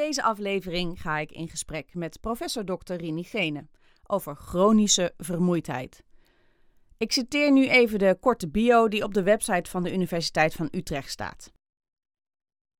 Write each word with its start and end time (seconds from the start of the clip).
Deze 0.00 0.22
aflevering 0.22 1.00
ga 1.00 1.18
ik 1.18 1.32
in 1.32 1.48
gesprek 1.48 1.94
met 1.94 2.20
professor 2.20 2.64
Dr. 2.64 2.94
Rini 2.94 3.22
Gene 3.22 3.66
over 4.06 4.36
chronische 4.36 5.14
vermoeidheid. 5.16 6.04
Ik 6.96 7.12
citeer 7.12 7.52
nu 7.52 7.68
even 7.68 7.98
de 7.98 8.16
korte 8.20 8.48
bio 8.48 8.88
die 8.88 9.04
op 9.04 9.14
de 9.14 9.22
website 9.22 9.70
van 9.70 9.82
de 9.82 9.92
Universiteit 9.92 10.54
van 10.54 10.68
Utrecht 10.70 11.10
staat. 11.10 11.52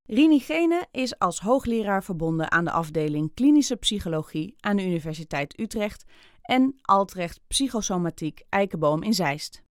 Rini 0.03 0.39
Gene 0.39 0.87
is 0.91 1.19
als 1.19 1.41
hoogleraar 1.41 2.05
verbonden 2.05 2.51
aan 2.51 2.65
de 2.65 2.71
afdeling 2.71 3.35
klinische 3.35 3.77
psychologie 3.77 4.55
aan 4.61 4.77
de 4.77 4.85
Universiteit 4.85 5.61
Utrecht 5.61 6.05
en 6.43 6.79
Altrecht 6.83 7.41
Psychosomatiek 7.47 8.43
Eikenboom 8.49 9.03
in 9.03 9.15
Zeist. 9.15 9.63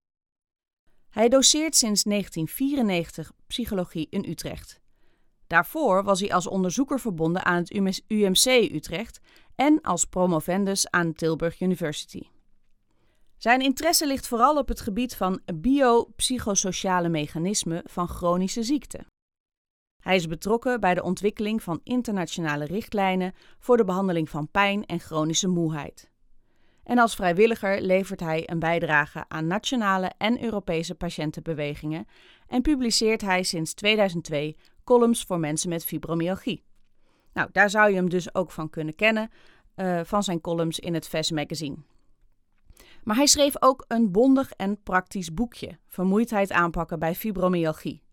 Hij 1.09 1.29
doseert 1.29 1.75
sinds 1.75 2.03
1994 2.03 3.31
psychologie 3.47 4.07
in 4.09 4.25
Utrecht. 4.29 4.81
Daarvoor 5.49 6.03
was 6.03 6.19
hij 6.19 6.33
als 6.33 6.47
onderzoeker 6.47 6.99
verbonden 6.99 7.45
aan 7.45 7.55
het 7.55 7.73
UMC 8.07 8.45
Utrecht 8.71 9.19
en 9.55 9.81
als 9.81 10.05
promovendus 10.05 10.89
aan 10.89 11.13
Tilburg 11.13 11.61
University. 11.61 12.21
Zijn 13.37 13.61
interesse 13.61 14.07
ligt 14.07 14.27
vooral 14.27 14.57
op 14.57 14.67
het 14.67 14.81
gebied 14.81 15.15
van 15.15 15.41
biopsychosociale 15.55 17.09
mechanismen 17.09 17.81
van 17.85 18.07
chronische 18.07 18.63
ziekten. 18.63 19.05
Hij 20.03 20.15
is 20.15 20.27
betrokken 20.27 20.79
bij 20.79 20.93
de 20.93 21.03
ontwikkeling 21.03 21.63
van 21.63 21.79
internationale 21.83 22.65
richtlijnen 22.65 23.33
voor 23.59 23.77
de 23.77 23.85
behandeling 23.85 24.29
van 24.29 24.51
pijn 24.51 24.85
en 24.85 24.99
chronische 24.99 25.47
moeheid. 25.47 26.08
En 26.89 26.97
als 26.97 27.15
vrijwilliger 27.15 27.81
levert 27.81 28.19
hij 28.19 28.49
een 28.49 28.59
bijdrage 28.59 29.25
aan 29.27 29.47
nationale 29.47 30.11
en 30.17 30.43
Europese 30.43 30.95
patiëntenbewegingen 30.95 32.05
en 32.47 32.61
publiceert 32.61 33.21
hij 33.21 33.43
sinds 33.43 33.73
2002 33.73 34.57
columns 34.83 35.23
voor 35.23 35.39
mensen 35.39 35.69
met 35.69 35.85
fibromyalgie. 35.85 36.63
Nou, 37.33 37.49
daar 37.51 37.69
zou 37.69 37.89
je 37.89 37.95
hem 37.95 38.09
dus 38.09 38.35
ook 38.35 38.51
van 38.51 38.69
kunnen 38.69 38.95
kennen, 38.95 39.29
uh, 39.75 39.99
van 40.03 40.23
zijn 40.23 40.41
columns 40.41 40.79
in 40.79 40.93
het 40.93 41.07
VES 41.07 41.31
magazine. 41.31 41.77
Maar 43.03 43.15
hij 43.15 43.27
schreef 43.27 43.61
ook 43.61 43.85
een 43.87 44.11
bondig 44.11 44.51
en 44.51 44.83
praktisch 44.83 45.33
boekje, 45.33 45.77
Vermoeidheid 45.87 46.51
aanpakken 46.51 46.99
bij 46.99 47.15
fibromyalgie. 47.15 48.03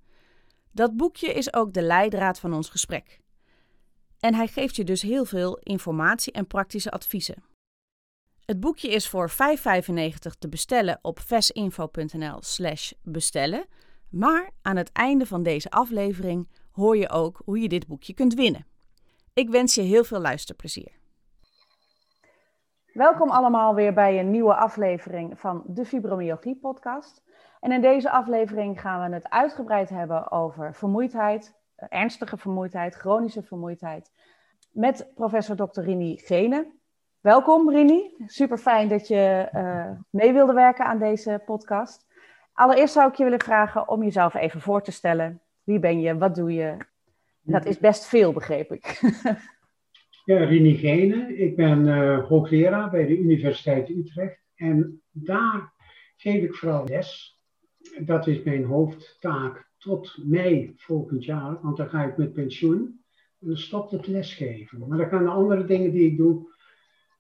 Dat 0.73 0.97
boekje 0.97 1.33
is 1.33 1.55
ook 1.55 1.73
de 1.73 1.83
leidraad 1.83 2.39
van 2.39 2.53
ons 2.53 2.69
gesprek. 2.69 3.21
En 4.21 4.35
hij 4.35 4.47
geeft 4.47 4.77
je 4.77 4.85
dus 4.85 5.03
heel 5.03 5.25
veel 5.25 5.59
informatie 5.59 6.33
en 6.33 6.47
praktische 6.47 6.91
adviezen. 6.91 7.55
Het 8.47 8.61
boekje 8.61 8.89
is 8.89 9.09
voor 9.09 9.31
5,95 9.31 9.35
te 10.39 10.49
bestellen 10.49 10.99
op 11.03 11.19
vesinfo.nl/slash 11.21 12.93
bestellen. 13.03 13.65
Maar 14.11 14.51
aan 14.63 14.77
het 14.77 14.93
einde 14.93 15.27
van 15.27 15.43
deze 15.43 15.71
aflevering 15.71 16.49
hoor 16.73 16.97
je 16.97 17.11
ook 17.11 17.43
hoe 17.45 17.61
je 17.61 17.69
dit 17.69 17.87
boekje 17.87 18.15
kunt 18.15 18.35
winnen. 18.35 18.67
Ik 19.35 19.51
wens 19.51 19.75
je 19.75 19.83
heel 19.83 20.05
veel 20.05 20.21
luisterplezier. 20.21 20.93
Welkom 22.93 23.31
allemaal 23.31 23.75
weer 23.75 23.95
bij 23.95 24.19
een 24.19 24.31
nieuwe 24.31 24.55
aflevering 24.55 25.41
van 25.41 25.63
de 25.67 25.85
Fibromyalgie 25.85 26.57
podcast. 26.57 27.23
En 27.61 27.73
in 27.73 27.81
deze 27.81 28.11
aflevering 28.11 28.81
gaan 28.81 29.09
we 29.09 29.15
het 29.15 29.31
uitgebreid 29.31 29.89
hebben 29.89 30.31
over 30.31 30.75
vermoeidheid, 30.75 31.55
ernstige 31.77 32.37
vermoeidheid, 32.37 32.95
chronische 32.95 33.43
vermoeidheid, 33.43 34.13
met 34.71 35.11
professor 35.15 35.57
Dr. 35.57 35.81
Rini 35.81 36.17
Gene. 36.17 36.75
Welkom 37.27 37.71
Rini, 37.71 38.15
super 38.27 38.59
fijn 38.59 38.89
dat 38.89 39.09
je 39.09 39.49
uh, 39.55 39.91
mee 40.11 40.33
wilde 40.33 40.53
werken 40.53 40.87
aan 40.87 40.99
deze 40.99 41.43
podcast. 41.45 42.07
Allereerst 42.53 42.95
zou 42.95 43.09
ik 43.09 43.15
je 43.15 43.25
willen 43.25 43.41
vragen 43.41 43.89
om 43.89 44.03
jezelf 44.03 44.35
even 44.35 44.61
voor 44.61 44.83
te 44.83 44.93
stellen. 44.93 45.41
Wie 45.63 45.79
ben 45.79 46.01
je, 46.01 46.19
wat 46.19 46.35
doe 46.35 46.53
je? 46.53 46.77
Dat 47.43 47.65
is 47.65 47.79
best 47.79 48.07
veel, 48.07 48.33
begreep 48.33 48.73
ik. 48.73 49.01
ja, 50.25 50.45
Rini 50.45 50.77
Gene, 50.77 51.37
ik 51.37 51.57
ben 51.57 51.87
uh, 51.87 52.29
hoogleraar 52.29 52.91
bij 52.91 53.07
de 53.07 53.19
Universiteit 53.19 53.89
Utrecht 53.89 54.41
en 54.55 55.03
daar 55.11 55.73
geef 56.17 56.43
ik 56.43 56.55
vooral 56.55 56.85
les 56.85 57.41
dat 57.99 58.27
is 58.27 58.43
mijn 58.43 58.65
hoofdtaak 58.65 59.71
tot 59.79 60.19
mei 60.25 60.73
volgend 60.77 61.25
jaar, 61.25 61.59
want 61.63 61.77
dan 61.77 61.89
ga 61.89 62.05
ik 62.05 62.17
met 62.17 62.33
pensioen. 62.33 63.05
En 63.41 63.47
dan 63.47 63.57
stopt 63.57 63.91
het 63.91 64.07
lesgeven. 64.07 64.89
Maar 64.89 64.99
dan 64.99 65.09
gaan 65.09 65.25
de 65.25 65.31
andere 65.31 65.65
dingen 65.65 65.91
die 65.91 66.11
ik 66.11 66.17
doe, 66.17 66.55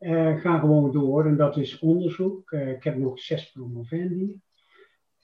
uh, 0.01 0.41
gaan 0.41 0.61
gewoon 0.61 0.93
door. 0.93 1.27
En 1.27 1.37
dat 1.37 1.57
is 1.57 1.79
onderzoek. 1.79 2.51
Uh, 2.51 2.71
ik 2.71 2.85
heb 2.85 2.97
nog 2.97 3.21
zes 3.21 3.53
promovendi. 3.53 4.41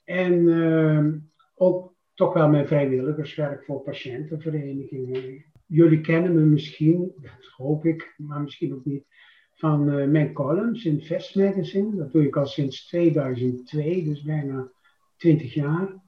En 0.03 0.33
uh, 0.33 1.13
ook 1.55 1.93
toch 2.13 2.33
wel 2.33 2.49
mijn 2.49 2.67
vrijwilligerswerk 2.67 3.65
voor 3.65 3.81
patiëntenverenigingen. 3.81 5.45
Jullie 5.65 6.01
kennen 6.01 6.35
me 6.35 6.41
misschien, 6.41 7.13
dat 7.21 7.45
hoop 7.57 7.85
ik, 7.85 8.13
maar 8.17 8.41
misschien 8.41 8.73
ook 8.73 8.85
niet, 8.85 9.05
van 9.53 9.89
uh, 9.89 10.07
mijn 10.07 10.33
columns 10.33 10.85
in 10.85 11.01
Vest 11.01 11.35
Magazine. 11.35 11.95
Dat 11.95 12.11
doe 12.11 12.25
ik 12.25 12.35
al 12.35 12.45
sinds 12.45 12.87
2002, 12.87 14.03
dus 14.03 14.21
bijna 14.21 14.71
20 15.17 15.53
jaar. 15.53 15.93
Op 15.93 16.01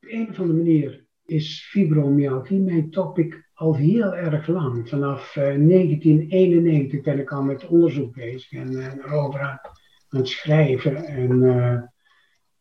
een 0.00 0.28
of 0.28 0.38
andere 0.38 0.58
manier 0.58 1.01
is 1.24 1.68
fibromyalgie 1.70 2.60
mijn 2.60 2.90
topic 2.90 3.50
al 3.54 3.76
heel 3.76 4.14
erg 4.14 4.46
lang. 4.46 4.88
Vanaf 4.88 5.36
uh, 5.36 5.54
eh, 5.54 5.68
1991 5.68 7.00
ben 7.00 7.18
ik 7.18 7.32
al 7.32 7.42
met 7.42 7.66
onderzoek 7.66 8.14
bezig 8.14 8.52
en 8.52 9.00
erover 9.04 9.40
aan, 9.40 9.60
het 10.08 10.28
schrijven. 10.28 11.04
En 11.04 11.42
uh, 11.42 11.82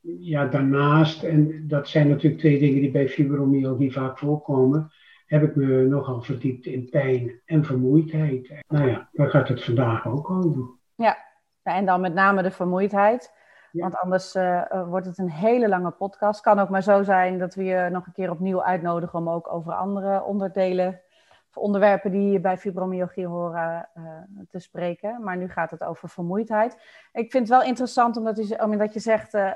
ja, 0.01 0.45
daarnaast, 0.45 1.23
en 1.23 1.67
dat 1.67 1.88
zijn 1.88 2.07
natuurlijk 2.07 2.41
twee 2.41 2.59
dingen 2.59 2.81
die 2.81 2.91
bij 2.91 3.09
fibromyalgie 3.09 3.91
vaak 3.91 4.17
voorkomen, 4.17 4.91
heb 5.25 5.44
ik 5.44 5.55
me 5.55 5.85
nogal 5.85 6.21
verdiept 6.21 6.66
in 6.66 6.89
pijn 6.89 7.41
en 7.45 7.66
vermoeidheid. 7.66 8.63
Nou 8.67 8.89
ja, 8.89 9.09
daar 9.11 9.29
gaat 9.29 9.47
het 9.47 9.63
vandaag 9.63 10.07
ook 10.07 10.29
over. 10.29 10.69
Ja, 10.95 11.17
en 11.63 11.85
dan 11.85 12.01
met 12.01 12.13
name 12.13 12.44
de 12.44 12.51
vermoeidheid. 12.51 13.31
Want 13.71 13.97
anders 13.97 14.35
uh, 14.35 14.87
wordt 14.87 15.05
het 15.05 15.17
een 15.17 15.31
hele 15.31 15.69
lange 15.69 15.91
podcast. 15.91 16.41
Kan 16.41 16.59
ook 16.59 16.69
maar 16.69 16.83
zo 16.83 17.03
zijn 17.03 17.37
dat 17.37 17.55
we 17.55 17.63
je 17.63 17.89
nog 17.91 18.05
een 18.05 18.13
keer 18.13 18.31
opnieuw 18.31 18.63
uitnodigen 18.63 19.19
om 19.19 19.29
ook 19.29 19.53
over 19.53 19.73
andere 19.73 20.23
onderdelen 20.23 21.01
of 21.49 21.57
onderwerpen 21.57 22.11
die 22.11 22.39
bij 22.39 22.57
fibromyalgie 22.57 23.27
horen 23.27 23.89
uh, 23.97 24.03
te 24.49 24.59
spreken. 24.59 25.23
Maar 25.23 25.37
nu 25.37 25.49
gaat 25.49 25.71
het 25.71 25.83
over 25.83 26.09
vermoeidheid. 26.09 26.73
Ik 27.13 27.31
vind 27.31 27.47
het 27.47 27.57
wel 27.57 27.68
interessant 27.68 28.18
omdat 28.18 28.47
je, 28.47 28.63
omdat 28.63 28.94
je 28.94 29.00
zegt, 29.00 29.33
uh, 29.33 29.51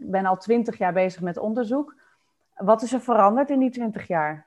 ik 0.00 0.10
ben 0.10 0.26
al 0.26 0.36
twintig 0.36 0.78
jaar 0.78 0.92
bezig 0.92 1.20
met 1.20 1.38
onderzoek. 1.38 1.94
Wat 2.56 2.82
is 2.82 2.92
er 2.92 3.00
veranderd 3.00 3.50
in 3.50 3.58
die 3.58 3.70
twintig 3.70 4.06
jaar? 4.06 4.46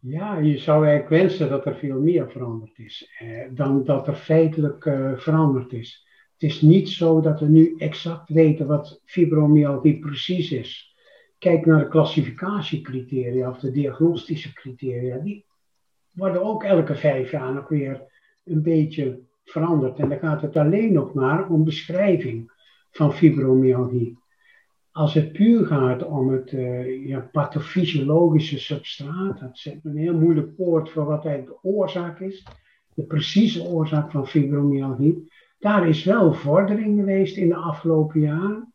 Ja, 0.00 0.36
je 0.36 0.58
zou 0.58 0.86
eigenlijk 0.86 1.22
wensen 1.22 1.48
dat 1.48 1.66
er 1.66 1.76
veel 1.76 2.00
meer 2.00 2.30
veranderd 2.30 2.78
is 2.78 3.10
dan 3.50 3.84
dat 3.84 4.08
er 4.08 4.14
feitelijk 4.14 4.82
veranderd 5.16 5.72
is. 5.72 6.05
Het 6.38 6.50
is 6.50 6.60
niet 6.60 6.88
zo 6.88 7.20
dat 7.20 7.40
we 7.40 7.46
nu 7.46 7.74
exact 7.78 8.28
weten 8.28 8.66
wat 8.66 9.00
fibromyalgie 9.04 9.98
precies 9.98 10.52
is. 10.52 10.94
Kijk 11.38 11.66
naar 11.66 11.78
de 11.78 11.88
klassificatiecriteria 11.88 13.50
of 13.50 13.58
de 13.58 13.70
diagnostische 13.70 14.52
criteria. 14.52 15.18
Die 15.18 15.44
worden 16.10 16.42
ook 16.42 16.64
elke 16.64 16.94
vijf 16.94 17.30
jaar 17.30 17.54
nog 17.54 17.68
weer 17.68 18.02
een 18.44 18.62
beetje 18.62 19.20
veranderd. 19.44 19.98
En 19.98 20.08
dan 20.08 20.18
gaat 20.18 20.42
het 20.42 20.56
alleen 20.56 20.92
nog 20.92 21.14
maar 21.14 21.48
om 21.48 21.64
beschrijving 21.64 22.52
van 22.90 23.14
fibromyalgie. 23.14 24.18
Als 24.90 25.14
het 25.14 25.32
puur 25.32 25.66
gaat 25.66 26.04
om 26.04 26.28
het 26.28 26.52
uh, 26.52 27.06
ja, 27.06 27.28
pathofysiologische 27.32 28.58
substraat, 28.58 29.40
dat 29.40 29.50
is 29.52 29.76
een 29.82 29.96
heel 29.96 30.18
moeilijk 30.18 30.56
woord 30.56 30.90
voor 30.90 31.04
wat 31.04 31.24
eigenlijk 31.24 31.62
de 31.62 31.68
oorzaak 31.68 32.20
is. 32.20 32.46
de 32.94 33.02
precieze 33.02 33.62
oorzaak 33.62 34.10
van 34.10 34.26
fibromyalgie. 34.26 35.28
Daar 35.58 35.88
is 35.88 36.04
wel 36.04 36.32
vordering 36.32 36.98
geweest 36.98 37.36
in 37.36 37.48
de 37.48 37.56
afgelopen 37.56 38.20
jaren. 38.20 38.74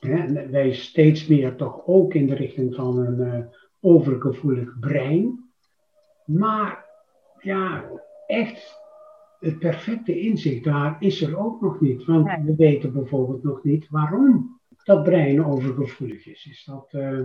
Hè, 0.00 0.48
wij 0.50 0.72
steeds 0.72 1.26
meer 1.26 1.56
toch 1.56 1.86
ook 1.86 2.14
in 2.14 2.26
de 2.26 2.34
richting 2.34 2.74
van 2.74 2.98
een 2.98 3.20
uh, 3.20 3.44
overgevoelig 3.80 4.78
brein. 4.78 5.50
Maar 6.24 6.84
ja, 7.40 7.84
echt 8.26 8.82
het 9.40 9.58
perfecte 9.58 10.20
inzicht 10.20 10.64
daar 10.64 10.96
is 11.00 11.22
er 11.22 11.38
ook 11.38 11.60
nog 11.60 11.80
niet. 11.80 12.04
Want 12.04 12.30
we 12.44 12.54
weten 12.56 12.92
bijvoorbeeld 12.92 13.42
nog 13.42 13.64
niet 13.64 13.88
waarom 13.88 14.60
dat 14.84 15.02
brein 15.02 15.44
overgevoelig 15.44 16.26
is. 16.26 16.46
is 16.46 16.64
dat, 16.64 16.92
uh, 16.92 17.20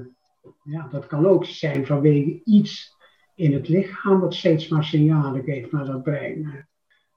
ja, 0.63 0.87
dat 0.87 1.07
kan 1.07 1.25
ook 1.25 1.45
zijn 1.45 1.85
vanwege 1.85 2.41
iets 2.43 2.97
in 3.35 3.53
het 3.53 3.67
lichaam 3.67 4.19
wat 4.19 4.33
steeds 4.33 4.67
maar 4.67 4.83
signalen 4.83 5.43
geeft 5.43 5.71
naar 5.71 5.85
dat 5.85 6.03
brein. 6.03 6.67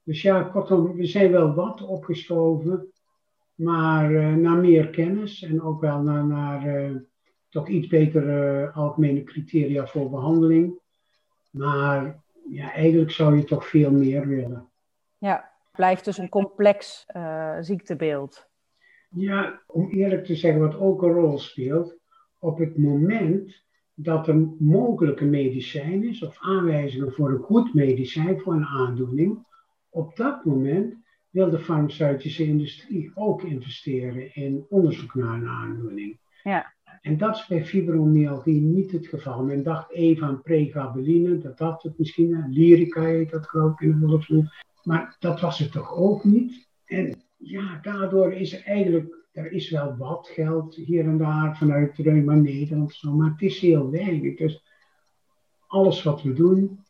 Dus 0.03 0.23
ja, 0.23 0.43
kortom, 0.43 0.97
we 0.97 1.07
zijn 1.07 1.31
wel 1.31 1.55
wat 1.55 1.83
opgeschoven, 1.83 2.93
maar 3.55 4.11
uh, 4.11 4.35
naar 4.35 4.57
meer 4.57 4.91
kennis 4.91 5.43
en 5.43 5.63
ook 5.63 5.81
wel 5.81 6.03
naar, 6.03 6.27
naar 6.27 6.67
uh, 6.67 6.97
toch 7.49 7.69
iets 7.69 7.87
betere 7.87 8.71
algemene 8.73 9.25
criteria 9.25 9.87
voor 9.87 10.11
behandeling. 10.11 10.81
Maar 11.51 12.23
ja, 12.51 12.73
eigenlijk 12.73 13.11
zou 13.11 13.37
je 13.37 13.45
toch 13.45 13.69
veel 13.69 13.91
meer 13.91 14.29
willen. 14.29 14.69
Ja, 15.19 15.35
het 15.35 15.73
blijft 15.73 16.05
dus 16.05 16.19
een 16.19 16.29
complex 16.29 17.07
ziektebeeld. 17.61 18.51
Ja, 19.09 19.63
om 19.67 19.91
eerlijk 19.91 20.25
te 20.25 20.37
zeggen, 20.37 20.61
wat 20.61 20.79
ook 20.79 21.03
een 21.03 21.13
rol 21.13 21.39
speelt, 21.39 21.97
op 22.39 22.59
het 22.59 22.79
moment 22.79 23.63
dat 23.95 24.29
er 24.29 24.49
mogelijke 24.59 25.25
medicijn 25.25 26.05
is 26.05 26.23
of 26.23 26.37
aanwijzingen 26.41 27.13
voor 27.13 27.31
een 27.31 27.43
goed 27.43 27.75
medicijn 27.75 28.41
voor 28.41 28.53
een 28.53 28.67
aandoening, 28.67 29.47
op 29.93 30.17
dat 30.17 30.45
moment 30.45 30.95
wil 31.31 31.51
de 31.51 31.59
farmaceutische 31.59 32.45
industrie 32.45 33.11
ook 33.15 33.43
investeren 33.43 34.35
in 34.35 34.67
onderzoek 34.69 35.15
naar 35.15 35.35
een 35.35 35.49
aandoening. 35.49 36.19
Ja. 36.43 36.75
En 37.01 37.17
dat 37.17 37.37
is 37.37 37.47
bij 37.47 37.65
fibromyalgie 37.65 38.61
niet 38.61 38.93
het 38.93 39.07
geval. 39.07 39.45
Men 39.45 39.63
dacht 39.63 39.91
even 39.91 40.27
aan 40.27 40.43
pregaballine, 40.43 41.39
dat 41.39 41.59
dat 41.59 41.83
het 41.83 41.99
misschien, 41.99 42.47
lyrica 42.51 43.03
heet 43.03 43.31
dat 43.31 43.47
geloof 43.47 43.73
ik 43.73 43.81
in 43.81 44.01
de 44.01 44.07
volksmond. 44.07 44.51
Maar 44.83 45.17
dat 45.19 45.41
was 45.41 45.59
het 45.59 45.73
toch 45.73 45.95
ook 45.97 46.25
niet. 46.25 46.69
En 46.85 47.23
ja, 47.37 47.79
daardoor 47.83 48.33
is 48.33 48.53
er 48.53 48.65
eigenlijk, 48.65 49.27
er 49.33 49.53
is 49.53 49.71
wel 49.71 49.97
wat 49.97 50.29
geld 50.29 50.75
hier 50.75 51.05
en 51.05 51.19
daar 51.19 51.57
vanuit 51.57 51.97
Reuma 51.97 52.35
Nederland, 52.35 52.95
zo, 52.95 53.13
maar 53.13 53.31
het 53.31 53.43
is 53.43 53.59
heel 53.59 53.91
weinig. 53.91 54.37
Dus 54.37 54.65
alles 55.67 56.03
wat 56.03 56.23
we 56.23 56.33
doen, 56.33 56.81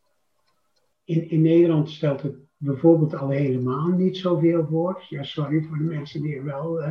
in, 1.05 1.31
in 1.31 1.41
Nederland 1.41 1.91
stelt 1.91 2.23
het 2.23 2.37
bijvoorbeeld 2.63 3.15
al 3.15 3.29
helemaal 3.29 3.89
niet 3.89 4.17
zoveel 4.17 4.67
voor. 4.67 5.05
Ja, 5.09 5.23
sorry 5.23 5.63
voor 5.63 5.79
de 5.79 5.85
mensen 5.85 6.23
die 6.23 6.37
er 6.37 6.45
wel 6.45 6.83
uh, 6.83 6.89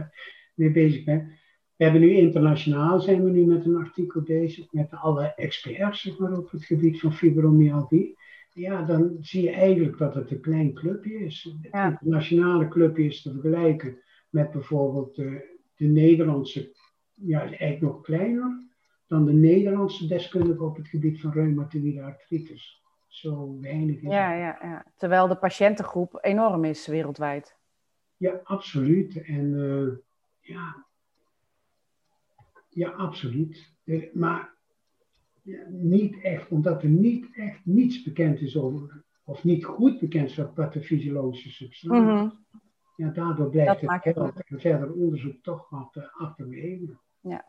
mee 0.55 0.71
bezig 0.71 1.03
zijn. 1.03 1.39
We 1.75 1.83
hebben 1.83 2.01
nu 2.01 2.11
internationaal 2.11 2.99
zijn 2.99 3.23
we 3.23 3.29
nu 3.29 3.45
met 3.45 3.65
een 3.65 3.75
artikel 3.75 4.21
bezig 4.21 4.71
met 4.71 4.91
alle 4.91 5.33
experts 5.35 6.01
zeg 6.01 6.17
maar, 6.17 6.37
op 6.37 6.51
het 6.51 6.65
gebied 6.65 6.99
van 6.99 7.13
fibromyalgie. 7.13 8.17
Ja, 8.53 8.81
dan 8.85 9.17
zie 9.19 9.43
je 9.43 9.51
eigenlijk 9.51 9.97
dat 9.97 10.15
het 10.15 10.31
een 10.31 10.41
klein 10.41 10.73
clubje 10.73 11.13
is. 11.13 11.55
Het 11.61 11.73
internationale 11.91 12.67
clubje 12.67 13.03
is 13.03 13.21
te 13.21 13.31
vergelijken 13.31 13.97
met 14.29 14.51
bijvoorbeeld 14.51 15.15
de, 15.15 15.57
de 15.75 15.85
Nederlandse, 15.85 16.75
ja, 17.13 17.39
eigenlijk 17.39 17.81
nog 17.81 18.01
kleiner 18.01 18.69
dan 19.07 19.25
de 19.25 19.33
Nederlandse 19.33 20.07
deskundigen 20.07 20.65
op 20.65 20.75
het 20.75 20.87
gebied 20.87 21.21
van 21.21 21.31
reumatoïde 21.31 22.01
artritis. 22.01 22.80
Zo 23.11 23.59
weinig. 23.59 24.01
Ja, 24.01 24.33
ja, 24.33 24.57
ja, 24.61 24.85
terwijl 24.97 25.27
de 25.27 25.35
patiëntengroep 25.35 26.17
enorm 26.21 26.65
is 26.65 26.87
wereldwijd. 26.87 27.55
Ja, 28.17 28.41
absoluut. 28.43 29.21
En 29.23 29.53
uh, 29.53 29.97
ja, 30.39 30.85
ja, 32.69 32.89
absoluut. 32.89 33.71
Maar 34.13 34.53
ja, 35.41 35.63
niet 35.69 36.21
echt, 36.21 36.49
omdat 36.49 36.83
er 36.83 36.89
niet 36.89 37.27
echt 37.35 37.65
niets 37.65 38.03
bekend 38.03 38.41
is 38.41 38.57
over, 38.57 39.03
of 39.23 39.43
niet 39.43 39.65
goed 39.65 39.99
bekend 39.99 40.29
is 40.29 40.39
over 40.39 40.53
pathofysiologische 40.53 41.51
substanties. 41.51 42.09
Mm 42.09 42.17
-hmm. 42.17 42.45
Ja, 42.95 43.09
daardoor 43.09 43.49
blijft 43.49 43.81
het 43.81 44.43
en 44.45 44.59
verder 44.59 44.93
onderzoek 44.93 45.43
toch 45.43 45.69
wat 45.69 45.95
uh, 45.95 46.03
achterwege. 46.17 46.97
Ja. 47.19 47.45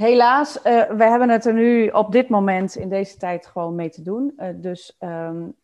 Helaas, 0.00 0.56
uh, 0.56 0.62
we 0.90 1.04
hebben 1.04 1.28
het 1.28 1.44
er 1.44 1.52
nu 1.52 1.88
op 1.88 2.12
dit 2.12 2.28
moment 2.28 2.76
in 2.76 2.88
deze 2.88 3.16
tijd 3.16 3.46
gewoon 3.46 3.74
mee 3.74 3.90
te 3.90 4.02
doen. 4.02 4.32
Uh, 4.36 4.48
dus 4.54 4.96
um, 5.00 5.56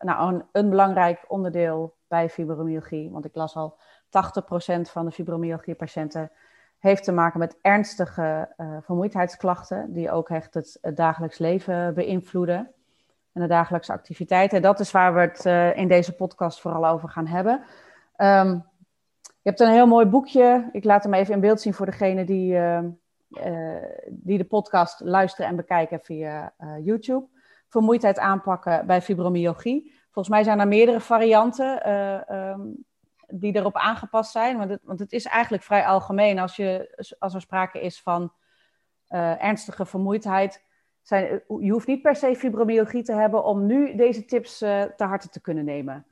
nou, 0.00 0.34
een, 0.34 0.44
een, 0.52 0.70
belangrijk 0.70 1.24
onderdeel 1.28 1.94
bij 2.08 2.28
fibromyalgie, 2.28 3.10
want 3.10 3.24
ik 3.24 3.34
las 3.34 3.56
al 3.56 3.78
80% 3.78 4.80
van 4.80 5.04
de 5.04 5.10
fibromyalgie-patiënten 5.10 6.30
heeft 6.78 7.04
te 7.04 7.12
maken 7.12 7.38
met 7.38 7.58
ernstige 7.62 8.48
vermoeidheidsklachten, 8.82 9.92
die 9.92 10.10
ook 10.10 10.28
echt 10.28 10.54
het, 10.54 10.80
dagelijks 10.94 11.38
leven 11.38 11.94
beïnvloeden 11.94 12.72
en 13.32 13.40
de 13.40 13.48
dagelijkse 13.48 13.92
activiteiten. 13.92 14.56
En 14.56 14.62
dat 14.62 14.80
is 14.80 14.90
waar 14.90 15.14
we 15.14 15.20
het 15.20 15.74
in 15.76 15.88
deze 15.88 16.14
podcast 16.14 16.60
vooral 16.60 16.86
over 16.86 17.08
gaan 17.08 17.26
hebben. 17.26 17.62
Um, 18.16 18.64
je 19.22 19.48
hebt 19.48 19.60
een 19.60 19.72
heel 19.72 19.86
mooi 19.86 20.06
boekje. 20.06 20.68
Ik 20.72 20.84
laat 20.84 21.02
hem 21.02 21.14
even 21.14 21.34
in 21.34 21.40
beeld 21.40 21.60
zien 21.60 21.74
voor 21.74 21.86
degene 21.86 22.24
die, 22.24 22.52
uh, 22.52 22.78
die 24.08 24.38
de 24.38 24.44
podcast 24.44 25.00
luisteren 25.00 25.50
en 25.50 25.56
bekijken 25.56 26.00
via 26.00 26.54
YouTube. 26.82 27.26
Vermoeidheid 27.68 28.18
aanpakken 28.18 28.86
bij 28.86 29.02
fibromyalgie. 29.02 29.94
Volgens 30.04 30.28
mij 30.28 30.44
zijn 30.44 30.60
er 30.60 30.68
meerdere 30.68 31.00
varianten. 31.00 31.92
Um, 32.36 32.86
die 33.30 33.56
erop 33.56 33.76
aangepast 33.76 34.30
zijn. 34.30 34.58
Want 34.58 34.70
het, 34.70 34.80
want 34.82 34.98
het 34.98 35.12
is 35.12 35.24
eigenlijk 35.24 35.62
vrij 35.62 35.86
algemeen 35.86 36.38
als, 36.38 36.56
je, 36.56 36.94
als 37.18 37.34
er 37.34 37.40
sprake 37.40 37.80
is 37.80 38.02
van 38.02 38.32
ernstige 39.38 39.86
vermoeidheid. 39.86 40.64
Zijn, 41.02 41.42
je 41.60 41.70
hoeft 41.70 41.86
niet 41.86 42.02
per 42.02 42.16
se 42.16 42.36
fibromyalgie 42.36 43.02
te 43.02 43.12
hebben 43.12 43.44
om 43.44 43.66
nu 43.66 43.96
deze 43.96 44.24
tips 44.24 44.62
uh, 44.62 44.82
te 44.82 45.04
harte 45.04 45.28
te 45.28 45.40
kunnen 45.40 45.64
nemen. 45.64 46.06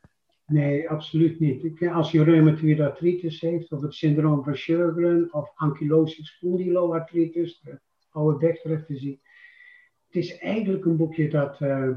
Nee, 0.47 0.91
absoluut 0.91 1.41
niet. 1.41 1.89
Als 1.89 2.11
je 2.11 2.25
reumatoïde 2.25 2.85
artritis 2.85 3.41
heeft, 3.41 3.73
of 3.73 3.83
het 3.83 3.95
syndroom 3.95 4.45
van 4.45 4.57
Sjögren, 4.57 5.31
of 5.31 5.53
ankylosing 5.55 6.27
spondyloartritis, 6.27 7.61
de 7.61 7.81
oude 8.11 8.39
bekdreftesie. 8.39 9.21
Het 10.07 10.17
is 10.17 10.39
eigenlijk 10.39 10.85
een 10.85 10.97
boekje 10.97 11.29
dat... 11.29 11.61
Uh, 11.61 11.91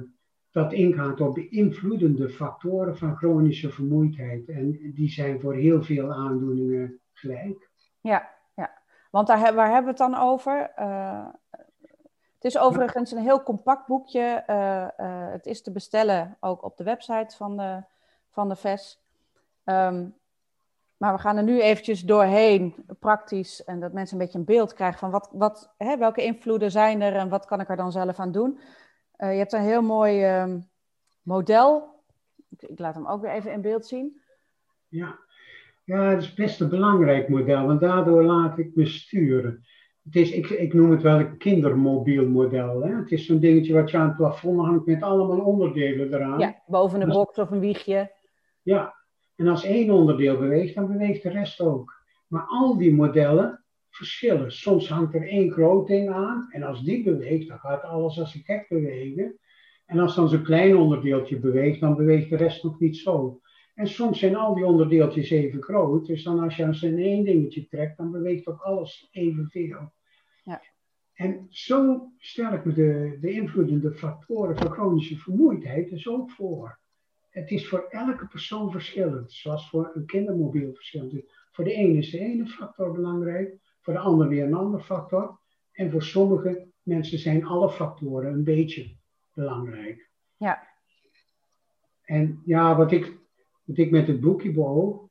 dat 0.51 0.73
ingaat 0.73 1.21
op 1.21 1.33
beïnvloedende 1.33 2.29
factoren 2.29 2.97
van 2.97 3.15
chronische 3.15 3.69
vermoeidheid. 3.69 4.49
En 4.49 4.91
die 4.93 5.09
zijn 5.09 5.39
voor 5.39 5.53
heel 5.53 5.83
veel 5.83 6.13
aandoeningen 6.13 6.99
gelijk. 7.13 7.69
Ja, 8.01 8.29
ja. 8.55 8.71
want 9.11 9.27
daar, 9.27 9.53
waar 9.55 9.71
hebben 9.71 9.95
we 9.95 10.03
het 10.03 10.11
dan 10.11 10.21
over? 10.21 10.71
Uh, 10.79 11.27
het 12.33 12.43
is 12.43 12.57
overigens 12.57 13.11
een 13.11 13.21
heel 13.21 13.43
compact 13.43 13.87
boekje. 13.87 14.43
Het 15.31 15.45
is 15.45 15.61
te 15.61 15.71
bestellen 15.71 16.37
ook 16.39 16.63
op 16.63 16.77
de 16.77 16.83
website 16.83 17.35
van 17.35 17.57
de, 17.57 17.83
van 18.39 18.49
de 18.49 18.55
VES. 18.55 18.99
Um, 19.65 20.15
maar 20.97 21.13
we 21.13 21.19
gaan 21.19 21.37
er 21.37 21.43
nu 21.43 21.61
eventjes 21.61 22.01
doorheen, 22.01 22.75
praktisch, 22.99 23.63
en 23.63 23.79
dat 23.79 23.93
mensen 23.93 24.17
een 24.17 24.23
beetje 24.23 24.39
een 24.39 24.45
beeld 24.45 24.73
krijgen 24.73 24.99
van 24.99 25.11
wat, 25.11 25.29
wat, 25.31 25.73
hè, 25.77 25.97
welke 25.97 26.23
invloeden 26.23 26.71
zijn 26.71 27.01
er 27.01 27.13
en 27.13 27.29
wat 27.29 27.45
kan 27.45 27.59
ik 27.59 27.69
er 27.69 27.75
dan 27.75 27.91
zelf 27.91 28.19
aan 28.19 28.31
doen. 28.31 28.59
Uh, 29.17 29.31
je 29.31 29.37
hebt 29.37 29.53
een 29.53 29.61
heel 29.61 29.81
mooi 29.81 30.41
uh, 30.41 30.55
model. 31.21 31.87
Ik, 32.49 32.69
ik, 32.69 32.79
laat 32.79 32.95
hem 32.95 33.07
ook 33.07 33.21
weer 33.21 33.31
even 33.31 33.51
in 33.51 33.61
beeld 33.61 33.85
zien. 33.85 34.21
Ja. 34.87 35.19
ja, 35.83 36.01
het 36.01 36.21
is 36.21 36.33
best 36.33 36.61
een 36.61 36.69
belangrijk 36.69 37.29
model, 37.29 37.65
want 37.65 37.79
daardoor 37.79 38.23
laat 38.23 38.57
ik 38.57 38.75
me 38.75 38.85
sturen. 38.85 39.65
Het 40.03 40.15
is, 40.15 40.31
ik, 40.31 40.49
ik 40.49 40.73
noem 40.73 40.91
het 40.91 41.01
wel 41.01 41.19
een 41.19 41.37
kindermobiel 41.37 42.27
model. 42.27 42.81
Hè? 42.81 42.95
Het 42.95 43.11
is 43.11 43.25
zo'n 43.25 43.39
dingetje 43.39 43.73
wat 43.73 43.91
je 43.91 43.97
aan 43.97 44.07
het 44.07 44.17
plafond 44.17 44.59
hangt 44.59 44.85
met 44.85 45.01
allemaal 45.01 45.39
onderdelen 45.39 46.13
eraan. 46.13 46.39
Ja, 46.39 46.61
boven 46.67 47.01
een 47.01 47.09
box 47.09 47.37
of 47.37 47.51
een 47.51 47.59
wiegje. 47.59 48.17
Ja, 48.69 48.95
en 49.35 49.47
als 49.47 49.63
één 49.63 49.91
onderdeel 49.91 50.37
beweegt, 50.37 50.75
dan 50.75 50.87
beweegt 50.87 51.23
de 51.23 51.29
rest 51.29 51.61
ook. 51.61 52.03
Maar 52.27 52.45
al 52.47 52.77
die 52.77 52.93
modellen 52.93 53.63
verschillen. 53.89 54.51
Soms 54.51 54.89
hangt 54.89 55.13
er 55.13 55.27
één 55.27 55.51
groot 55.51 55.87
ding 55.87 56.09
aan 56.09 56.47
en 56.51 56.63
als 56.63 56.83
die 56.83 57.03
beweegt, 57.03 57.47
dan 57.47 57.59
gaat 57.59 57.83
alles 57.83 58.19
als 58.19 58.35
een 58.35 58.43
gek 58.43 58.65
bewegen. 58.67 59.39
En 59.85 59.99
als 59.99 60.15
dan 60.15 60.29
zo'n 60.29 60.43
klein 60.43 60.75
onderdeeltje 60.75 61.39
beweegt, 61.39 61.79
dan 61.79 61.95
beweegt 61.95 62.29
de 62.29 62.35
rest 62.35 62.63
nog 62.63 62.79
niet 62.79 62.97
zo. 62.97 63.41
En 63.75 63.87
soms 63.87 64.19
zijn 64.19 64.35
al 64.35 64.55
die 64.55 64.65
onderdeeltjes 64.65 65.29
even 65.29 65.61
groot, 65.61 66.05
dus 66.05 66.23
dan 66.23 66.39
als 66.39 66.55
je 66.55 66.63
aan 66.63 66.75
zijn 66.75 66.97
één 66.97 67.23
dingetje 67.23 67.67
trekt, 67.67 67.97
dan 67.97 68.11
beweegt 68.11 68.47
ook 68.47 68.61
alles 68.61 69.07
evenveel. 69.11 69.93
Ja. 70.43 70.61
En 71.13 71.45
zo 71.49 72.11
me 72.63 72.73
de, 72.73 73.17
de 73.21 73.31
invloedende 73.31 73.91
factoren 73.91 74.57
van 74.57 74.71
chronische 74.71 75.17
vermoeidheid 75.17 75.89
dus 75.89 76.07
ook 76.07 76.31
voor. 76.31 76.78
Het 77.39 77.51
is 77.51 77.67
voor 77.67 77.85
elke 77.89 78.27
persoon 78.27 78.71
verschillend, 78.71 79.31
zoals 79.31 79.69
voor 79.69 79.91
een 79.93 80.05
kindermobiel 80.05 80.73
verschillend. 80.73 81.23
Voor 81.51 81.63
de 81.63 81.73
ene 81.73 81.97
is 81.97 82.11
de 82.11 82.19
ene 82.19 82.47
factor 82.47 82.91
belangrijk, 82.91 83.57
voor 83.81 83.93
de 83.93 83.99
ander 83.99 84.27
weer 84.27 84.43
een 84.43 84.53
andere 84.53 84.83
factor. 84.83 85.39
En 85.71 85.91
voor 85.91 86.03
sommige 86.03 86.67
mensen 86.83 87.19
zijn 87.19 87.45
alle 87.45 87.69
factoren 87.69 88.33
een 88.33 88.43
beetje 88.43 88.95
belangrijk. 89.33 90.09
Ja. 90.37 90.67
En 92.01 92.41
ja, 92.45 92.75
wat 92.75 92.91
ik, 92.91 93.17
wat 93.63 93.77
ik 93.77 93.91
met 93.91 94.07
het 94.07 94.19
boekje 94.19 94.51
beoog, 94.51 95.07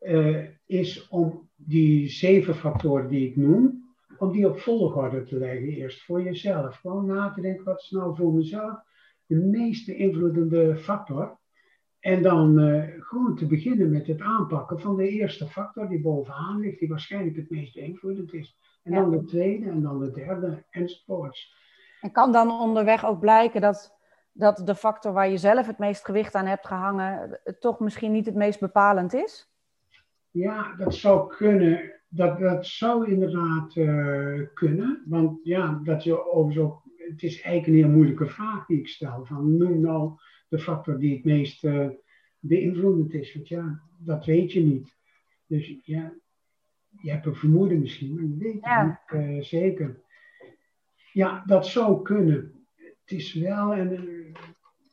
uh, 0.00 0.46
is 0.66 1.08
om 1.08 1.50
die 1.54 2.08
zeven 2.08 2.54
factoren 2.54 3.08
die 3.08 3.28
ik 3.28 3.36
noem, 3.36 3.94
om 4.18 4.32
die 4.32 4.48
op 4.48 4.58
volgorde 4.58 5.22
te 5.22 5.38
leggen. 5.38 5.68
Eerst 5.68 6.04
voor 6.04 6.22
jezelf. 6.22 6.76
Gewoon 6.76 7.06
na 7.06 7.32
te 7.32 7.40
denken, 7.40 7.64
wat 7.64 7.80
is 7.80 7.90
nou 7.90 8.16
voor 8.16 8.32
mezelf 8.32 8.90
de 9.34 9.46
meest 9.46 9.86
beïnvloedende 9.86 10.76
factor? 10.76 11.38
En 12.00 12.22
dan 12.22 12.60
uh, 12.60 12.84
gewoon 12.98 13.36
te 13.36 13.46
beginnen 13.46 13.90
met 13.90 14.06
het 14.06 14.20
aanpakken 14.20 14.80
van 14.80 14.96
de 14.96 15.08
eerste 15.08 15.46
factor 15.46 15.88
die 15.88 16.00
bovenaan 16.00 16.60
ligt, 16.60 16.78
die 16.78 16.88
waarschijnlijk 16.88 17.36
het 17.36 17.50
meest 17.50 17.74
beïnvloedend 17.74 18.32
is. 18.32 18.56
En 18.82 18.92
dan 18.92 19.10
de 19.10 19.24
tweede 19.24 19.70
en 19.70 19.82
dan 19.82 19.98
de 19.98 20.10
derde 20.10 20.64
enzovoorts. 20.70 21.54
En 22.00 22.12
kan 22.12 22.32
dan 22.32 22.50
onderweg 22.50 23.04
ook 23.04 23.20
blijken 23.20 23.60
dat, 23.60 23.98
dat 24.32 24.62
de 24.64 24.74
factor 24.74 25.12
waar 25.12 25.30
je 25.30 25.36
zelf 25.36 25.66
het 25.66 25.78
meest 25.78 26.04
gewicht 26.04 26.34
aan 26.34 26.46
hebt 26.46 26.66
gehangen, 26.66 27.40
toch 27.58 27.80
misschien 27.80 28.12
niet 28.12 28.26
het 28.26 28.34
meest 28.34 28.60
bepalend 28.60 29.14
is? 29.14 29.50
Ja, 30.30 30.74
dat 30.76 30.94
zou 30.94 31.36
kunnen. 31.36 31.92
Dat, 32.08 32.38
dat 32.38 32.66
zou 32.66 33.10
inderdaad 33.10 33.76
uh, 33.76 34.46
kunnen. 34.54 35.02
Want 35.06 35.40
ja, 35.42 35.80
dat 35.84 36.04
je 36.04 36.30
overigens 36.32 36.66
ook, 36.66 36.82
het 37.10 37.22
is 37.22 37.40
eigenlijk 37.40 37.66
een 37.66 37.84
heel 37.84 37.96
moeilijke 37.96 38.26
vraag 38.26 38.66
die 38.66 38.78
ik 38.78 38.88
stel. 38.88 39.24
Van 39.24 39.56
noem 39.56 39.80
nou 39.80 40.12
de 40.48 40.58
factor 40.58 40.98
die 40.98 41.14
het 41.14 41.24
meest 41.24 41.64
uh, 41.64 41.88
beïnvloedend 42.38 43.14
is. 43.14 43.34
Want 43.34 43.48
ja, 43.48 43.80
dat 43.98 44.24
weet 44.24 44.52
je 44.52 44.60
niet. 44.60 44.96
Dus 45.46 45.74
ja, 45.84 46.14
je 47.00 47.10
hebt 47.10 47.26
een 47.26 47.34
vermoeden 47.34 47.80
misschien, 47.80 48.14
maar 48.14 48.24
je 48.24 48.36
weet 48.36 48.52
het 48.52 48.64
ja. 48.64 49.00
niet 49.10 49.20
uh, 49.20 49.42
zeker. 49.42 50.00
Ja, 51.12 51.42
dat 51.46 51.66
zou 51.66 52.02
kunnen. 52.02 52.66
Het 52.76 53.18
is 53.18 53.34
wel, 53.34 53.74
en 53.74 53.92
uh, 53.92 54.34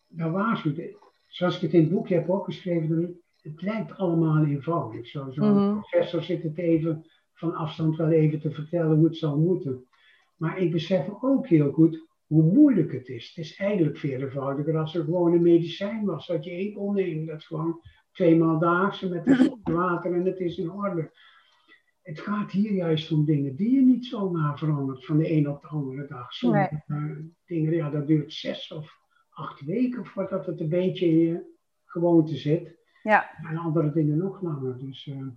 nou 0.07 0.31
waarschuwt, 0.31 0.81
zoals 1.27 1.55
ik 1.55 1.61
het 1.61 1.73
in 1.73 1.81
het 1.81 1.89
boekje 1.89 2.15
heb 2.15 2.29
opgeschreven, 2.29 3.21
het 3.41 3.61
lijkt 3.61 3.97
allemaal 3.97 4.45
eenvoudig. 4.45 5.07
Zo'n 5.07 5.33
zo 5.33 5.45
mm 5.45 5.57
-hmm. 5.57 5.79
professor 5.79 6.23
zit 6.23 6.43
het 6.43 6.57
even 6.57 7.05
van 7.33 7.53
afstand 7.53 7.97
wel 7.97 8.09
even 8.09 8.39
te 8.39 8.51
vertellen 8.51 8.95
hoe 8.95 9.05
het 9.05 9.17
zal 9.17 9.37
moeten. 9.37 9.87
Maar 10.39 10.59
ik 10.59 10.71
besef 10.71 11.07
ook 11.21 11.47
heel 11.47 11.71
goed 11.71 12.07
hoe 12.25 12.43
moeilijk 12.43 12.91
het 12.91 13.07
is. 13.07 13.27
Het 13.27 13.45
is 13.45 13.55
eigenlijk 13.55 13.97
veel 13.97 14.19
eenvoudiger 14.19 14.77
als 14.77 14.95
er 14.95 15.03
gewoon 15.03 15.33
een 15.33 15.41
medicijn 15.41 16.05
was 16.05 16.27
dat 16.27 16.43
je 16.43 16.51
één 16.51 16.73
kon 16.73 16.93
nemen. 16.93 17.25
Dat 17.25 17.37
is 17.37 17.45
gewoon 17.45 17.81
tweemaal 18.11 18.59
daags 18.59 19.01
met 19.01 19.27
een 19.27 19.59
water 19.75 20.13
en 20.13 20.25
het 20.25 20.39
is 20.39 20.57
in 20.57 20.71
orde. 20.71 21.11
Het 22.01 22.19
gaat 22.19 22.51
hier 22.51 22.71
juist 22.71 23.11
om 23.11 23.25
dingen 23.25 23.55
die 23.55 23.75
je 23.75 23.81
niet 23.81 24.05
zomaar 24.05 24.57
verandert 24.57 25.05
van 25.05 25.17
de 25.17 25.31
een 25.31 25.49
op 25.49 25.61
de 25.61 25.67
andere 25.67 26.07
dag. 26.07 26.33
Sommige 26.33 26.83
nee. 26.87 26.99
uh, 26.99 27.17
dingen, 27.45 27.73
ja, 27.73 27.89
dat 27.89 28.07
duurt 28.07 28.33
zes 28.33 28.71
of 28.71 28.97
acht 29.29 29.61
weken 29.61 30.05
voordat 30.05 30.45
het 30.45 30.59
een 30.59 30.69
beetje 30.69 31.05
in 31.05 31.17
je 31.17 31.57
gewoonte 31.85 32.35
zit. 32.35 32.77
Ja. 33.03 33.37
En 33.49 33.57
andere 33.57 33.91
dingen 33.91 34.17
nog 34.17 34.41
langer. 34.41 34.77
Dus, 34.79 35.05
uh... 35.05 35.27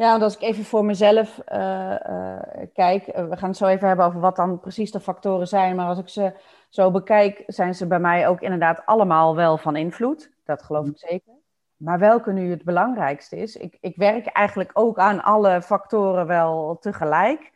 Ja, 0.00 0.10
want 0.10 0.22
als 0.22 0.34
ik 0.34 0.42
even 0.42 0.64
voor 0.64 0.84
mezelf 0.84 1.40
uh, 1.52 1.94
uh, 2.08 2.40
kijk, 2.72 3.06
we 3.06 3.36
gaan 3.36 3.48
het 3.48 3.56
zo 3.56 3.66
even 3.66 3.88
hebben 3.88 4.06
over 4.06 4.20
wat 4.20 4.36
dan 4.36 4.60
precies 4.60 4.90
de 4.90 5.00
factoren 5.00 5.48
zijn. 5.48 5.76
Maar 5.76 5.86
als 5.86 5.98
ik 5.98 6.08
ze 6.08 6.32
zo 6.68 6.90
bekijk, 6.90 7.42
zijn 7.46 7.74
ze 7.74 7.86
bij 7.86 7.98
mij 7.98 8.28
ook 8.28 8.40
inderdaad 8.40 8.86
allemaal 8.86 9.36
wel 9.36 9.58
van 9.58 9.76
invloed. 9.76 10.30
Dat 10.44 10.62
geloof 10.62 10.86
ik 10.86 10.98
zeker. 10.98 11.32
Maar 11.76 11.98
welke 11.98 12.32
nu 12.32 12.50
het 12.50 12.64
belangrijkste 12.64 13.36
is. 13.36 13.56
Ik, 13.56 13.76
ik 13.80 13.96
werk 13.96 14.26
eigenlijk 14.26 14.70
ook 14.72 14.98
aan 14.98 15.22
alle 15.22 15.62
factoren 15.62 16.26
wel 16.26 16.78
tegelijk. 16.78 17.52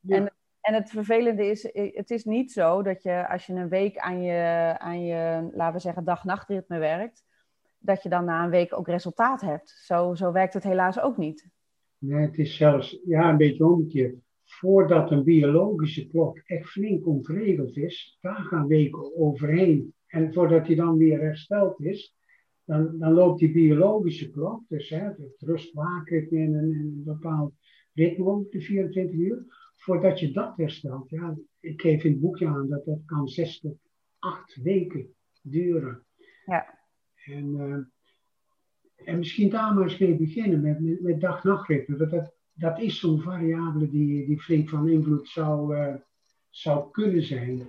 Ja. 0.00 0.16
En, 0.16 0.32
en 0.60 0.74
het 0.74 0.90
vervelende 0.90 1.46
is, 1.46 1.62
het 1.72 2.10
is 2.10 2.24
niet 2.24 2.52
zo 2.52 2.82
dat 2.82 3.02
je 3.02 3.28
als 3.28 3.46
je 3.46 3.52
een 3.52 3.68
week 3.68 3.98
aan 3.98 4.22
je, 4.22 4.74
aan 4.78 5.04
je 5.04 5.48
laten 5.52 5.74
we 5.74 5.80
zeggen, 5.80 6.04
dag-nachtritme 6.04 6.78
werkt, 6.78 7.24
dat 7.78 8.02
je 8.02 8.08
dan 8.08 8.24
na 8.24 8.44
een 8.44 8.50
week 8.50 8.78
ook 8.78 8.88
resultaat 8.88 9.40
hebt. 9.40 9.70
Zo, 9.70 10.14
zo 10.14 10.32
werkt 10.32 10.54
het 10.54 10.64
helaas 10.64 11.00
ook 11.00 11.16
niet. 11.16 11.56
Nee, 11.98 12.20
het 12.20 12.38
is 12.38 12.56
zelfs 12.56 13.00
ja, 13.04 13.30
een 13.30 13.36
beetje 13.36 13.66
omgekeerd. 13.66 14.16
Voordat 14.44 15.10
een 15.10 15.24
biologische 15.24 16.06
klok 16.06 16.38
echt 16.38 16.68
flink 16.68 17.06
ontregeld 17.06 17.76
is, 17.76 18.18
daar 18.20 18.42
gaan 18.42 18.66
weken 18.66 19.16
overheen. 19.16 19.94
En 20.06 20.32
voordat 20.32 20.66
die 20.66 20.76
dan 20.76 20.96
weer 20.96 21.20
hersteld 21.20 21.80
is, 21.80 22.16
dan, 22.64 22.98
dan 22.98 23.12
loopt 23.12 23.38
die 23.38 23.52
biologische 23.52 24.30
klok, 24.30 24.62
dus 24.68 24.88
hè, 24.88 25.04
het 25.04 25.36
rust-waakritme 25.38 26.38
in 26.38 26.54
een, 26.54 27.02
bepaald 27.04 27.54
ritme 27.92 28.24
over 28.24 28.50
de 28.50 28.60
24 28.60 29.16
uur, 29.16 29.44
voordat 29.76 30.20
je 30.20 30.32
dat 30.32 30.56
herstelt. 30.56 31.10
Ja, 31.10 31.38
ik 31.60 31.80
geef 31.80 32.04
in 32.04 32.10
het 32.10 32.20
boekje 32.20 32.46
aan 32.46 32.68
dat 32.68 32.84
dat 32.84 33.04
kan 33.04 33.28
zes 33.28 33.60
tot 33.60 33.78
acht 34.18 34.62
weken 34.62 35.14
duren. 35.42 36.04
Ja. 36.44 36.78
En, 37.24 37.54
uh, 37.54 37.78
en 39.08 39.18
misschien 39.18 39.50
daar 39.50 39.74
maar 39.74 39.82
eens 39.82 39.98
mee 39.98 40.16
beginnen 40.16 40.60
met, 40.60 40.80
met, 40.80 41.02
met 41.02 41.20
dag-nachtritme. 41.20 41.96
Dat, 41.96 42.10
dat, 42.10 42.34
dat 42.52 42.80
is 42.80 42.98
zo'n 42.98 43.20
variabele 43.20 43.90
die, 43.90 44.26
die 44.26 44.40
flink 44.40 44.68
van 44.68 44.88
invloed 44.88 45.28
zou, 45.28 45.76
uh, 45.76 45.94
zou 46.50 46.90
kunnen 46.90 47.22
zijn. 47.22 47.68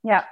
Ja. 0.00 0.28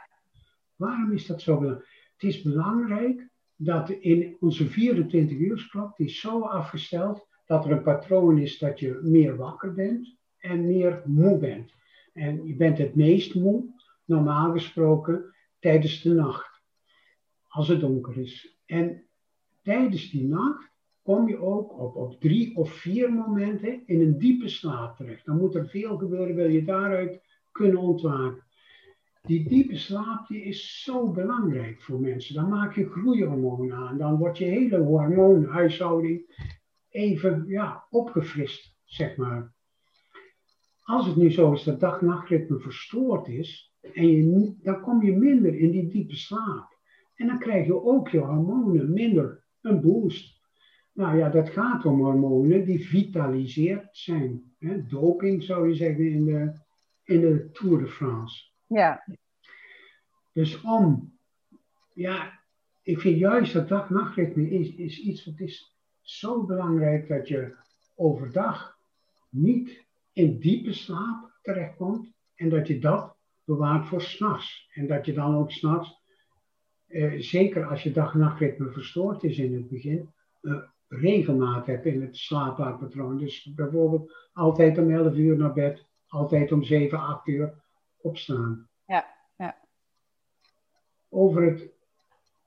Waarom 0.77 1.13
is 1.13 1.27
dat 1.27 1.43
zo 1.43 1.59
belangrijk? 1.59 1.89
Het 2.13 2.23
is 2.23 2.43
belangrijk 2.43 3.29
dat 3.57 3.91
in 3.91 4.37
onze 4.41 4.69
24 4.69 5.39
uursklok, 5.39 5.97
die 5.97 6.07
is 6.07 6.21
zo 6.21 6.41
afgesteld 6.41 7.27
dat 7.47 7.65
er 7.65 7.71
een 7.71 7.83
patroon 7.83 8.39
is 8.39 8.59
dat 8.59 8.81
je 8.81 9.01
meer 9.03 9.37
wakker 9.37 9.75
bent 9.75 10.17
en 10.39 10.67
meer 10.67 11.03
moe 11.05 11.39
bent. 11.39 11.73
En 12.13 12.47
je 12.47 12.57
bent 12.57 12.79
het 12.79 12.95
meest 12.95 13.35
moe, 13.35 13.65
normaal 14.05 14.53
gesproken, 14.53 15.35
tijdens 15.59 16.03
de 16.03 16.11
nacht, 16.11 16.63
als 17.49 17.69
het 17.69 17.81
donker 17.81 18.19
is. 18.19 18.59
En 18.67 19.05
tijdens 19.64 20.11
die 20.11 20.28
nacht 20.28 20.73
kom 21.02 21.28
je 21.28 21.38
ook 21.38 21.78
op, 21.78 21.97
op 21.97 22.21
drie 22.21 22.56
of 22.56 22.73
vier 22.73 23.12
momenten 23.12 23.87
in 23.87 24.00
een 24.00 24.18
diepe 24.18 24.49
slaap 24.49 24.97
terecht. 24.97 25.26
Dan 25.26 25.37
moet 25.37 25.54
er 25.54 25.68
veel 25.68 25.97
gebeuren, 25.97 26.35
wil 26.35 26.50
je 26.50 26.64
daaruit 26.64 27.23
kunnen 27.52 27.78
ontwaken. 27.78 28.42
Die 29.23 29.49
diepe 29.49 29.76
slaap 29.76 30.26
die 30.26 30.42
is 30.42 30.83
zo 30.83 31.11
belangrijk 31.11 31.83
voor 31.83 32.00
mensen. 32.00 32.35
Dan 32.35 32.49
maak 32.49 32.75
je 32.75 32.88
groeihormonen 32.88 33.76
aan. 33.76 33.99
Dan 33.99 34.16
wordt 34.16 34.38
je 34.38 34.44
hele 34.44 34.78
hormoonhuishouding 34.78 36.49
even 36.88 37.44
ja, 37.47 37.87
opgefrist, 37.90 38.76
zeg 38.85 39.16
maar. 39.16 39.52
Als 40.83 41.06
het 41.06 41.16
nu 41.16 41.30
zo 41.30 41.52
is 41.52 41.62
dat 41.62 41.80
dag-nachtritme 41.80 42.59
verstoord 42.59 43.28
is, 43.28 43.73
en 43.92 44.06
je, 44.06 44.54
dan 44.62 44.80
kom 44.80 45.04
je 45.04 45.16
minder 45.16 45.54
in 45.54 45.71
die 45.71 45.88
diepe 45.88 46.16
slaap. 46.16 46.78
En 47.14 47.26
dan 47.26 47.38
krijg 47.38 47.66
je 47.66 47.83
ook 47.83 48.09
je 48.09 48.18
hormonen 48.18 48.92
minder 48.92 49.44
een 49.64 49.80
boost. 49.80 50.42
Nou 50.92 51.18
ja, 51.18 51.28
dat 51.28 51.50
gaat 51.50 51.85
om 51.85 52.00
hormonen 52.00 52.64
die 52.64 52.87
vitaliseerd 52.87 53.97
zijn. 53.97 54.54
Hè? 54.59 54.87
Doping 54.87 55.42
zou 55.42 55.68
je 55.68 55.75
zeggen 55.75 56.11
in 56.11 56.25
de, 56.25 56.52
in 57.04 57.21
de 57.21 57.50
Tour 57.52 57.78
de 57.78 57.88
France. 57.88 58.44
Ja. 58.66 59.04
Dus 60.33 60.61
om, 60.61 61.12
ja, 61.94 62.40
ik 62.83 63.00
vind 63.00 63.18
juist 63.18 63.52
dat 63.52 63.68
dag-nachtritme 63.68 64.50
is, 64.50 64.75
is 64.75 65.00
iets 65.00 65.25
wat 65.25 65.40
is 65.40 65.76
zo 66.00 66.44
belangrijk 66.44 67.09
dat 67.09 67.28
je 67.28 67.56
overdag 67.94 68.78
niet 69.28 69.85
in 70.12 70.38
diepe 70.38 70.73
slaap 70.73 71.38
terechtkomt 71.42 72.12
en 72.35 72.49
dat 72.49 72.66
je 72.66 72.78
dat 72.78 73.16
bewaart 73.44 73.87
voor 73.87 74.02
s'nachts. 74.02 74.71
En 74.75 74.87
dat 74.87 75.06
je 75.06 75.12
dan 75.12 75.37
ook 75.37 75.50
s'nachts 75.50 76.02
eh, 76.95 77.21
zeker 77.21 77.67
als 77.67 77.83
je 77.83 77.93
dag-nachtritme 77.93 78.71
verstoord 78.71 79.23
is 79.23 79.39
in 79.39 79.55
het 79.55 79.69
begin, 79.69 80.13
uh, 80.43 80.63
regelmaat 80.89 81.67
hebt 81.67 81.87
in 81.87 82.03
het 82.03 82.17
slaappatroon. 82.17 83.19
Dus 83.19 83.53
bijvoorbeeld 83.55 84.13
altijd 84.33 84.79
om 84.79 84.91
11 84.91 85.15
uur 85.15 85.37
naar 85.37 85.53
bed, 85.53 85.87
altijd 86.09 86.53
om 86.53 86.63
7, 86.63 86.99
8 86.99 87.27
uur 87.27 87.55
opstaan. 87.97 88.69
Ja, 88.87 89.07
ja. 89.37 89.57
Over 91.09 91.43
het 91.43 91.73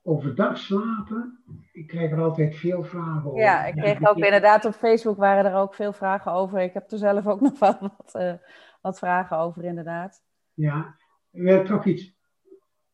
overdag 0.02 0.58
slapen, 0.58 1.38
ik 1.72 1.86
krijg 1.86 2.10
er 2.10 2.20
altijd 2.20 2.56
veel 2.56 2.84
vragen 2.84 3.30
over. 3.30 3.40
Ja, 3.40 3.66
ik 3.66 3.74
kreeg 3.74 4.08
ook 4.08 4.16
inderdaad 4.16 4.64
op 4.64 4.74
Facebook 4.74 5.16
waren 5.16 5.44
er 5.44 5.58
ook 5.58 5.74
veel 5.74 5.92
vragen 5.92 6.32
over. 6.32 6.60
Ik 6.60 6.74
heb 6.74 6.90
er 6.90 6.98
zelf 6.98 7.26
ook 7.26 7.40
nog 7.50 7.58
wel 7.58 7.78
wat, 7.80 8.12
uh, 8.16 8.32
wat 8.80 8.98
vragen 8.98 9.38
over, 9.38 9.64
inderdaad. 9.64 10.22
Ja, 10.54 10.96
wil 11.30 11.64
toch 11.64 11.84
iets. 11.84 12.16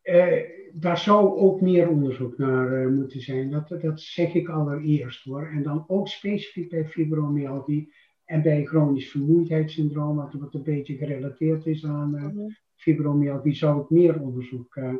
Uh, 0.03 0.63
daar 0.77 0.99
zou 0.99 1.39
ook 1.39 1.61
meer 1.61 1.89
onderzoek 1.89 2.39
naar 2.39 2.83
uh, 2.83 2.97
moeten 2.97 3.21
zijn. 3.21 3.51
Dat, 3.51 3.69
dat 3.69 4.01
zeg 4.01 4.35
ik 4.35 4.49
allereerst 4.49 5.25
hoor. 5.25 5.47
En 5.47 5.63
dan 5.63 5.85
ook 5.87 6.09
specifiek 6.09 6.71
bij 6.71 6.89
fibromyalgie 6.89 7.93
en 8.25 8.43
bij 8.43 8.65
chronisch 8.65 9.11
vermoeidheidssyndroom, 9.11 10.17
wat, 10.17 10.33
wat 10.33 10.55
een 10.55 10.63
beetje 10.63 10.97
gerelateerd 10.97 11.67
is 11.67 11.85
aan 11.85 12.15
uh, 12.15 12.47
fibromyalgie, 12.75 13.55
zou 13.55 13.83
ik 13.83 13.91
meer 13.91 14.21
onderzoek 14.21 14.77
uh, 14.77 14.95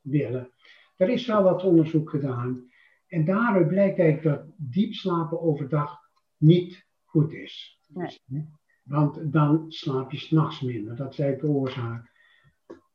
willen. 0.00 0.50
Er 0.96 1.08
is 1.08 1.26
wel 1.26 1.42
wat 1.42 1.64
onderzoek 1.64 2.10
gedaan. 2.10 2.70
En 3.06 3.24
daaruit 3.24 3.68
blijkt 3.68 3.98
eigenlijk 3.98 4.36
dat 4.36 4.54
diep 4.56 4.92
slapen 4.92 5.40
overdag 5.40 5.98
niet 6.36 6.86
goed 7.04 7.32
is. 7.32 7.80
Nee. 7.86 8.48
Want 8.82 9.32
dan 9.32 9.64
slaap 9.68 10.10
je 10.10 10.18
s'nachts 10.18 10.60
minder. 10.60 10.96
Dat 10.96 11.12
is 11.12 11.18
eigenlijk 11.18 11.52
de 11.52 11.60
oorzaak. 11.60 12.13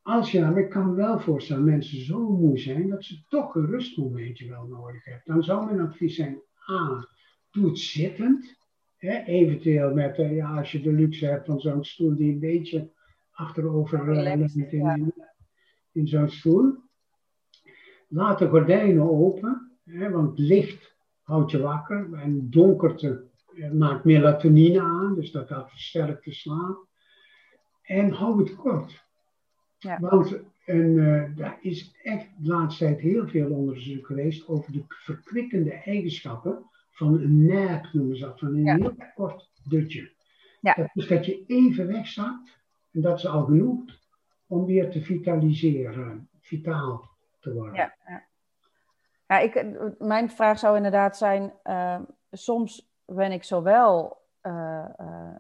Als 0.02 0.32
je, 0.32 0.42
maar 0.42 0.58
ik 0.58 0.70
kan 0.70 0.90
me 0.90 0.96
wel 0.96 1.20
voorstellen, 1.20 1.64
mensen 1.64 2.02
zo 2.02 2.30
moe 2.30 2.60
zijn 2.60 2.90
dat 2.90 3.04
ze 3.04 3.24
toch 3.28 3.56
een 3.56 3.66
rustmomentje 3.66 4.50
wel 4.50 4.66
nodig 4.66 5.06
hebben. 5.06 5.24
Dan 5.26 5.44
zou 5.44 5.66
mijn 5.66 5.88
advies 5.88 6.16
zijn, 6.16 6.42
A, 6.72 7.08
doe 7.52 7.66
het 7.66 7.80
zittend. 7.80 8.58
Hè, 8.98 9.24
eventueel 9.24 9.94
met, 9.94 10.18
uh, 10.18 10.36
ja, 10.36 10.58
als 10.58 10.72
je 10.72 10.82
de 10.82 10.92
luxe 10.92 11.26
hebt 11.26 11.46
van 11.46 11.60
zo'n 11.60 11.84
stoel 11.84 12.16
die 12.16 12.32
een 12.32 12.40
beetje 12.40 12.92
achterover 13.32 14.10
uh, 14.10 14.32
in, 14.32 14.72
in, 14.72 15.14
in 15.92 16.08
zo'n 16.08 16.30
stoel. 16.30 16.76
Laat 18.08 18.40
de 18.40 18.48
gordijnen 18.48 19.10
open, 19.10 19.78
hè, 19.84 20.10
want 20.10 20.40
licht 20.40 20.96
houdt 21.22 21.52
je 21.52 21.62
wakker 21.62 22.14
en 22.14 22.50
donkerte 22.50 23.28
eh, 23.56 23.72
maakt 23.72 24.04
melatonine 24.04 24.82
aan, 24.82 25.16
dus 25.16 25.32
dat, 25.32 25.48
dat 25.48 25.70
versterkt 25.70 26.26
de 26.26 26.34
slaap. 26.34 26.88
En 27.82 28.12
hou 28.12 28.40
het 28.40 28.56
kort. 28.56 29.09
Ja. 29.80 30.00
Want 30.00 30.40
en, 30.66 30.98
uh, 30.98 31.24
daar 31.36 31.58
is 31.62 31.96
echt 32.04 32.28
de 32.38 32.48
laatste 32.48 32.86
tijd 32.86 33.00
heel 33.00 33.28
veel 33.28 33.52
onderzoek 33.52 34.06
geweest 34.06 34.48
over 34.48 34.72
de 34.72 34.84
verkwikkende 34.88 35.74
eigenschappen 35.74 36.64
van 36.92 37.14
een 37.14 37.46
nap, 37.46 37.90
noemen 37.92 38.18
ze 38.18 38.26
dat, 38.26 38.40
van 38.40 38.56
een 38.56 38.82
heel 38.82 38.96
kort 39.16 39.50
dutje. 39.64 40.12
Ja. 40.62 40.74
Dat 40.74 40.90
is 40.94 41.08
dat 41.08 41.26
je 41.26 41.44
even 41.48 41.88
wegzakt 41.88 42.58
en 42.92 43.02
dat 43.02 43.18
is 43.18 43.28
al 43.28 43.44
genoeg 43.44 43.82
om 44.48 44.66
weer 44.66 44.90
te 44.90 45.02
vitaliseren, 45.02 46.30
vitaal 46.40 47.10
te 47.40 47.54
worden. 47.54 47.76
Ja, 47.76 47.96
ja. 48.06 48.24
ja 49.28 49.40
ik, 49.40 49.66
mijn 50.00 50.30
vraag 50.30 50.60
zou 50.60 50.76
inderdaad 50.76 51.18
zijn, 51.18 51.54
uh, 51.64 52.00
soms 52.32 52.92
ben 53.06 53.32
ik 53.32 53.44
zowel 53.44 54.18
uh, 54.44 54.86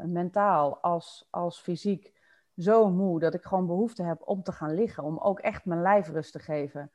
mentaal 0.05 0.77
als, 0.77 1.27
als 1.29 1.60
fysiek 1.60 2.19
zo 2.60 2.89
moe 2.89 3.20
dat 3.20 3.34
ik 3.34 3.44
gewoon 3.44 3.68
behoefte 3.68 4.04
heb 4.04 4.22
om 4.25 4.44
te 4.44 4.51
gaan 4.51 4.74
liggen, 4.74 5.04
om 5.04 5.18
ook 5.18 5.39
echt 5.39 5.66
mijn 5.66 5.82
lijf 5.82 6.10
rust 6.10 6.32
te 6.32 6.39
geven. 6.39 6.92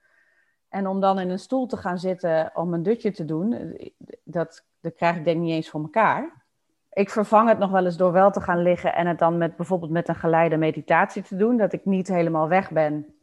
En 0.68 0.86
om 0.86 1.00
dan 1.00 1.18
in 1.18 1.30
een 1.30 1.38
stoel 1.38 1.66
te 1.66 1.76
gaan 1.76 1.98
zitten 1.98 2.50
om 2.54 2.74
een 2.74 2.82
dutje 2.82 3.10
te 3.10 3.24
doen, 3.24 3.78
dat, 4.24 4.66
dat 4.80 4.94
krijg 4.94 5.16
ik 5.16 5.24
denk 5.24 5.40
niet 5.40 5.52
eens 5.52 5.70
voor 5.70 5.80
elkaar. 5.80 6.44
Ik 6.92 7.10
vervang 7.10 7.48
het 7.48 7.58
nog 7.58 7.70
wel 7.70 7.84
eens 7.84 7.96
door 7.96 8.12
wel 8.12 8.30
te 8.30 8.40
gaan 8.40 8.62
liggen 8.62 8.94
en 8.94 9.06
het 9.06 9.18
dan 9.18 9.38
met 9.38 9.56
bijvoorbeeld 9.56 9.90
met 9.90 10.08
een 10.08 10.14
geleide 10.14 10.56
meditatie 10.56 11.22
te 11.22 11.36
doen, 11.36 11.56
dat 11.56 11.72
ik 11.72 11.84
niet 11.84 12.08
helemaal 12.08 12.48
weg 12.48 12.70
ben 12.70 13.14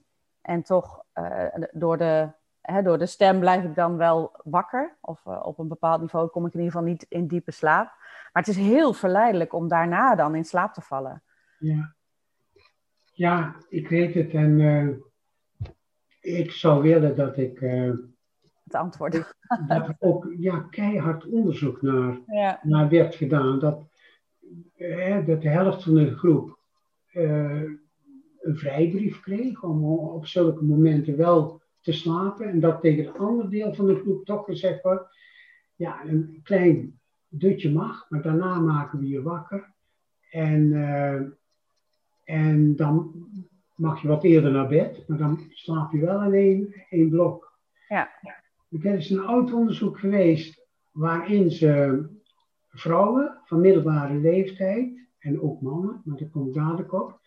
en 0.42 0.64
toch 0.64 1.04
uh, 1.16 1.46
door, 1.72 1.98
de, 1.98 2.30
hè, 2.62 2.82
door 2.82 2.98
de 2.98 3.06
stem 3.06 3.40
blijf 3.40 3.64
ik 3.64 3.76
dan 3.76 3.98
wel 3.98 4.32
wakker. 4.44 4.98
Of 5.02 5.26
uh, 5.26 5.46
op 5.46 5.60
een 5.60 5.68
bepaald 5.68 6.02
niveau 6.02 6.28
kom 6.28 6.46
ik 6.46 6.54
in 6.54 6.60
ieder 6.60 6.74
geval 6.74 6.90
niet 6.90 7.06
in 7.10 7.28
diepe 7.28 7.52
slaap. 7.52 7.86
Maar 8.34 8.44
het 8.44 8.48
is 8.48 8.58
heel 8.58 8.94
verleidelijk 8.94 9.54
om 9.54 9.68
daarna 9.68 10.16
dan 10.16 10.36
in 10.36 10.46
slaap 10.46 10.74
te 10.74 10.82
vallen. 10.82 11.24
Ja. 11.60 11.96
Ja, 13.22 13.56
ik 13.70 13.90
weet 13.90 14.14
het. 14.14 14.34
En 14.34 14.60
uh, 14.60 14.88
ik 16.22 16.52
zou 16.52 16.82
willen 16.82 17.16
dat 17.16 17.38
ik. 17.38 17.62
Uh, 17.62 17.94
het 18.64 18.76
antwoord. 18.76 19.36
Dat 19.68 19.88
er 19.88 19.96
ook 20.00 20.34
ja, 20.38 20.60
keihard 20.60 21.26
onderzoek 21.26 21.82
naar, 21.82 22.20
ja. 22.26 22.60
naar 22.64 22.90
werd 22.90 23.16
gedaan. 23.16 23.60
Dat, 23.60 23.90
uh, 24.78 25.26
dat 25.26 25.42
de 25.42 25.50
helft 25.50 25.84
van 25.84 25.94
de 25.94 26.16
groep 26.16 26.60
een 27.12 28.58
vrijbrief 28.58 29.20
kreeg 29.20 29.64
om 29.64 29.84
op 30.00 30.26
zulke 30.26 30.64
momenten 30.64 31.18
wel 31.18 31.62
te 31.82 31.92
slapen. 31.92 32.48
En 32.48 32.60
dat 32.60 32.82
tegen 32.82 33.06
het 33.06 33.18
andere 33.18 33.50
deel 33.50 33.74
van 33.74 33.88
de 33.88 33.96
groep 33.96 34.26
toch 34.26 34.46
gezegd 34.46 34.82
wordt: 34.82 35.18
ja, 35.76 36.06
een 36.06 36.40
klein 36.44 37.00
dutje 37.28 37.72
mag, 37.72 38.10
maar 38.10 38.22
daarna 38.22 38.60
maken 38.60 39.00
we 39.00 39.08
je 39.08 39.22
wakker. 39.22 39.74
En 40.30 40.72
en 42.24 42.76
dan 42.76 43.14
mag 43.76 44.02
je 44.02 44.08
wat 44.08 44.24
eerder 44.24 44.52
naar 44.52 44.68
bed, 44.68 45.08
maar 45.08 45.18
dan 45.18 45.40
slaap 45.50 45.92
je 45.92 46.00
wel 46.00 46.24
in 46.24 46.34
één, 46.34 46.74
één 46.90 47.10
blok. 47.10 47.60
Ja. 47.88 48.10
Er 48.82 48.96
is 48.96 49.10
een 49.10 49.26
oud 49.26 49.54
onderzoek 49.54 50.00
geweest 50.00 50.68
waarin 50.92 51.52
ze 51.52 52.06
vrouwen 52.70 53.38
van 53.44 53.62
middelbare 53.62 54.18
leeftijd, 54.18 55.02
en 55.20 55.42
ook 55.42 55.62
mannen, 55.62 56.02
maar 56.06 56.18
dat 56.18 56.30
komt 56.30 56.54
dadelijk 56.54 56.94
op, 56.94 57.20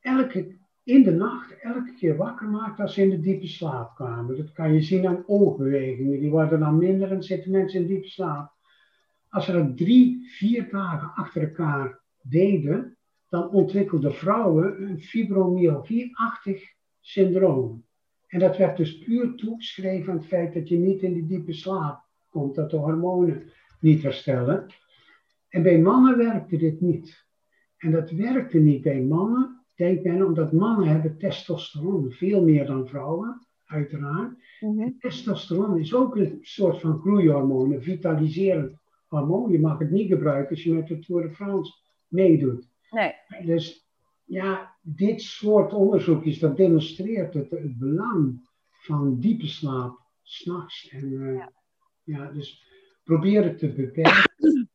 elke, 0.00 0.56
in 0.82 1.02
de 1.02 1.10
nacht 1.10 1.60
elke 1.60 1.94
keer 1.94 2.16
wakker 2.16 2.48
maakt 2.48 2.80
als 2.80 2.94
ze 2.94 3.02
in 3.02 3.10
de 3.10 3.20
diepe 3.20 3.46
slaap 3.46 3.94
kwamen. 3.94 4.36
Dat 4.36 4.52
kan 4.52 4.72
je 4.72 4.80
zien 4.80 5.06
aan 5.06 5.24
oogbewegingen, 5.26 6.20
die 6.20 6.30
worden 6.30 6.60
dan 6.60 6.78
minder 6.78 7.10
en 7.12 7.22
zitten 7.22 7.50
mensen 7.50 7.80
in 7.80 7.86
diepe 7.86 8.08
slaap. 8.08 8.52
Als 9.28 9.44
ze 9.44 9.52
dat 9.52 9.76
drie, 9.76 10.30
vier 10.30 10.70
dagen 10.70 11.12
achter 11.14 11.42
elkaar 11.42 12.00
deden, 12.22 12.96
dan 13.34 13.50
ontwikkelden 13.50 14.14
vrouwen 14.14 14.82
een 14.82 15.00
fibromyalgie-achtig 15.00 16.62
syndroom. 17.00 17.84
En 18.26 18.38
dat 18.38 18.56
werd 18.56 18.76
dus 18.76 18.98
puur 18.98 19.34
toegeschreven 19.34 20.12
aan 20.12 20.18
het 20.18 20.26
feit 20.26 20.54
dat 20.54 20.68
je 20.68 20.78
niet 20.78 21.02
in 21.02 21.12
die 21.12 21.26
diepe 21.26 21.52
slaap 21.52 22.04
komt, 22.30 22.54
dat 22.54 22.70
de 22.70 22.76
hormonen 22.76 23.42
niet 23.80 24.02
herstellen. 24.02 24.66
En 25.48 25.62
bij 25.62 25.78
mannen 25.78 26.16
werkte 26.16 26.56
dit 26.56 26.80
niet. 26.80 27.26
En 27.76 27.90
dat 27.90 28.10
werkte 28.10 28.58
niet 28.58 28.82
bij 28.82 29.02
mannen, 29.02 29.64
denk 29.76 30.04
men, 30.04 30.26
omdat 30.26 30.52
mannen 30.52 30.88
hebben 30.88 31.18
testosteron, 31.18 32.10
veel 32.10 32.44
meer 32.44 32.66
dan 32.66 32.88
vrouwen, 32.88 33.46
uiteraard. 33.66 34.34
Mm 34.60 34.98
Testosteron 34.98 35.78
is 35.78 35.94
ook 35.94 36.16
een 36.16 36.38
soort 36.40 36.80
van 36.80 36.98
groeihormoon, 36.98 37.72
een 37.72 37.82
vitaliserend 37.82 38.76
hormoon. 39.06 39.50
Je 39.50 39.60
mag 39.60 39.78
het 39.78 39.90
niet 39.90 40.08
gebruiken 40.08 40.50
als 40.50 40.64
je 40.64 40.72
met 40.72 40.86
de 40.86 40.98
Tour 40.98 41.22
de 41.22 41.34
France 41.34 41.72
meedoet. 42.08 42.72
Nee. 42.94 43.14
Dus 43.42 43.88
ja, 44.24 44.76
dit 44.80 45.22
soort 45.22 45.72
onderzoekjes, 45.72 46.38
dat 46.38 46.56
demonstreert 46.56 47.34
het, 47.34 47.50
het 47.50 47.78
belang 47.78 48.48
van 48.68 49.20
diepe 49.20 49.46
slaap 49.46 50.00
s'nachts. 50.22 50.88
En 50.88 51.12
uh, 51.12 51.36
ja. 51.36 51.52
ja. 52.02 52.30
dus 52.30 52.64
probeer 53.04 53.44
het 53.44 53.58
te 53.58 53.72
beperken. 53.72 54.32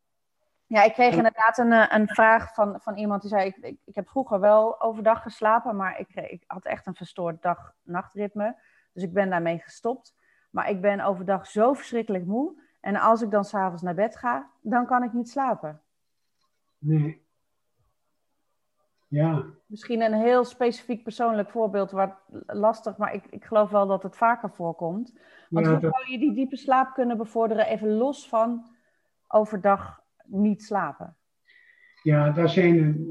Ja, 0.70 0.84
ik 0.84 0.94
kreeg 0.94 1.16
inderdaad 1.16 1.58
een, 1.58 1.72
eh, 1.72 1.86
een 1.90 2.08
vraag 2.08 2.54
van, 2.54 2.80
van 2.82 2.98
iemand 2.98 3.22
die 3.22 3.30
zei: 3.30 3.46
ik, 3.46 3.56
ik, 3.56 3.78
ik 3.86 3.96
heb 3.96 4.10
vroeger 4.10 4.40
wel 4.40 4.82
overdag 4.82 5.22
geslapen, 5.22 5.76
maar 5.76 6.00
ik, 6.00 6.10
ik 6.16 6.44
had 6.48 6.66
echt 6.66 6.88
een 6.88 6.96
verstoord 6.96 7.42
dag-nachtritme. 7.42 8.62
Dus 8.94 9.04
ik 9.04 9.14
ben 9.14 9.30
daarmee 9.30 9.60
gestopt. 9.60 10.16
Maar 10.50 10.70
ik 10.70 10.82
ben 10.82 11.00
overdag 11.00 11.48
zo 11.48 11.74
verschrikkelijk 11.74 12.26
moe. 12.26 12.62
En 12.80 12.96
als 12.96 13.22
ik 13.22 13.32
dan 13.32 13.44
s'avonds 13.44 13.82
naar 13.82 13.96
bed 13.96 14.18
ga, 14.18 14.50
dan 14.62 14.86
kan 14.86 15.04
ik 15.04 15.14
niet 15.14 15.30
slapen. 15.30 15.82
Nee. 16.78 17.28
Ja. 19.10 19.46
Misschien 19.66 20.02
een 20.02 20.14
heel 20.14 20.44
specifiek 20.44 21.04
persoonlijk 21.04 21.50
voorbeeld, 21.50 21.92
wat 21.92 22.16
lastig, 22.46 22.98
maar 22.98 23.14
ik, 23.14 23.26
ik 23.30 23.46
geloof 23.46 23.70
wel 23.70 23.88
dat 23.88 24.04
het 24.04 24.16
vaker 24.16 24.50
voorkomt. 24.52 25.20
Want 25.50 25.68
hoe 25.68 25.80
zou 25.80 26.12
je 26.12 26.20
die 26.20 26.34
diepe 26.34 26.58
slaap 26.58 26.94
kunnen 26.94 27.18
bevorderen, 27.18 27.68
even 27.68 27.90
los 27.90 28.30
van 28.30 28.66
overdag 29.28 30.02
niet 30.26 30.64
slapen? 30.64 31.18
Ja, 32.04 32.32
daar, 32.32 32.50
zijn, 32.50 33.06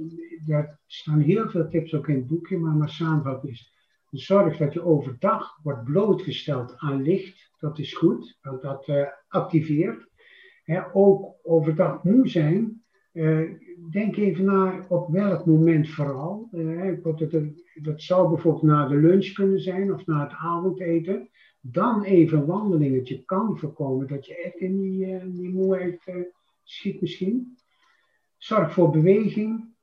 daar 0.47 0.79
staan 0.87 1.21
heel 1.21 1.49
veel 1.49 1.69
tips 1.69 1.95
ook 1.95 2.09
in 2.09 2.17
het 2.17 2.27
boekje, 2.27 2.59
maar 2.59 2.75
mijn 2.75 2.91
samenvatting 2.91 3.53
is: 3.53 3.73
zorg 4.11 4.57
dat 4.57 4.73
je 4.73 4.85
overdag 4.85 5.59
wordt 5.63 5.85
blootgesteld 5.85 6.75
aan 6.77 7.03
licht. 7.03 7.51
Dat 7.59 7.79
is 7.79 7.95
goed, 7.95 8.39
want 8.43 8.63
dat 8.63 8.89
uh, 8.89 9.07
activeert. 9.29 10.09
ook 10.93 11.35
overdag 11.43 12.03
moe 12.03 12.29
zijn. 12.29 12.83
Uh, 13.19 13.51
denk 13.91 14.17
even 14.17 14.45
na 14.45 14.85
op 14.89 15.09
welk 15.09 15.47
moment 15.47 15.89
vooral. 15.91 16.49
Uh, 16.53 17.05
dat 17.75 18.03
zou 18.03 18.29
bijvoorbeeld 18.29 18.63
na 18.63 18.89
de 18.89 18.97
lunch 18.97 19.33
kunnen 19.33 19.61
zijn 19.61 19.95
of 19.95 20.07
na 20.07 20.23
het 20.23 20.33
avondeten. 20.33 21.29
Dan 21.61 22.03
even 22.03 22.39
een 22.39 22.47
wandelingetje 22.47 23.25
kan 23.25 23.59
voorkomen 23.59 24.07
dat 24.07 24.27
je 24.27 24.37
echt 24.37 24.57
in 24.57 24.81
die, 24.81 25.07
uh, 25.07 25.23
die 25.27 25.51
moeheid 25.51 26.01
schiet 26.63 27.01
misschien. 27.01 27.59
Zorg 28.37 28.73
voor 28.73 28.91
beweging 28.91 29.75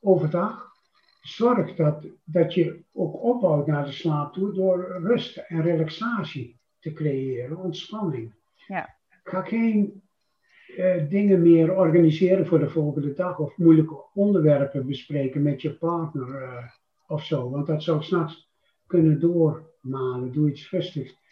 overdag. 0.00 0.72
Zorg 1.20 1.74
dat, 1.74 2.06
dat 2.24 2.54
je 2.54 2.82
ook 2.92 3.22
opbouwt 3.22 3.66
naar 3.66 3.84
de 3.84 3.92
slaap 3.92 4.32
toe 4.32 4.52
door 4.52 4.98
rust 5.02 5.36
en 5.36 5.62
relaxatie 5.62 6.58
te 6.78 6.92
creëren, 6.92 7.56
ontspanning. 7.56 8.34
Ja. 8.66 8.96
Ga 9.24 9.42
geen 9.42 10.02
uh, 10.78 11.08
dingen 11.08 11.42
meer 11.42 11.76
organiseren 11.76 12.46
voor 12.46 12.58
de 12.58 12.70
volgende 12.70 13.12
dag 13.12 13.38
of 13.38 13.56
moeilijke 13.56 14.04
onderwerpen 14.14 14.86
bespreken 14.86 15.42
met 15.42 15.62
je 15.62 15.74
partner 15.74 16.42
uh, 16.42 16.64
of 17.06 17.24
zo. 17.24 17.50
Want 17.50 17.66
dat 17.66 17.82
zou 17.82 18.02
s'nachts 18.02 18.50
kunnen 18.86 19.20
doormalen. 19.20 20.32
Doe 20.32 20.50
iets 20.50 20.70
rustigs. 20.70 21.22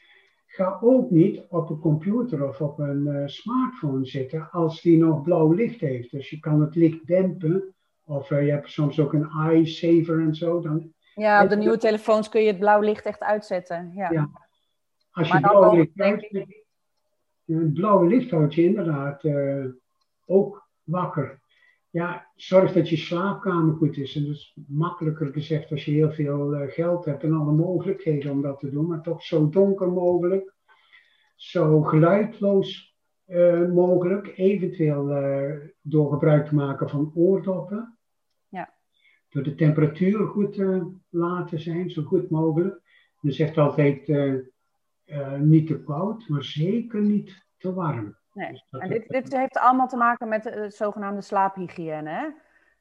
Ga 0.46 0.78
ook 0.80 1.10
niet 1.10 1.42
op 1.48 1.70
een 1.70 1.78
computer 1.78 2.48
of 2.48 2.60
op 2.60 2.78
een 2.78 3.06
uh, 3.06 3.26
smartphone 3.26 4.06
zitten 4.06 4.48
als 4.50 4.80
die 4.80 4.98
nog 4.98 5.22
blauw 5.22 5.52
licht 5.52 5.80
heeft. 5.80 6.10
Dus 6.10 6.30
je 6.30 6.40
kan 6.40 6.60
het 6.60 6.74
licht 6.74 7.06
dempen. 7.06 7.74
Of 8.04 8.28
je 8.28 8.34
hebt 8.34 8.70
soms 8.70 9.00
ook 9.00 9.12
een 9.12 9.28
eye 9.28 9.66
saver 9.66 10.20
en 10.20 10.34
zo. 10.34 10.60
Dan 10.60 10.92
ja, 11.14 11.42
op 11.42 11.48
de 11.48 11.56
nieuwe 11.56 11.78
telefoons 11.78 12.28
kun 12.28 12.40
je 12.40 12.46
het 12.46 12.58
blauw 12.58 12.80
licht 12.80 13.06
echt 13.06 13.20
uitzetten. 13.20 13.92
Ja. 13.94 14.10
ja. 14.10 14.30
Als 15.10 15.28
je 15.28 15.40
blauw 15.40 15.74
licht 15.74 16.00
uitzet, 16.00 16.61
het 17.58 17.72
blauwe 17.72 18.06
licht 18.06 18.30
houdt 18.30 18.54
je 18.54 18.64
inderdaad 18.64 19.24
uh, 19.24 19.64
ook 20.26 20.68
wakker. 20.82 21.40
ja, 21.90 22.30
zorg 22.34 22.72
dat 22.72 22.88
je 22.88 22.96
slaapkamer 22.96 23.74
goed 23.74 23.96
is. 23.96 24.16
En 24.16 24.22
dat 24.22 24.34
is 24.34 24.58
makkelijker 24.68 25.32
gezegd 25.32 25.70
als 25.70 25.84
je 25.84 25.90
heel 25.90 26.12
veel 26.12 26.54
uh, 26.54 26.70
geld 26.70 27.04
hebt 27.04 27.22
en 27.22 27.32
alle 27.32 27.52
mogelijkheden 27.52 28.32
om 28.32 28.42
dat 28.42 28.58
te 28.58 28.70
doen. 28.70 28.86
Maar 28.86 29.02
toch 29.02 29.22
zo 29.22 29.48
donker 29.48 29.92
mogelijk, 29.92 30.54
zo 31.36 31.82
geluidloos 31.82 32.96
uh, 33.26 33.68
mogelijk. 33.68 34.32
Eventueel 34.36 35.06
door 35.82 36.12
gebruik 36.12 36.46
te 36.46 36.54
maken 36.54 36.88
van 36.88 37.12
oordoppen. 37.14 37.98
Ja. 38.48 38.74
Door 39.28 39.42
de 39.42 39.54
temperatuur 39.54 40.26
goed 40.26 40.52
te 40.52 40.92
laten 41.08 41.60
zijn, 41.60 41.90
zo 41.90 42.02
goed 42.02 42.30
mogelijk. 42.30 42.80
Men 43.20 43.32
zegt 43.32 43.58
altijd 43.58 44.08
niet 45.38 45.66
te 45.66 45.82
koud, 45.82 46.28
maar 46.28 46.44
zeker 46.44 47.00
niet 47.00 47.46
te 47.58 47.74
warm. 47.74 48.16
Nee. 48.32 48.50
Dus 48.50 48.80
en 48.80 48.88
dit, 48.88 49.08
dit, 49.08 49.36
heeft 49.36 49.58
allemaal 49.58 49.88
te 49.88 49.96
maken 49.96 50.28
met 50.28 50.42
de, 50.42 50.70
zogenaamde 50.70 51.20
slaaphygiëne, 51.20 52.10
hè? 52.10 52.26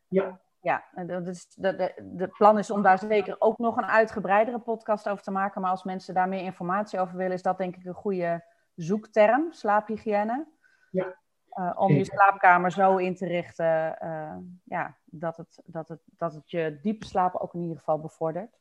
Ja. 0.08 0.40
Ja, 0.62 0.84
dat 1.06 1.28
is, 1.28 1.48
de, 1.56 1.94
de, 2.04 2.28
plan 2.28 2.58
is 2.58 2.72
om 2.72 2.82
daar 2.82 3.00
zeker 3.00 3.36
ook 3.40 3.58
nog 3.58 3.78
een 3.78 3.86
uitgebreidere 3.86 4.60
podcast 4.60 5.10
over 5.10 5.24
te 5.24 5.32
maken. 5.32 5.62
Maar 5.62 5.72
als 5.72 5.84
mensen 5.84 6.14
daar 6.14 6.30
meer 6.30 6.44
informatie 6.44 7.00
over 7.00 7.18
willen, 7.18 7.34
is 7.34 7.42
dat 7.42 7.58
denk 7.58 7.76
ik 7.76 7.86
een 7.86 7.94
goede 7.94 8.44
zoekterm, 8.76 9.52
slaaphygiëne. 9.52 10.48
Ja. 10.92 11.20
Uh, 11.54 11.72
om 11.76 11.94
je 11.94 12.06
slaapkamer 12.06 12.72
zo 12.72 12.98
in 12.98 13.16
te 13.16 13.28
richten 13.28 13.98
uh, 14.04 14.36
ja, 14.64 14.98
dat, 15.06 15.38
het, 15.38 15.62
dat, 15.66 15.88
het, 15.88 16.02
dat 16.06 16.34
het 16.34 16.52
je 16.52 16.80
diepe 16.82 17.06
slaap 17.06 17.36
ook 17.36 17.54
in 17.54 17.62
ieder 17.62 17.78
geval 17.78 18.00
bevordert. 18.00 18.60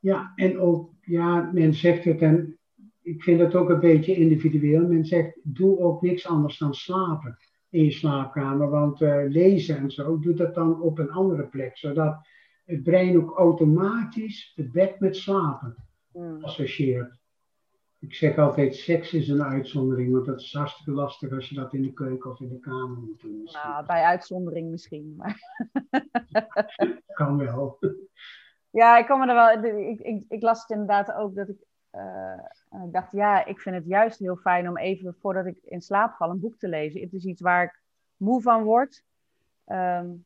Ja, 0.00 0.32
en 0.34 0.58
ook, 0.58 0.92
ja, 1.00 1.50
men 1.52 1.74
zegt 1.74 2.04
het, 2.04 2.20
en 2.20 2.58
ik 3.02 3.22
vind 3.22 3.40
het 3.40 3.54
ook 3.54 3.70
een 3.70 3.80
beetje 3.80 4.14
individueel. 4.14 4.86
Men 4.86 5.04
zegt, 5.04 5.38
doe 5.42 5.78
ook 5.78 6.02
niks 6.02 6.26
anders 6.26 6.58
dan 6.58 6.74
slapen 6.74 7.38
in 7.70 7.84
je 7.84 7.90
slaapkamer. 7.90 8.68
Want 8.68 9.00
uh, 9.00 9.22
lezen 9.28 9.76
en 9.76 9.90
zo, 9.90 10.18
doe 10.18 10.34
dat 10.34 10.54
dan 10.54 10.80
op 10.80 10.98
een 10.98 11.10
andere 11.10 11.46
plek. 11.46 11.76
Zodat 11.76 12.28
het 12.64 12.82
brein 12.82 13.16
ook 13.16 13.36
automatisch 13.36 14.52
het 14.56 14.72
bed 14.72 15.00
met 15.00 15.16
slapen 15.16 15.76
mm. 16.12 16.44
associeert. 16.44 17.18
Ik 17.98 18.14
zeg 18.14 18.38
altijd, 18.38 18.76
seks 18.76 19.12
is 19.12 19.28
een 19.28 19.42
uitzondering, 19.42 20.12
want 20.12 20.26
dat 20.26 20.40
is 20.40 20.52
hartstikke 20.52 20.92
lastig 20.92 21.32
als 21.32 21.48
je 21.48 21.54
dat 21.54 21.74
in 21.74 21.82
de 21.82 21.92
keuken 21.92 22.30
of 22.30 22.40
in 22.40 22.48
de 22.48 22.58
kamer 22.58 22.98
moet 22.98 23.20
doen. 23.20 23.48
Nou, 23.52 23.86
bij 23.86 24.02
uitzondering 24.02 24.70
misschien, 24.70 25.14
maar... 25.16 25.40
kan 27.14 27.36
wel. 27.36 27.78
Ja, 28.70 28.98
ik 28.98 29.06
kan 29.06 29.18
me 29.18 29.26
er 29.26 29.34
wel... 29.34 29.72
Ik, 29.78 30.00
ik, 30.00 30.24
ik 30.28 30.42
las 30.42 30.60
het 30.60 30.70
inderdaad 30.70 31.12
ook 31.12 31.34
dat 31.34 31.48
ik 31.48 31.68
uh, 31.94 32.84
ik 32.84 32.92
dacht, 32.92 33.12
ja, 33.12 33.44
ik 33.44 33.60
vind 33.60 33.76
het 33.76 33.86
juist 33.86 34.18
heel 34.18 34.36
fijn 34.36 34.68
om 34.68 34.78
even 34.78 35.14
voordat 35.20 35.46
ik 35.46 35.58
in 35.62 35.80
slaap 35.80 36.14
val 36.14 36.30
een 36.30 36.40
boek 36.40 36.58
te 36.58 36.68
lezen. 36.68 37.00
Het 37.00 37.12
is 37.12 37.24
iets 37.24 37.40
waar 37.40 37.64
ik 37.64 37.82
moe 38.16 38.42
van 38.42 38.62
word. 38.62 39.04
Um, 39.66 40.24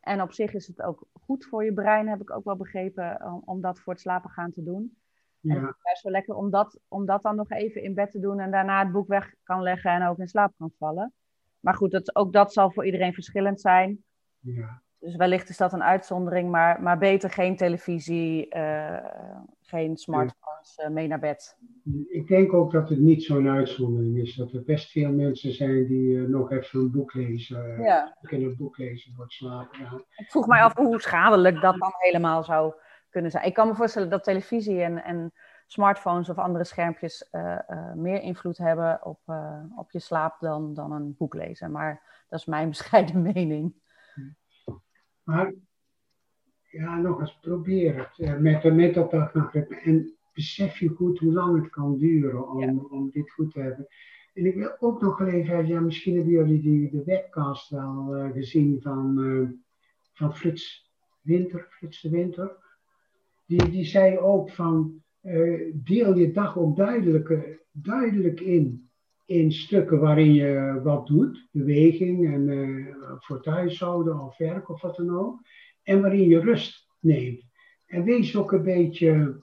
en 0.00 0.22
op 0.22 0.32
zich 0.32 0.54
is 0.54 0.66
het 0.66 0.82
ook 0.82 1.06
goed 1.12 1.46
voor 1.46 1.64
je 1.64 1.72
brein, 1.72 2.08
heb 2.08 2.20
ik 2.20 2.30
ook 2.30 2.44
wel 2.44 2.56
begrepen, 2.56 3.22
om, 3.24 3.42
om 3.44 3.60
dat 3.60 3.80
voor 3.80 3.92
het 3.92 4.02
slapen 4.02 4.30
gaan 4.30 4.52
te 4.52 4.62
doen. 4.62 4.96
Ja. 5.40 5.54
En 5.54 5.60
het 5.60 5.74
is 5.76 5.82
juist 5.82 6.02
wel 6.02 6.12
lekker 6.12 6.34
om 6.34 6.50
dat, 6.50 6.80
om 6.88 7.06
dat 7.06 7.22
dan 7.22 7.36
nog 7.36 7.50
even 7.50 7.82
in 7.82 7.94
bed 7.94 8.10
te 8.10 8.20
doen 8.20 8.40
en 8.40 8.50
daarna 8.50 8.82
het 8.82 8.92
boek 8.92 9.08
weg 9.08 9.34
kan 9.42 9.62
leggen 9.62 9.90
en 9.90 10.06
ook 10.06 10.18
in 10.18 10.28
slaap 10.28 10.52
kan 10.58 10.72
vallen. 10.78 11.12
Maar 11.60 11.74
goed, 11.74 11.90
dat, 11.90 12.16
ook 12.16 12.32
dat 12.32 12.52
zal 12.52 12.70
voor 12.70 12.84
iedereen 12.84 13.14
verschillend 13.14 13.60
zijn. 13.60 14.04
Ja. 14.40 14.82
Dus 15.06 15.16
wellicht 15.16 15.48
is 15.48 15.56
dat 15.56 15.72
een 15.72 15.82
uitzondering, 15.82 16.50
maar, 16.50 16.82
maar 16.82 16.98
beter 16.98 17.30
geen 17.30 17.56
televisie, 17.56 18.56
uh, 18.56 18.96
geen 19.62 19.96
smartphones 19.96 20.78
uh, 20.78 20.88
mee 20.88 21.06
naar 21.06 21.18
bed. 21.18 21.56
Ik 22.08 22.28
denk 22.28 22.52
ook 22.52 22.72
dat 22.72 22.88
het 22.88 22.98
niet 22.98 23.22
zo'n 23.22 23.48
uitzondering 23.48 24.18
is. 24.18 24.34
Dat 24.34 24.52
er 24.52 24.62
best 24.64 24.90
veel 24.90 25.10
mensen 25.10 25.52
zijn 25.52 25.86
die 25.86 26.10
uh, 26.10 26.28
nog 26.28 26.50
even 26.50 26.80
een 26.80 26.90
boek 26.90 27.14
lezen. 27.14 27.82
Ja. 27.82 28.16
Kunnen 28.22 28.48
een 28.48 28.56
boek 28.56 28.78
lezen 28.78 29.12
voor 29.14 29.24
het 29.24 29.32
slapen. 29.32 29.78
Ja. 29.78 30.02
Ik 30.16 30.30
vroeg 30.30 30.46
mij 30.46 30.62
af 30.62 30.74
hoe 30.74 31.00
schadelijk 31.00 31.60
dat 31.60 31.78
dan 31.78 31.92
helemaal 31.96 32.44
zou 32.44 32.74
kunnen 33.10 33.30
zijn. 33.30 33.44
Ik 33.44 33.54
kan 33.54 33.68
me 33.68 33.74
voorstellen 33.74 34.10
dat 34.10 34.24
televisie 34.24 34.82
en, 34.82 35.04
en 35.04 35.32
smartphones 35.66 36.28
of 36.28 36.38
andere 36.38 36.64
schermpjes 36.64 37.30
meer 37.94 38.20
invloed 38.20 38.58
hebben 38.58 39.04
op, 39.04 39.20
op 39.76 39.90
je 39.90 40.00
slaap 40.00 40.40
dan, 40.40 40.74
dan 40.74 40.92
een 40.92 41.14
boek 41.18 41.34
lezen. 41.34 41.70
Maar 41.70 42.24
dat 42.28 42.38
is 42.38 42.46
mijn 42.46 42.68
bescheiden 42.76 43.22
mening. 43.22 43.84
Maar 45.26 45.54
ja, 46.70 47.00
nog 47.00 47.20
eens 47.20 47.38
probeer 47.40 47.96
het 47.96 48.18
uh, 48.18 48.38
met, 48.38 48.74
met 48.74 48.94
dat 48.94 49.30
grip. 49.32 49.70
En 49.70 50.16
besef 50.34 50.78
je 50.78 50.88
goed 50.88 51.18
hoe 51.18 51.32
lang 51.32 51.62
het 51.62 51.70
kan 51.70 51.98
duren 51.98 52.50
om, 52.50 52.60
ja. 52.60 52.74
om 52.90 53.10
dit 53.10 53.30
goed 53.30 53.52
te 53.52 53.60
hebben. 53.60 53.86
En 54.34 54.46
ik 54.46 54.54
wil 54.54 54.76
ook 54.78 55.00
nog 55.00 55.20
even, 55.20 55.66
ja, 55.66 55.80
misschien 55.80 56.14
hebben 56.14 56.32
jullie 56.32 56.60
die, 56.60 56.90
de 56.90 57.04
webcast 57.04 57.70
wel 57.70 58.16
uh, 58.16 58.32
gezien 58.32 58.80
van, 58.80 59.18
uh, 59.18 59.48
van 60.12 60.36
Frits 60.36 60.92
Winter, 61.20 61.66
Frits 61.70 62.00
de 62.00 62.10
Winter. 62.10 62.56
Die, 63.46 63.70
die 63.70 63.84
zei 63.84 64.18
ook 64.18 64.50
van, 64.50 65.02
deel 65.72 66.16
je 66.16 66.32
dag 66.32 66.58
ook 66.58 66.76
duidelijk, 66.76 67.58
duidelijk 67.72 68.40
in 68.40 68.85
in 69.26 69.52
stukken 69.52 70.00
waarin 70.00 70.34
je 70.34 70.80
wat 70.82 71.06
doet, 71.06 71.48
beweging 71.50 72.32
en 72.32 72.48
uh, 72.48 72.94
voor 73.18 73.42
thuishouden 73.42 74.20
of 74.20 74.36
werk 74.36 74.68
of 74.68 74.80
wat 74.82 74.96
dan 74.96 75.18
ook, 75.18 75.40
en 75.82 76.00
waarin 76.00 76.28
je 76.28 76.40
rust 76.40 76.88
neemt. 77.00 77.44
En 77.86 78.04
wees 78.04 78.36
ook 78.36 78.52
een 78.52 78.62
beetje, 78.62 79.40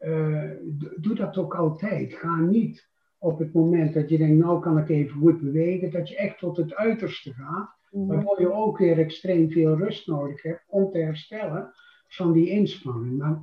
uh, 0.00 0.50
doe 0.96 1.14
dat 1.14 1.36
ook 1.36 1.54
altijd. 1.54 2.14
Ga 2.14 2.36
niet 2.36 2.90
op 3.18 3.38
het 3.38 3.52
moment 3.52 3.94
dat 3.94 4.08
je 4.08 4.18
denkt, 4.18 4.44
nou 4.44 4.60
kan 4.60 4.78
ik 4.78 4.88
even 4.88 5.20
goed 5.20 5.40
bewegen, 5.40 5.90
dat 5.90 6.08
je 6.08 6.16
echt 6.16 6.38
tot 6.38 6.56
het 6.56 6.74
uiterste 6.74 7.32
gaat, 7.32 7.76
waardoor 7.90 8.40
je 8.40 8.52
ook 8.52 8.78
weer 8.78 8.98
extreem 8.98 9.50
veel 9.50 9.76
rust 9.76 10.06
nodig 10.06 10.42
hebt 10.42 10.64
om 10.66 10.90
te 10.90 10.98
herstellen 10.98 11.72
van 12.08 12.32
die 12.32 12.48
inspanning. 12.48 13.18
Maar 13.18 13.42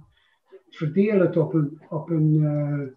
verdeel 0.70 1.20
het 1.20 1.38
op 1.38 1.54
een, 1.54 1.82
op 1.90 2.10
een 2.10 2.34
uh, 2.34 2.88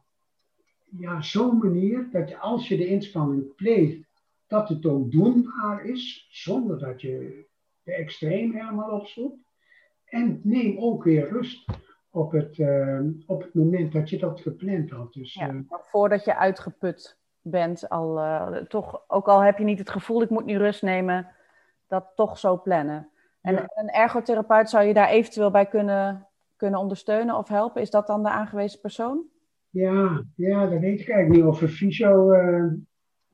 ja, 0.98 1.22
zo'n 1.22 1.58
manier 1.58 2.08
dat 2.10 2.28
je 2.28 2.38
als 2.38 2.68
je 2.68 2.76
de 2.76 2.86
inspanning 2.86 3.54
pleegt, 3.54 3.98
dat 4.46 4.68
het 4.68 4.86
ook 4.86 5.12
doenbaar 5.12 5.84
is, 5.84 6.28
zonder 6.30 6.78
dat 6.78 7.00
je 7.00 7.44
de 7.82 7.94
extreem 7.94 8.52
helemaal 8.52 8.90
opzoekt. 8.90 9.50
En 10.04 10.40
neem 10.42 10.78
ook 10.78 11.04
weer 11.04 11.28
rust 11.28 11.70
op 12.10 12.32
het, 12.32 12.58
uh, 12.58 13.00
op 13.26 13.42
het 13.42 13.54
moment 13.54 13.92
dat 13.92 14.10
je 14.10 14.18
dat 14.18 14.40
gepland 14.40 14.90
had. 14.90 15.12
Dus, 15.12 15.34
ja, 15.34 15.52
uh, 15.52 15.60
voordat 15.68 16.24
je 16.24 16.36
uitgeput 16.36 17.18
bent, 17.40 17.88
al, 17.88 18.18
uh, 18.18 18.56
toch, 18.56 19.04
ook 19.06 19.28
al 19.28 19.40
heb 19.40 19.58
je 19.58 19.64
niet 19.64 19.78
het 19.78 19.90
gevoel, 19.90 20.22
ik 20.22 20.30
moet 20.30 20.44
nu 20.44 20.56
rust 20.56 20.82
nemen, 20.82 21.28
dat 21.86 22.12
toch 22.14 22.38
zo 22.38 22.60
plannen. 22.60 23.10
En 23.40 23.54
ja. 23.54 23.70
een 23.74 23.88
ergotherapeut 23.88 24.70
zou 24.70 24.84
je 24.84 24.94
daar 24.94 25.08
eventueel 25.08 25.50
bij 25.50 25.66
kunnen, 25.66 26.28
kunnen 26.56 26.80
ondersteunen 26.80 27.36
of 27.36 27.48
helpen? 27.48 27.80
Is 27.80 27.90
dat 27.90 28.06
dan 28.06 28.22
de 28.22 28.28
aangewezen 28.28 28.80
persoon? 28.80 29.30
Ja, 29.72 30.24
ja, 30.36 30.66
dat 30.66 30.80
weet 30.80 31.00
ik 31.00 31.08
eigenlijk 31.08 31.28
niet. 31.28 31.54
Of 31.54 31.62
een 31.62 31.68
fysio, 31.68 32.32
uh, 32.32 32.72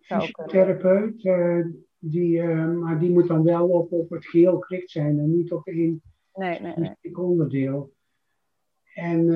fysiotherapeut. 0.00 1.24
Uh, 1.24 1.66
die, 1.98 2.42
uh, 2.42 2.74
maar 2.74 2.98
die 2.98 3.10
moet 3.10 3.28
dan 3.28 3.44
wel 3.44 3.68
op, 3.68 3.92
op 3.92 4.10
het 4.10 4.26
geheel 4.26 4.60
gericht 4.60 4.90
zijn 4.90 5.18
en 5.18 5.36
niet 5.36 5.52
op 5.52 5.66
één 5.66 6.02
nee, 6.34 6.60
nee, 6.60 6.74
nee. 6.76 7.18
onderdeel. 7.18 7.92
En, 8.94 9.26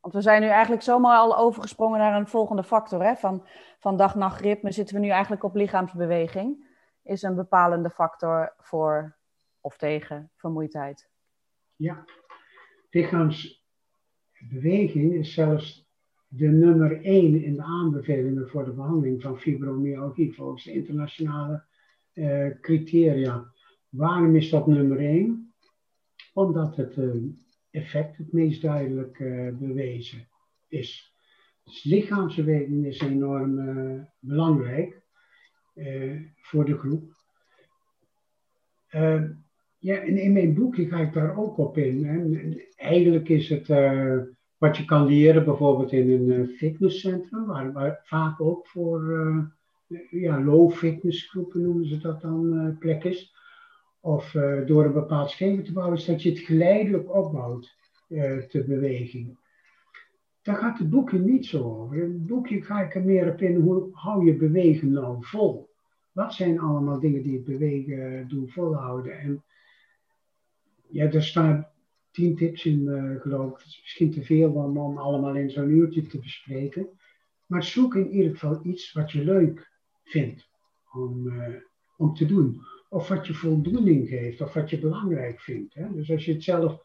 Want 0.00 0.14
we 0.14 0.20
zijn 0.20 0.42
nu 0.42 0.48
eigenlijk 0.48 0.82
zomaar 0.82 1.18
al 1.18 1.38
overgesprongen 1.38 1.98
naar 1.98 2.20
een 2.20 2.28
volgende 2.28 2.64
factor. 2.64 3.02
Hè? 3.02 3.14
Van, 3.14 3.46
van 3.78 3.96
dag-nachtritme 3.96 4.72
zitten 4.72 4.94
we 4.94 5.00
nu 5.00 5.08
eigenlijk 5.08 5.44
op 5.44 5.54
lichaamsbeweging. 5.54 6.68
Is 7.02 7.22
een 7.22 7.34
bepalende 7.34 7.90
factor 7.90 8.54
voor 8.58 9.16
of 9.60 9.76
tegen 9.76 10.30
vermoeidheid. 10.36 11.08
Ja, 11.76 12.04
lichaamsbeweging 12.90 15.14
is 15.14 15.34
zelfs 15.34 15.89
de 16.32 16.48
nummer 16.48 17.02
1 17.02 17.42
in 17.42 17.54
de 17.54 17.62
aanbevelingen 17.62 18.48
voor 18.48 18.64
de 18.64 18.72
behandeling 18.72 19.22
van 19.22 19.38
fibromyalgie 19.38 20.34
volgens 20.34 20.64
de 20.64 20.72
internationale 20.72 21.64
uh, 22.14 22.48
criteria. 22.60 23.52
Waarom 23.88 24.36
is 24.36 24.50
dat 24.50 24.66
nummer 24.66 24.98
1? 24.98 25.54
Omdat 26.32 26.76
het 26.76 26.96
uh, 26.96 27.14
effect 27.70 28.16
het 28.16 28.32
meest 28.32 28.62
duidelijk 28.62 29.18
uh, 29.18 29.56
bewezen 29.58 30.28
is. 30.68 31.14
Dus 31.64 31.84
lichaamsbeweging 31.84 32.86
is 32.86 33.00
enorm 33.00 33.54
belangrijk 34.18 35.02
voor 36.40 36.64
de 36.64 36.78
groep. 36.78 37.12
ja, 39.78 40.02
en 40.02 40.16
in 40.16 40.32
mijn 40.32 40.54
boekje 40.54 40.86
ga 40.86 41.00
ik 41.00 41.12
daar 41.12 41.36
ook 41.36 41.58
op 41.58 41.78
in. 41.78 42.04
En 42.04 42.60
eigenlijk 42.76 43.28
is 43.28 43.48
het 43.48 43.68
wat 44.60 44.76
je 44.76 44.84
kan 44.84 45.06
leren 45.06 45.44
bijvoorbeeld 45.44 45.92
in 45.92 46.10
een 46.10 46.26
uh, 46.26 46.56
fitnesscentrum, 46.56 47.46
waar, 47.46 48.00
vaak 48.04 48.40
ook 48.40 48.66
voor 48.66 49.02
uh, 49.10 49.44
ja, 50.10 50.42
low 50.42 50.72
fitnessgroepen 50.72 51.62
noemen 51.62 51.86
ze 51.86 51.98
dat 51.98 52.20
dan 52.20 52.76
uh. 52.80 53.16
Of 54.00 54.36
door 54.66 54.84
een 54.84 54.92
bepaald 54.92 55.30
schema 55.30 55.62
te 55.62 55.72
bouwen, 55.72 55.96
is 55.96 56.04
dat 56.04 56.22
je 56.22 56.30
het 56.30 56.38
geleidelijk 56.38 57.14
opbouwt, 57.14 57.76
te 58.48 58.64
beweging. 58.66 59.38
Daar 60.42 60.56
gaat 60.56 60.78
het 60.78 60.90
boekje 60.90 61.18
niet 61.18 61.46
zo 61.46 61.62
over. 61.62 61.96
In 61.96 62.12
het 62.12 62.26
boekje 62.26 62.62
ga 62.62 62.82
ik 62.82 62.94
er 62.94 63.04
meer 63.04 63.32
op 63.32 63.40
in, 63.40 63.60
hoe 63.60 63.88
hou 63.92 64.26
je 64.26 64.36
bewegen 64.36 64.92
nou 64.92 65.16
vol? 65.20 65.70
Wat 66.12 66.34
zijn 66.34 66.60
allemaal 66.60 67.00
dingen 67.00 67.22
die 67.22 67.34
het 67.34 67.44
bewegen 67.44 68.28
doen 68.28 68.48
volhouden? 68.48 69.18
En 69.18 69.44
ja, 70.88 71.10
er 71.10 71.22
staan 71.22 71.69
tien 72.10 72.36
tips 72.36 72.64
in, 72.64 72.80
uh, 72.80 73.20
geloof 73.20 73.50
ik. 73.50 73.58
Het 73.58 73.66
is 73.66 73.80
misschien 73.80 74.10
te 74.10 74.22
veel 74.22 74.52
om, 74.52 74.98
allemaal 74.98 75.34
in 75.34 75.50
zo'n 75.50 75.70
uurtje 75.70 76.06
te 76.06 76.18
bespreken. 76.18 76.88
Maar 77.46 77.64
zoek 77.64 77.94
in 77.94 78.10
ieder 78.10 78.30
geval 78.30 78.60
iets 78.62 78.92
wat 78.92 79.10
je 79.10 79.24
leuk 79.24 79.70
vindt 80.04 80.48
om, 80.92 81.26
uh, 81.26 81.56
om 81.96 82.14
te 82.14 82.26
doen. 82.26 82.60
Of 82.88 83.08
wat 83.08 83.26
je 83.26 83.34
voldoening 83.34 84.08
geeft, 84.08 84.40
of 84.40 84.52
wat 84.52 84.70
je 84.70 84.78
belangrijk 84.78 85.40
vindt. 85.40 85.74
Hè? 85.74 85.92
Dus 85.92 86.10
als 86.10 86.24
je 86.24 86.32
het 86.32 86.42
zelf, 86.42 86.82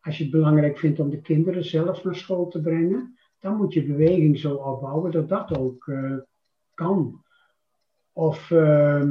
als 0.00 0.16
je 0.16 0.22
het 0.22 0.32
belangrijk 0.32 0.78
vindt 0.78 1.00
om 1.00 1.10
de 1.10 1.20
kinderen 1.20 1.64
zelf 1.64 2.04
naar 2.04 2.16
school 2.16 2.48
te 2.48 2.60
brengen, 2.60 3.18
dan 3.40 3.56
moet 3.56 3.72
je 3.72 3.86
beweging 3.86 4.38
zo 4.38 4.54
opbouwen 4.54 5.10
dat 5.10 5.28
dat 5.28 5.58
ook 5.58 5.86
uh, 5.86 6.16
kan. 6.74 7.22
Of 8.12 8.50
uh, 8.50 9.10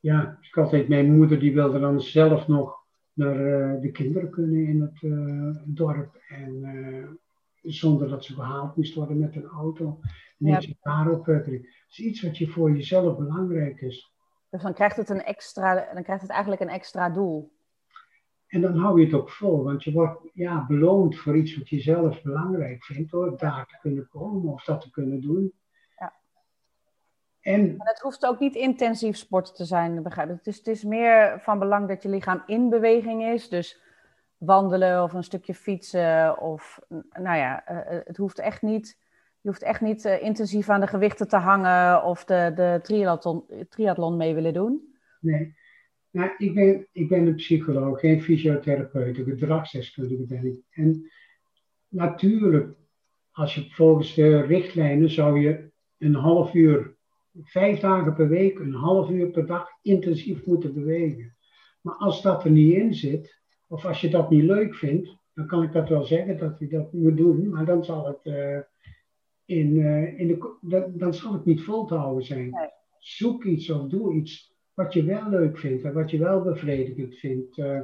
ja, 0.00 0.38
ik 0.40 0.56
altijd 0.56 0.88
mijn 0.88 1.16
moeder 1.16 1.38
die 1.38 1.54
wilde 1.54 1.80
dan 1.80 2.00
zelf 2.00 2.48
nog 2.48 2.79
naar 3.12 3.36
uh, 3.36 3.80
de 3.80 3.90
kinderen 3.90 4.30
kunnen 4.30 4.66
in 4.66 4.80
het 4.80 5.02
uh, 5.02 5.56
dorp. 5.64 6.20
En 6.28 7.18
zonder 7.62 8.08
dat 8.08 8.24
ze 8.24 8.34
behaald 8.34 8.76
moest 8.76 8.94
worden 8.94 9.18
met 9.18 9.36
een 9.36 9.46
auto. 9.46 10.00
Niet 10.36 10.64
ja. 10.64 10.74
daarop. 10.82 11.26
Het 11.26 11.48
is 11.88 12.00
iets 12.00 12.22
wat 12.22 12.38
je 12.38 12.48
voor 12.48 12.70
jezelf 12.70 13.18
belangrijk 13.18 13.80
is. 13.80 14.12
Dus 14.50 14.62
dan 14.62 14.74
krijgt 14.74 14.96
het, 14.96 15.08
een 15.08 15.22
extra, 15.22 15.92
dan 15.94 16.02
krijgt 16.02 16.22
het 16.22 16.30
eigenlijk 16.30 16.62
een 16.62 16.68
extra 16.68 17.10
doel. 17.10 17.52
En 18.46 18.60
dan 18.60 18.76
hou 18.76 19.00
je 19.00 19.06
het 19.06 19.14
ook 19.14 19.30
vol, 19.30 19.62
want 19.62 19.84
je 19.84 19.92
wordt 19.92 20.30
ja, 20.32 20.66
beloond 20.66 21.18
voor 21.18 21.36
iets 21.36 21.56
wat 21.56 21.68
je 21.68 21.80
zelf 21.80 22.22
belangrijk 22.22 22.84
vindt, 22.84 23.10
door 23.10 23.38
daar 23.38 23.66
te 23.66 23.78
kunnen 23.80 24.08
komen 24.08 24.52
of 24.52 24.64
dat 24.64 24.80
te 24.80 24.90
kunnen 24.90 25.20
doen. 25.20 25.52
En, 27.40 27.60
en 27.60 27.76
het 27.78 28.00
hoeft 28.00 28.26
ook 28.26 28.38
niet 28.38 28.54
intensief 28.54 29.16
sport 29.16 29.56
te 29.56 29.64
zijn, 29.64 30.02
begrijp 30.02 30.28
ik. 30.28 30.36
Het 30.36 30.46
is, 30.46 30.56
het 30.56 30.66
is 30.66 30.84
meer 30.84 31.40
van 31.40 31.58
belang 31.58 31.88
dat 31.88 32.02
je 32.02 32.08
lichaam 32.08 32.42
in 32.46 32.68
beweging 32.68 33.24
is. 33.24 33.48
Dus 33.48 33.80
wandelen 34.36 35.02
of 35.02 35.12
een 35.12 35.24
stukje 35.24 35.54
fietsen. 35.54 36.40
Of, 36.40 36.80
nou 37.10 37.36
ja, 37.36 37.70
uh, 37.70 38.00
het 38.04 38.16
hoeft 38.16 38.38
echt 38.38 38.62
niet, 38.62 38.98
je 39.40 39.48
hoeft 39.48 39.62
echt 39.62 39.80
niet 39.80 40.04
uh, 40.04 40.22
intensief 40.22 40.68
aan 40.68 40.80
de 40.80 40.86
gewichten 40.86 41.28
te 41.28 41.36
hangen 41.36 42.04
of 42.04 42.24
de, 42.24 42.52
de 42.54 42.78
triathlon, 42.82 43.44
triathlon 43.68 44.16
mee 44.16 44.34
willen 44.34 44.52
doen. 44.52 44.94
Nee. 45.20 45.58
Nou, 46.10 46.30
ik 46.38 46.54
ben, 46.54 46.88
ik 46.92 47.08
ben 47.08 47.26
een 47.26 47.34
psycholoog, 47.34 48.00
geen 48.00 48.22
fysiotherapeut, 48.22 49.18
een 49.18 49.24
gedragsdeskundige 49.24 50.26
ben 50.26 50.46
ik. 50.46 50.60
En 50.70 51.10
natuurlijk, 51.88 52.76
als 53.30 53.54
je 53.54 53.70
volgens 53.70 54.14
de 54.14 54.40
richtlijnen 54.40 55.10
zou 55.10 55.40
je 55.40 55.70
een 55.98 56.14
half 56.14 56.54
uur, 56.54 56.98
vijf 57.42 57.80
dagen 57.80 58.14
per 58.14 58.28
week, 58.28 58.58
een 58.58 58.74
half 58.74 59.10
uur 59.10 59.30
per 59.30 59.46
dag 59.46 59.68
intensief 59.82 60.46
moeten 60.46 60.74
bewegen. 60.74 61.36
Maar 61.80 61.94
als 61.94 62.22
dat 62.22 62.44
er 62.44 62.50
niet 62.50 62.74
in 62.74 62.94
zit, 62.94 63.40
of 63.66 63.84
als 63.84 64.00
je 64.00 64.10
dat 64.10 64.30
niet 64.30 64.42
leuk 64.42 64.74
vindt, 64.74 65.18
dan 65.34 65.46
kan 65.46 65.62
ik 65.62 65.72
dat 65.72 65.88
wel 65.88 66.04
zeggen 66.04 66.38
dat 66.38 66.58
je 66.58 66.68
dat 66.68 66.92
moet 66.92 67.16
doen, 67.16 67.48
maar 67.48 67.64
dan 67.64 67.84
zal 67.84 68.06
het, 68.06 68.24
uh, 68.24 68.58
in, 69.44 69.76
uh, 69.76 70.20
in 70.20 70.28
de, 70.60 70.92
dan 70.96 71.14
zal 71.14 71.32
het 71.32 71.44
niet 71.44 71.62
vol 71.62 71.84
te 71.84 71.94
houden 71.94 72.24
zijn. 72.24 72.50
Nee. 72.50 72.68
Zoek 72.98 73.44
iets 73.44 73.70
of 73.70 73.88
doe 73.88 74.14
iets 74.14 74.54
wat 74.74 74.92
je 74.92 75.04
wel 75.04 75.28
leuk 75.28 75.58
vindt 75.58 75.82
en 75.82 75.92
wat 75.92 76.10
je 76.10 76.18
wel 76.18 76.42
bevredigend 76.42 77.14
vindt. 77.14 77.58
Uh, 77.58 77.80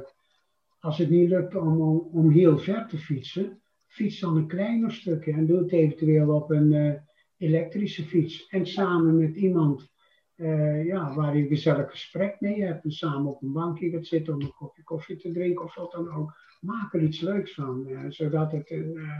als 0.79 0.97
het 0.97 1.09
niet 1.09 1.29
lukt 1.29 1.55
om, 1.55 1.81
om, 1.81 2.09
om, 2.11 2.29
heel 2.29 2.57
ver 2.57 2.87
te 2.87 2.97
fietsen, 2.97 3.61
fiets 3.87 4.19
dan 4.19 4.37
een 4.37 4.47
kleiner 4.47 4.91
stukje 4.91 5.31
en 5.31 5.45
doe 5.45 5.57
het 5.57 5.71
eventueel 5.71 6.35
op 6.35 6.51
een 6.51 6.99
elektrische 7.37 8.03
fiets. 8.03 8.47
En 8.47 8.65
samen 8.65 9.17
met 9.17 9.35
iemand 9.35 9.89
uh, 10.37 10.85
ja, 10.85 11.13
waar 11.13 11.35
je 11.35 11.41
een 11.41 11.47
gezellig 11.47 11.89
gesprek 11.89 12.39
mee 12.39 12.63
hebt 12.63 12.83
en 12.83 12.91
samen 12.91 13.31
op 13.31 13.41
een 13.41 13.51
bankje 13.51 13.89
gaat 13.89 14.05
zitten 14.05 14.33
om 14.33 14.41
een 14.41 14.53
kopje 14.53 14.83
koffie 14.83 15.17
te 15.17 15.31
drinken 15.31 15.65
of 15.65 15.75
wat 15.75 15.91
dan 15.91 16.11
ook. 16.11 16.37
Maak 16.61 16.93
er 16.93 17.01
iets 17.01 17.19
leuks 17.19 17.53
van, 17.53 17.87
uh, 17.87 18.05
zodat 18.09 18.51
het 18.51 18.69
uh, 18.69 19.19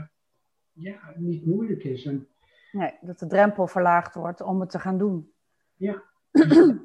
ja, 0.72 1.14
niet 1.16 1.46
moeilijk 1.46 1.84
is. 1.84 2.04
En, 2.04 2.28
nee, 2.72 2.92
dat 3.00 3.18
de 3.18 3.26
drempel 3.26 3.66
verlaagd 3.66 4.14
wordt 4.14 4.40
om 4.40 4.60
het 4.60 4.70
te 4.70 4.78
gaan 4.78 4.98
doen. 4.98 5.32
Ja, 5.76 6.02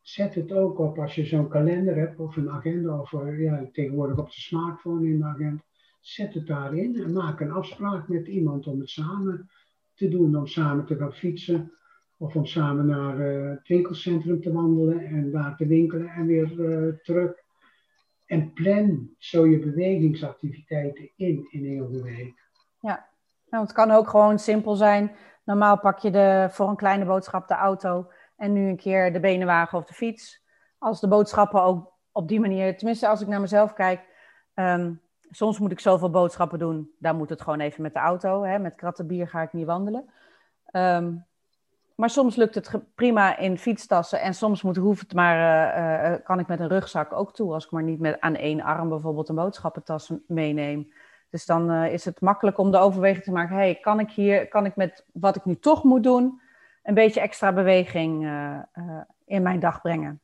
zet 0.00 0.34
het 0.34 0.52
ook 0.52 0.78
op 0.78 0.98
als 0.98 1.14
je 1.14 1.24
zo'n 1.24 1.48
kalender 1.48 1.96
hebt 1.96 2.18
of 2.18 2.36
een 2.36 2.50
agenda 2.50 3.00
of 3.00 3.10
ja, 3.36 3.68
tegenwoordig 3.72 4.18
op 4.18 4.26
de 4.26 4.40
smartphone 4.40 5.06
in 5.06 5.18
de 5.18 5.24
agenda. 5.24 5.62
Zet 6.00 6.34
het 6.34 6.46
daarin 6.46 7.02
en 7.02 7.12
maak 7.12 7.40
een 7.40 7.50
afspraak 7.50 8.08
met 8.08 8.26
iemand 8.26 8.66
om 8.66 8.80
het 8.80 8.90
samen 8.90 9.50
te 9.98 10.08
doen, 10.08 10.36
om 10.36 10.46
samen 10.46 10.86
te 10.86 10.96
gaan 10.96 11.12
fietsen 11.12 11.72
of 12.16 12.36
om 12.36 12.46
samen 12.46 12.86
naar 12.86 13.18
uh, 13.18 13.50
het 13.50 13.68
winkelcentrum 13.68 14.40
te 14.40 14.52
wandelen 14.52 15.00
en 15.00 15.30
daar 15.30 15.56
te 15.56 15.66
winkelen 15.66 16.08
en 16.08 16.26
weer 16.26 16.52
uh, 16.52 16.94
terug. 17.02 17.32
En 18.26 18.52
plan 18.52 19.10
zo 19.18 19.46
je 19.46 19.58
bewegingsactiviteiten 19.58 21.10
in 21.16 21.46
in 21.50 21.64
heel 21.64 21.90
de 21.90 22.02
week. 22.02 22.34
Ja, 22.80 23.08
nou, 23.50 23.62
het 23.62 23.72
kan 23.72 23.90
ook 23.90 24.08
gewoon 24.08 24.38
simpel 24.38 24.74
zijn. 24.74 25.10
Normaal 25.44 25.78
pak 25.78 25.98
je 25.98 26.10
de, 26.10 26.48
voor 26.50 26.68
een 26.68 26.76
kleine 26.76 27.04
boodschap 27.04 27.48
de 27.48 27.54
auto 27.54 28.10
en 28.36 28.52
nu 28.52 28.68
een 28.68 28.76
keer 28.76 29.12
de 29.12 29.20
benenwagen 29.20 29.78
of 29.78 29.84
de 29.84 29.94
fiets. 29.94 30.44
Als 30.78 31.00
de 31.00 31.08
boodschappen 31.08 31.62
ook 31.62 31.92
op 32.12 32.28
die 32.28 32.40
manier, 32.40 32.76
tenminste 32.76 33.08
als 33.08 33.20
ik 33.20 33.28
naar 33.28 33.40
mezelf 33.40 33.72
kijk, 33.72 34.00
um, 34.54 35.00
soms 35.30 35.58
moet 35.58 35.72
ik 35.72 35.80
zoveel 35.80 36.10
boodschappen 36.10 36.58
doen, 36.58 36.90
dan 36.98 37.16
moet 37.16 37.28
het 37.28 37.42
gewoon 37.42 37.60
even 37.60 37.82
met 37.82 37.92
de 37.92 37.98
auto. 37.98 38.42
Hè? 38.42 38.58
Met 38.58 38.74
kratten 38.74 39.06
bier 39.06 39.28
ga 39.28 39.42
ik 39.42 39.52
niet 39.52 39.66
wandelen. 39.66 40.10
Um, 40.72 41.26
maar 41.94 42.10
soms 42.10 42.36
lukt 42.36 42.54
het 42.54 42.94
prima 42.94 43.36
in 43.36 43.58
fietstassen 43.58 44.20
en 44.20 44.34
soms 44.34 44.62
moet, 44.62 44.76
hoeft 44.76 45.00
het 45.00 45.14
maar, 45.14 45.36
uh, 45.76 46.10
uh, 46.10 46.24
kan 46.24 46.38
ik 46.38 46.46
met 46.46 46.60
een 46.60 46.68
rugzak 46.68 47.12
ook 47.12 47.34
toe. 47.34 47.52
Als 47.52 47.64
ik 47.64 47.70
maar 47.70 47.82
niet 47.82 48.00
met, 48.00 48.20
aan 48.20 48.34
één 48.34 48.60
arm 48.60 48.88
bijvoorbeeld 48.88 49.28
een 49.28 49.34
boodschappentas 49.34 50.12
meeneem. 50.26 50.92
Dus 51.30 51.46
dan 51.46 51.72
is 51.72 52.04
het 52.04 52.20
makkelijk 52.20 52.58
om 52.58 52.70
de 52.70 52.78
overweging 52.78 53.24
te 53.24 53.32
maken. 53.32 53.56
hey, 53.56 53.74
kan 53.74 54.00
ik 54.00 54.10
hier, 54.10 54.48
kan 54.48 54.64
ik 54.64 54.76
met 54.76 55.06
wat 55.12 55.36
ik 55.36 55.44
nu 55.44 55.58
toch 55.58 55.84
moet 55.84 56.02
doen, 56.02 56.40
een 56.82 56.94
beetje 56.94 57.20
extra 57.20 57.52
beweging 57.52 58.22
in 59.24 59.42
mijn 59.42 59.60
dag 59.60 59.80
brengen? 59.80 60.20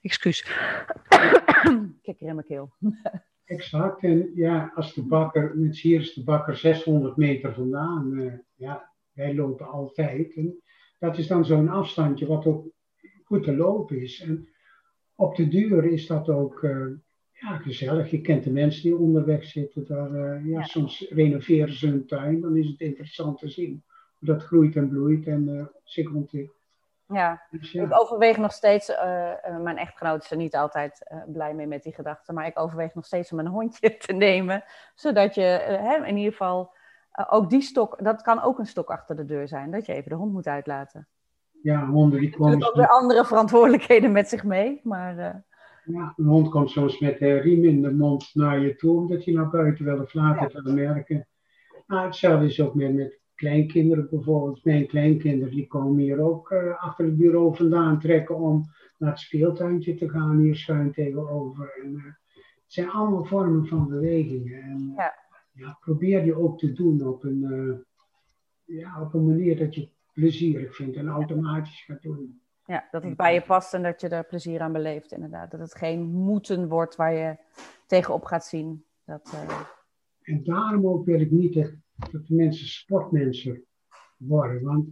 Excuus. 0.00 0.42
Kikker 2.02 2.26
in 2.26 2.34
mijn 2.34 2.46
keel. 2.46 2.70
exact. 3.46 4.02
En 4.02 4.30
ja, 4.34 4.72
als 4.74 4.94
de 4.94 5.02
bakker, 5.02 5.58
met 5.58 5.78
hier 5.78 6.00
is 6.00 6.14
de 6.14 6.24
bakker 6.24 6.56
600 6.56 7.16
meter 7.16 7.54
vandaan. 7.54 8.40
ja, 8.54 8.92
wij 9.12 9.34
lopen 9.34 9.66
altijd. 9.66 10.34
En, 10.34 10.60
dat 10.98 11.18
is 11.18 11.26
dan 11.26 11.44
zo'n 11.44 11.68
afstandje 11.68 12.26
wat 12.26 12.46
ook 12.46 12.66
goed 13.24 13.42
te 13.42 13.56
lopen 13.56 14.00
is. 14.00 14.20
En 14.20 14.48
op 15.14 15.36
de 15.36 15.48
duur 15.48 15.84
is 15.84 16.06
dat 16.06 16.28
ook 16.28 16.62
uh, 16.62 16.86
ja, 17.32 17.56
gezellig. 17.56 18.10
Je 18.10 18.20
kent 18.20 18.44
de 18.44 18.50
mensen 18.50 18.82
die 18.82 18.96
onderweg 18.96 19.44
zitten. 19.44 19.86
Daar, 19.86 20.10
uh, 20.10 20.50
ja, 20.50 20.62
Soms 20.62 21.06
renoveren 21.10 21.72
ze 21.72 21.86
hun 21.86 22.06
tuin. 22.06 22.40
Dan 22.40 22.56
is 22.56 22.68
het 22.68 22.80
interessant 22.80 23.38
te 23.38 23.48
zien 23.48 23.82
hoe 24.18 24.28
dat 24.28 24.42
groeit 24.42 24.76
en 24.76 24.88
bloeit 24.88 25.26
en 25.26 25.70
zich 25.84 26.12
ontwikkelt. 26.12 26.55
Ja. 27.06 27.42
Dus, 27.50 27.72
ja. 27.72 27.84
ik 27.84 28.00
overweeg 28.00 28.36
nog 28.36 28.52
steeds, 28.52 28.88
mijn 29.60 29.78
echtgenoot 29.78 30.22
is 30.22 30.30
er 30.30 30.36
niet 30.36 30.56
altijd 30.56 31.06
blij 31.26 31.54
mee 31.54 31.66
met 31.66 31.82
die 31.82 31.94
gedachte, 31.94 32.32
maar 32.32 32.46
ik 32.46 32.58
overweeg 32.58 32.94
nog 32.94 33.04
steeds 33.04 33.32
om 33.32 33.38
een 33.38 33.46
hondje 33.46 33.96
te 34.06 34.12
nemen, 34.12 34.64
zodat 34.94 35.34
je 35.34 35.42
hè, 35.82 36.06
in 36.06 36.16
ieder 36.16 36.32
geval 36.32 36.74
ook 37.30 37.50
die 37.50 37.62
stok, 37.62 38.04
dat 38.04 38.22
kan 38.22 38.42
ook 38.42 38.58
een 38.58 38.66
stok 38.66 38.90
achter 38.90 39.16
de 39.16 39.24
deur 39.24 39.48
zijn, 39.48 39.70
dat 39.70 39.86
je 39.86 39.92
even 39.92 40.10
de 40.10 40.16
hond 40.16 40.32
moet 40.32 40.46
uitlaten. 40.46 41.08
Ja, 41.62 41.86
honden 41.86 42.20
die 42.20 42.36
komen... 42.36 42.66
Ook 42.66 42.74
weer 42.74 42.88
andere 42.88 43.24
verantwoordelijkheden 43.24 44.12
met 44.12 44.28
zich 44.28 44.44
mee, 44.44 44.80
maar... 44.82 45.44
Ja, 45.84 46.12
een 46.16 46.26
hond 46.26 46.48
komt 46.48 46.70
soms 46.70 46.98
met 46.98 47.18
de 47.18 47.38
riem 47.38 47.64
in 47.64 47.82
de 47.82 47.92
mond 47.92 48.30
naar 48.34 48.58
je 48.60 48.76
toe, 48.76 48.96
omdat 48.96 49.24
je 49.24 49.32
naar 49.32 49.50
buiten 49.50 49.84
wil 49.84 50.00
of 50.00 50.14
later 50.14 50.62
ja. 50.64 50.72
merken. 50.72 51.26
Nou, 51.86 52.04
hetzelfde 52.04 52.46
is 52.46 52.60
ook 52.60 52.74
met, 52.74 52.94
met 52.94 53.20
kleinkinderen 53.36 54.08
bijvoorbeeld. 54.10 54.64
Mijn 54.64 54.86
kleinkinderen 54.86 55.54
die 55.54 55.66
komen 55.66 55.98
hier 55.98 56.20
ook 56.20 56.50
uh, 56.50 56.82
achter 56.82 57.04
het 57.04 57.16
bureau 57.16 57.56
vandaan 57.56 58.00
trekken 58.00 58.36
om 58.36 58.64
naar 58.98 59.10
het 59.10 59.20
speeltuintje 59.20 59.94
te 59.94 60.08
gaan, 60.08 60.38
hier 60.38 60.56
schuin 60.56 60.92
tegenover. 60.92 61.80
En, 61.82 61.92
uh, 61.92 62.04
het 62.34 62.74
zijn 62.74 62.90
allemaal 62.90 63.24
vormen 63.24 63.66
van 63.66 63.88
bewegingen. 63.88 64.62
En, 64.62 64.92
ja 64.96 65.14
ja, 65.56 65.78
probeer 65.80 66.24
je 66.24 66.34
ook 66.34 66.58
te 66.58 66.72
doen 66.72 67.06
op 67.06 67.24
een, 67.24 67.42
uh, 67.42 67.76
ja, 68.78 69.00
op 69.00 69.14
een 69.14 69.26
manier 69.26 69.56
dat 69.58 69.74
je 69.74 69.80
het 69.80 69.90
plezierig 70.12 70.74
vindt 70.74 70.96
en 70.96 71.08
automatisch 71.08 71.84
gaat 71.84 72.02
doen. 72.02 72.40
Ja, 72.64 72.88
dat 72.90 73.02
het 73.02 73.16
bij 73.16 73.34
je 73.34 73.42
past 73.42 73.74
en 73.74 73.82
dat 73.82 74.00
je 74.00 74.08
er 74.08 74.24
plezier 74.24 74.60
aan 74.60 74.72
beleeft, 74.72 75.12
inderdaad. 75.12 75.50
Dat 75.50 75.60
het 75.60 75.74
geen 75.74 76.02
moeten 76.02 76.68
wordt 76.68 76.96
waar 76.96 77.12
je 77.12 77.36
tegenop 77.86 78.24
gaat 78.24 78.44
zien. 78.44 78.84
Dat. 79.04 79.46
En 80.22 80.44
daarom 80.44 80.86
ook 80.86 81.04
wil 81.04 81.20
ik 81.20 81.30
niet 81.30 81.54
dat, 81.54 81.72
dat 82.10 82.26
de 82.26 82.34
mensen 82.34 82.66
sportmensen 82.66 83.64
worden. 84.16 84.62
Want 84.62 84.88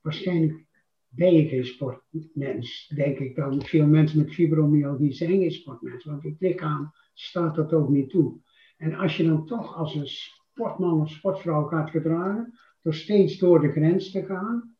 waarschijnlijk 0.00 0.64
ben 1.08 1.34
je 1.34 1.48
geen 1.48 1.66
sportmens, 1.66 2.92
denk 2.94 3.18
ik 3.18 3.36
dan. 3.36 3.62
Veel 3.62 3.86
mensen 3.86 4.18
met 4.18 4.34
fibromyalgie 4.34 5.12
zijn 5.12 5.30
geen 5.30 5.52
sportmensen, 5.52 6.10
want 6.10 6.22
het 6.22 6.40
lichaam 6.40 6.92
staat 7.14 7.54
dat 7.54 7.72
ook 7.72 7.88
niet 7.88 8.10
toe. 8.10 8.40
En 8.76 8.94
als 8.94 9.16
je 9.16 9.26
dan 9.26 9.46
toch 9.46 9.76
als 9.76 9.94
een 9.94 10.08
sportman 10.08 11.00
of 11.00 11.10
sportvrouw 11.10 11.64
gaat 11.64 11.90
gedragen, 11.90 12.58
door 12.82 12.94
steeds 12.94 13.38
door 13.38 13.60
de 13.60 13.70
grens 13.70 14.10
te 14.10 14.24
gaan, 14.24 14.76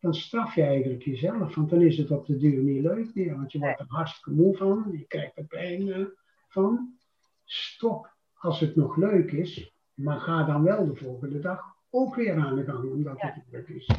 dan 0.00 0.14
straf 0.14 0.54
je 0.54 0.62
eigenlijk 0.62 1.02
jezelf. 1.02 1.54
Want 1.54 1.70
dan 1.70 1.82
is 1.82 1.96
het 1.96 2.10
op 2.10 2.26
de 2.26 2.36
duur 2.36 2.62
niet 2.62 2.82
leuk 2.82 3.14
meer. 3.14 3.36
Want 3.36 3.52
je 3.52 3.58
wordt 3.58 3.80
er 3.80 3.86
hartstikke 3.88 4.30
moe 4.30 4.56
van. 4.56 4.88
Je 4.92 5.06
krijgt 5.06 5.36
er 5.36 5.44
pijn 5.44 5.86
uh, 5.86 6.06
van. 6.48 6.98
Stop 7.44 8.16
als 8.34 8.60
het 8.60 8.76
nog 8.76 8.96
leuk 8.96 9.32
is. 9.32 9.74
Maar 10.02 10.20
ga 10.20 10.42
dan 10.42 10.62
wel 10.62 10.86
de 10.86 10.96
volgende 10.96 11.40
dag 11.40 11.64
ook 11.90 12.14
weer 12.14 12.38
aan 12.38 12.54
de 12.54 12.64
gang. 12.64 12.92
Omdat 12.92 13.20
het 13.20 13.44
leuk 13.50 13.68
is. 13.68 13.90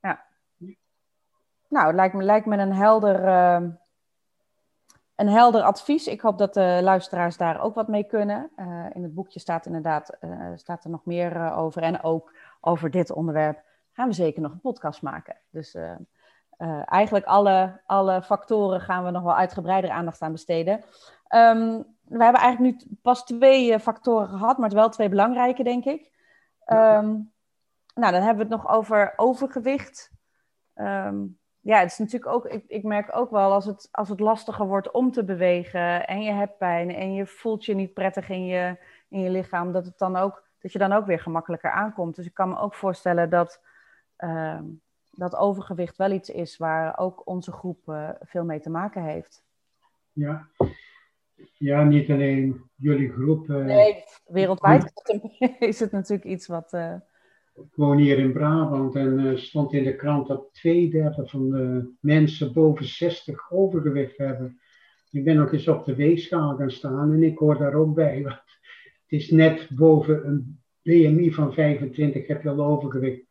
Ja. 0.00 0.24
Nou, 1.68 1.86
het 1.86 1.94
lijkt 1.94 2.14
me, 2.14 2.22
lijkt 2.22 2.46
me 2.46 2.56
een 2.56 2.72
helder... 2.72 3.24
Uh, 3.24 3.68
een 5.16 5.28
helder 5.28 5.62
advies. 5.62 6.06
Ik 6.06 6.20
hoop 6.20 6.38
dat 6.38 6.54
de 6.54 6.78
luisteraars 6.82 7.36
daar 7.36 7.60
ook 7.60 7.74
wat 7.74 7.88
mee 7.88 8.04
kunnen. 8.04 8.50
Uh, 8.56 8.86
in 8.92 9.02
het 9.02 9.14
boekje 9.14 9.40
staat 9.40 9.66
inderdaad 9.66 10.16
uh, 10.20 10.50
staat 10.54 10.84
er 10.84 10.90
nog 10.90 11.04
meer 11.04 11.36
uh, 11.36 11.58
over. 11.58 11.82
En 11.82 12.02
ook 12.02 12.34
over 12.60 12.90
dit 12.90 13.10
onderwerp 13.10 13.62
gaan 13.92 14.08
we 14.08 14.14
zeker 14.14 14.42
nog 14.42 14.52
een 14.52 14.60
podcast 14.60 15.02
maken. 15.02 15.36
Dus 15.50 15.76
eigenlijk 16.84 17.24
alle, 17.24 17.80
alle 17.86 18.22
factoren 18.22 18.80
gaan 18.80 19.04
we 19.04 19.10
nog 19.10 19.22
wel 19.22 19.36
uitgebreider 19.36 19.90
aandacht 19.90 20.22
aan 20.22 20.32
besteden. 20.32 20.84
Um, 21.34 21.84
we 22.10 22.22
hebben 22.24 22.40
eigenlijk 22.40 22.84
nu 22.84 22.96
pas 23.02 23.24
twee 23.24 23.78
factoren 23.78 24.28
gehad, 24.28 24.56
maar 24.56 24.68
het 24.68 24.78
wel 24.78 24.88
twee 24.88 25.08
belangrijke, 25.08 25.62
denk 25.62 25.84
ik. 25.84 26.10
Um, 26.66 27.32
nou, 27.94 28.12
dan 28.12 28.22
hebben 28.22 28.36
we 28.36 28.54
het 28.54 28.62
nog 28.62 28.68
over 28.72 29.12
overgewicht. 29.16 30.10
Um, 30.74 31.38
ja, 31.60 31.78
het 31.78 31.90
is 31.90 31.98
natuurlijk 31.98 32.32
ook, 32.32 32.46
ik, 32.46 32.64
ik 32.66 32.82
merk 32.82 33.16
ook 33.16 33.30
wel 33.30 33.52
als 33.52 33.64
het, 33.64 33.88
als 33.90 34.08
het 34.08 34.20
lastiger 34.20 34.66
wordt 34.66 34.90
om 34.90 35.12
te 35.12 35.24
bewegen 35.24 36.06
en 36.06 36.22
je 36.22 36.32
hebt 36.32 36.58
pijn 36.58 36.94
en 36.94 37.14
je 37.14 37.26
voelt 37.26 37.64
je 37.64 37.74
niet 37.74 37.94
prettig 37.94 38.28
in 38.28 38.46
je, 38.46 38.78
in 39.08 39.20
je 39.20 39.30
lichaam, 39.30 39.72
dat, 39.72 39.84
het 39.84 39.98
dan 39.98 40.16
ook, 40.16 40.42
dat 40.60 40.72
je 40.72 40.78
dan 40.78 40.92
ook 40.92 41.06
weer 41.06 41.20
gemakkelijker 41.20 41.70
aankomt. 41.70 42.16
Dus 42.16 42.26
ik 42.26 42.34
kan 42.34 42.48
me 42.48 42.58
ook 42.58 42.74
voorstellen 42.74 43.30
dat, 43.30 43.60
uh, 44.18 44.60
dat 45.10 45.36
overgewicht 45.36 45.96
wel 45.96 46.10
iets 46.10 46.30
is 46.30 46.56
waar 46.56 46.98
ook 46.98 47.26
onze 47.26 47.52
groep 47.52 47.88
uh, 47.88 48.08
veel 48.20 48.44
mee 48.44 48.60
te 48.60 48.70
maken 48.70 49.02
heeft. 49.02 49.44
Ja. 50.12 50.48
Ja, 51.58 51.84
niet 51.84 52.10
alleen 52.10 52.62
jullie 52.76 53.10
groep. 53.10 53.48
Uh, 53.48 53.64
nee, 53.64 54.04
wereldwijd 54.24 54.92
is 55.58 55.80
het 55.80 55.92
natuurlijk 55.92 56.24
iets 56.24 56.46
wat 56.46 56.72
ik 57.54 57.74
woon 57.74 57.98
hier 57.98 58.18
in 58.18 58.32
Brabant 58.32 58.94
en 58.94 59.18
uh, 59.18 59.36
stond 59.36 59.72
in 59.72 59.84
de 59.84 59.96
krant 59.96 60.26
dat 60.26 60.48
twee 60.52 60.90
derde 60.90 61.26
van 61.26 61.50
de 61.50 61.92
mensen 62.00 62.52
boven 62.52 62.84
60 62.84 63.50
overgewicht 63.50 64.16
hebben. 64.16 64.60
Ik 65.10 65.24
ben 65.24 65.36
nog 65.36 65.52
eens 65.52 65.68
op 65.68 65.84
de 65.84 65.94
weegschaal 65.94 66.56
gaan 66.56 66.70
staan 66.70 67.12
en 67.12 67.22
ik 67.22 67.38
hoor 67.38 67.58
daar 67.58 67.74
ook 67.74 67.94
bij. 67.94 68.22
Want 68.22 68.34
het 68.34 69.20
is 69.20 69.30
net 69.30 69.68
boven 69.70 70.26
een 70.26 70.60
BMI 70.82 71.32
van 71.32 71.52
25 71.52 72.26
heb 72.26 72.42
je 72.42 72.48
al 72.48 72.64
overgewicht. 72.64 73.22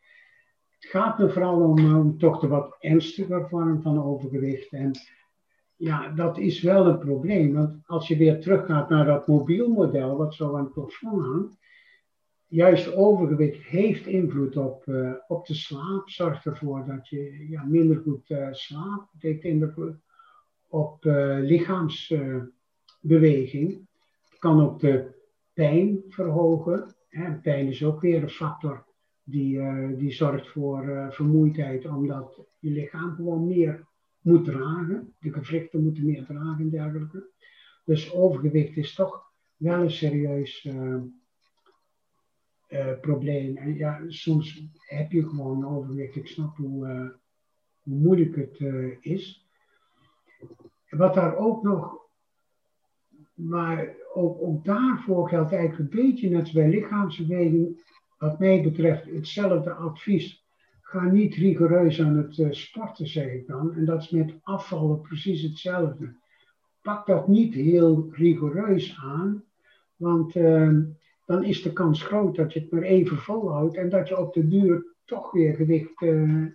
Het 0.79 0.89
gaat 0.89 1.19
me 1.19 1.29
vooral 1.29 1.61
om, 1.61 1.95
om 1.95 2.17
toch 2.17 2.39
de 2.39 2.47
wat 2.47 2.75
ernstiger 2.79 3.47
vorm 3.49 3.81
van 3.81 4.03
overgewicht. 4.03 4.71
En 4.71 4.91
ja, 5.79 6.09
dat 6.09 6.37
is 6.37 6.61
wel 6.61 6.85
een 6.85 6.99
probleem. 6.99 7.53
Want 7.53 7.77
als 7.85 8.07
je 8.07 8.17
weer 8.17 8.41
teruggaat 8.41 8.89
naar 8.89 9.05
dat 9.05 9.27
mobiel 9.27 9.69
model, 9.69 10.17
wat 10.17 10.33
zo 10.33 10.55
aan 10.55 10.63
het 10.63 10.73
plafond 10.73 11.25
hangt 11.25 11.57
juist 12.49 12.95
overgewicht 12.95 13.63
heeft 13.63 14.05
invloed 14.05 14.57
op, 14.57 14.85
uh, 14.85 15.13
op 15.27 15.45
de 15.45 15.53
slaap. 15.53 16.09
Zorgt 16.09 16.45
ervoor 16.45 16.85
dat 16.85 17.07
je 17.07 17.45
ja, 17.49 17.63
minder 17.63 17.97
goed 17.97 18.29
uh, 18.29 18.47
slaapt. 18.51 19.11
Het 19.11 19.21
heeft 19.21 19.43
invloed 19.43 19.95
op 20.67 21.05
uh, 21.05 21.37
lichaamsbeweging. 21.39 23.87
Het 24.29 24.39
kan 24.39 24.61
ook 24.61 24.79
de 24.79 25.17
pijn 25.53 26.03
verhogen. 26.09 26.95
Pijn 27.41 27.67
is 27.67 27.83
ook 27.83 28.01
weer 28.01 28.23
een 28.23 28.29
factor 28.29 28.85
die, 29.23 29.61
die 29.95 30.11
zorgt 30.11 30.47
voor 30.47 31.07
vermoeidheid, 31.09 31.85
omdat 31.85 32.39
je 32.59 32.69
lichaam 32.69 33.15
gewoon 33.15 33.47
meer 33.47 33.87
moet 34.29 34.45
dragen. 34.45 35.13
De 35.19 35.33
gewrichten 35.33 35.83
moeten 35.83 36.05
meer 36.05 36.25
dragen 36.25 36.59
en 36.59 36.69
dergelijke. 36.69 37.29
Dus 37.85 38.13
overgewicht 38.13 38.77
is 38.77 38.93
toch 38.93 39.31
wel 39.57 39.81
een 39.81 39.91
serieus 39.91 40.65
uh, 40.65 41.01
probleem. 43.01 43.57
En 43.57 43.75
ja, 43.75 44.01
soms 44.07 44.63
heb 44.77 45.11
je 45.11 45.27
gewoon 45.27 45.67
overwicht. 45.67 46.15
Ik 46.15 46.27
snap 46.27 46.57
hoe, 46.57 47.17
hoe 47.79 47.95
moeilijk 47.95 48.35
het 48.35 48.59
is. 49.01 49.47
Wat 50.89 51.13
daar 51.13 51.37
ook 51.37 51.63
nog, 51.63 51.99
maar 53.33 53.95
ook, 54.13 54.41
ook 54.41 54.65
daarvoor 54.65 55.29
geldt 55.29 55.51
eigenlijk 55.51 55.93
een 55.93 56.01
beetje 56.01 56.29
net 56.29 56.39
als 56.39 56.51
bij 56.51 56.69
lichaamsbeweging, 56.69 57.81
wat 58.17 58.39
mij 58.39 58.61
betreft 58.63 59.05
hetzelfde 59.05 59.73
advies. 59.73 60.47
Ga 60.89 61.03
niet 61.03 61.35
rigoureus 61.35 62.01
aan 62.01 62.17
het 62.17 62.55
sporten, 62.55 63.07
zeg 63.07 63.25
ik 63.25 63.47
dan. 63.47 63.73
En 63.75 63.85
dat 63.85 64.01
is 64.01 64.09
met 64.09 64.33
afvallen 64.43 65.01
precies 65.01 65.41
hetzelfde. 65.41 66.13
Pak 66.81 67.05
dat 67.05 67.27
niet 67.27 67.53
heel 67.53 68.09
rigoureus 68.11 68.99
aan, 69.03 69.43
want 69.95 70.35
ehm, 70.35 70.81
dan 71.25 71.43
is 71.43 71.61
de 71.61 71.73
kans 71.73 72.03
groot 72.03 72.35
dat 72.35 72.53
je 72.53 72.59
het 72.59 72.71
maar 72.71 72.81
even 72.81 73.17
volhoudt 73.17 73.75
en 73.75 73.89
dat 73.89 74.07
je 74.07 74.17
op 74.17 74.33
de 74.33 74.47
duur 74.47 74.85
toch 75.05 75.31
weer 75.31 75.55
gewicht 75.55 76.01
uh, 76.01 76.45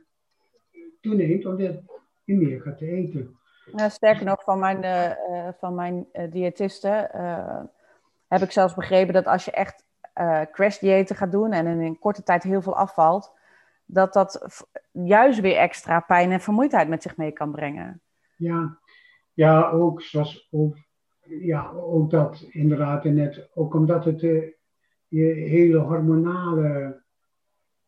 toeneemt, 1.00 1.46
omdat 1.46 1.80
je 2.24 2.34
meer 2.34 2.60
gaat 2.60 2.80
eten. 2.80 3.38
Nou, 3.72 3.90
sterker 3.90 4.24
nog, 4.24 4.42
van 4.42 4.58
mijn, 4.58 4.84
uh, 4.84 5.48
van 5.58 5.74
mijn 5.74 6.06
diëtisten 6.30 7.10
heb 8.28 8.42
ik 8.42 8.50
zelfs 8.50 8.74
begrepen 8.74 9.14
dat 9.14 9.26
als 9.26 9.44
je 9.44 9.50
echt 9.50 9.84
crash-diëten 10.52 11.16
gaat 11.16 11.32
doen 11.32 11.52
en 11.52 11.66
in 11.66 11.80
een 11.80 11.98
korte 11.98 12.22
tijd 12.22 12.42
heel 12.42 12.62
veel 12.62 12.76
afvalt, 12.76 13.32
dat 13.86 14.12
dat 14.12 14.64
juist 14.90 15.40
weer 15.40 15.56
extra 15.56 16.00
pijn 16.00 16.30
en 16.30 16.40
vermoeidheid 16.40 16.88
met 16.88 17.02
zich 17.02 17.16
mee 17.16 17.32
kan 17.32 17.52
brengen. 17.52 18.02
Ja, 18.36 18.78
ja 19.32 19.70
ook 19.70 20.02
zoals 20.02 20.48
ook, 20.50 20.76
ja, 21.22 21.70
ook 21.70 22.10
dat 22.10 22.46
inderdaad. 22.50 23.04
En 23.04 23.14
net, 23.14 23.48
ook 23.54 23.74
omdat 23.74 24.04
het 24.04 24.20
je 25.08 25.24
hele 25.24 25.78
hormonale 25.78 27.02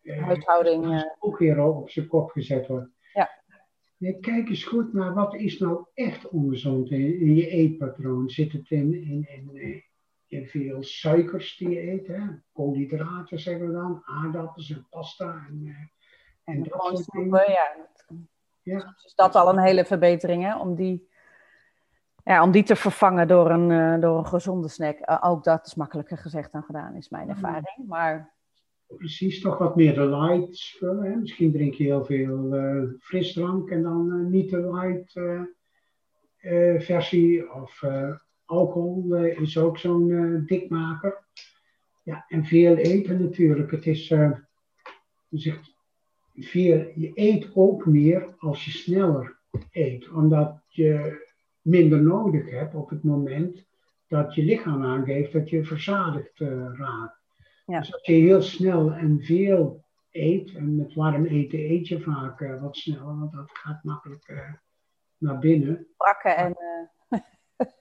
eh, 0.02 0.22
huishouding 0.22 1.14
ook 1.18 1.38
weer 1.38 1.62
op 1.62 1.90
zijn 1.90 2.06
kop 2.06 2.30
gezet 2.30 2.66
wordt. 2.66 2.90
Ja. 3.12 3.30
Nee, 3.96 4.18
kijk 4.20 4.48
eens 4.48 4.64
goed 4.64 4.92
naar 4.92 5.14
wat 5.14 5.34
is 5.34 5.58
nou 5.58 5.86
echt 5.94 6.28
ongezond 6.28 6.90
in, 6.90 7.20
in 7.20 7.34
je 7.34 7.48
eetpatroon. 7.48 8.28
Zit 8.28 8.52
het 8.52 8.70
in, 8.70 8.94
in, 8.94 9.26
in, 9.28 9.84
in 10.28 10.46
veel 10.46 10.82
suikers 10.82 11.56
die 11.56 11.68
je 11.68 11.90
eet, 11.90 12.06
hè? 12.06 12.20
koolhydraten 12.52 13.38
zeggen 13.38 13.66
we 13.66 13.72
dan, 13.72 14.02
aardappels 14.04 14.70
en 14.70 14.86
pasta 14.90 15.46
en, 15.48 15.62
eh, 15.64 16.54
en, 16.54 16.62
dat 16.62 16.80
soort 16.80 17.12
dingen. 17.12 17.50
Ja. 17.50 17.76
ja. 18.62 18.78
Dus 18.78 19.04
is 19.04 19.14
dat 19.14 19.34
al 19.34 19.48
een 19.48 19.64
hele 19.64 19.84
verbetering 19.84 20.42
hè? 20.42 20.58
om 20.58 20.74
die 20.74 21.08
ja, 22.26 22.42
om 22.42 22.50
die 22.50 22.62
te 22.62 22.76
vervangen 22.76 23.28
door 23.28 23.50
een, 23.50 23.70
uh, 23.70 24.00
door 24.00 24.18
een 24.18 24.26
gezonde 24.26 24.68
snack. 24.68 24.98
Uh, 24.98 25.18
ook 25.20 25.44
dat 25.44 25.66
is 25.66 25.74
makkelijker 25.74 26.18
gezegd 26.18 26.52
dan 26.52 26.62
gedaan, 26.62 26.94
is 26.94 27.08
mijn 27.08 27.28
ervaring. 27.28 27.86
Maar... 27.86 28.34
Precies, 28.86 29.40
toch 29.40 29.58
wat 29.58 29.76
meer 29.76 29.94
de 29.94 30.06
light 30.06 30.56
spullen. 30.56 31.20
Misschien 31.20 31.52
drink 31.52 31.74
je 31.74 31.84
heel 31.84 32.04
veel 32.04 32.54
uh, 32.54 32.90
frisdrank 32.98 33.70
en 33.70 33.82
dan 33.82 34.30
niet 34.30 34.50
de 34.50 34.72
light 34.72 35.12
versie. 36.84 37.52
Of 37.52 37.82
alcohol 38.46 39.14
is 39.14 39.58
ook 39.58 39.78
zo'n 39.78 40.42
dikmaker. 40.46 41.24
Ja, 42.02 42.24
en 42.28 42.44
veel 42.44 42.76
eten 42.76 43.22
natuurlijk. 43.22 43.70
Het 43.70 43.86
is, 43.86 44.08
je 44.08 44.38
zegt, 45.30 45.74
veel, 46.34 46.92
je 46.94 47.10
eet 47.14 47.50
ook 47.54 47.86
meer 47.86 48.34
als 48.38 48.64
je 48.64 48.70
sneller 48.70 49.38
eet. 49.70 50.08
Omdat 50.10 50.62
je 50.68 51.24
minder 51.60 52.02
nodig 52.02 52.50
hebt 52.50 52.74
op 52.74 52.90
het 52.90 53.02
moment 53.02 53.64
dat 54.08 54.34
je 54.34 54.44
lichaam 54.44 54.84
aangeeft 54.84 55.32
dat 55.32 55.50
je 55.50 55.64
verzadigd 55.64 56.40
uh, 56.40 56.48
raakt. 56.72 57.20
Ja. 57.66 57.78
Dus 57.78 57.92
als 57.92 58.06
je 58.06 58.12
heel 58.12 58.42
snel 58.42 58.92
en 58.92 59.22
veel 59.22 59.84
eet, 60.10 60.54
en 60.54 60.76
met 60.76 60.94
warm 60.94 61.24
eten 61.24 61.58
eet 61.58 61.88
je 61.88 62.00
vaak 62.00 62.40
uh, 62.40 62.62
wat 62.62 62.76
sneller, 62.76 63.18
want 63.18 63.32
dat 63.32 63.50
gaat 63.52 63.84
makkelijk 63.84 64.28
uh, 64.28 64.52
naar 65.18 65.38
binnen. 65.38 65.86
Brakken 65.96 66.36
en. 66.36 66.56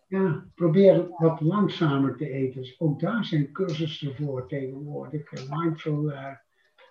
Ja, 0.06 0.46
probeer 0.56 1.08
wat 1.18 1.42
langzamer 1.42 2.16
te 2.16 2.30
eten. 2.30 2.62
Dus 2.62 2.80
ook 2.80 3.00
daar 3.00 3.26
zijn 3.26 3.52
cursussen 3.52 4.16
voor 4.16 4.48
tegenwoordig. 4.48 5.50
mindful 5.50 6.12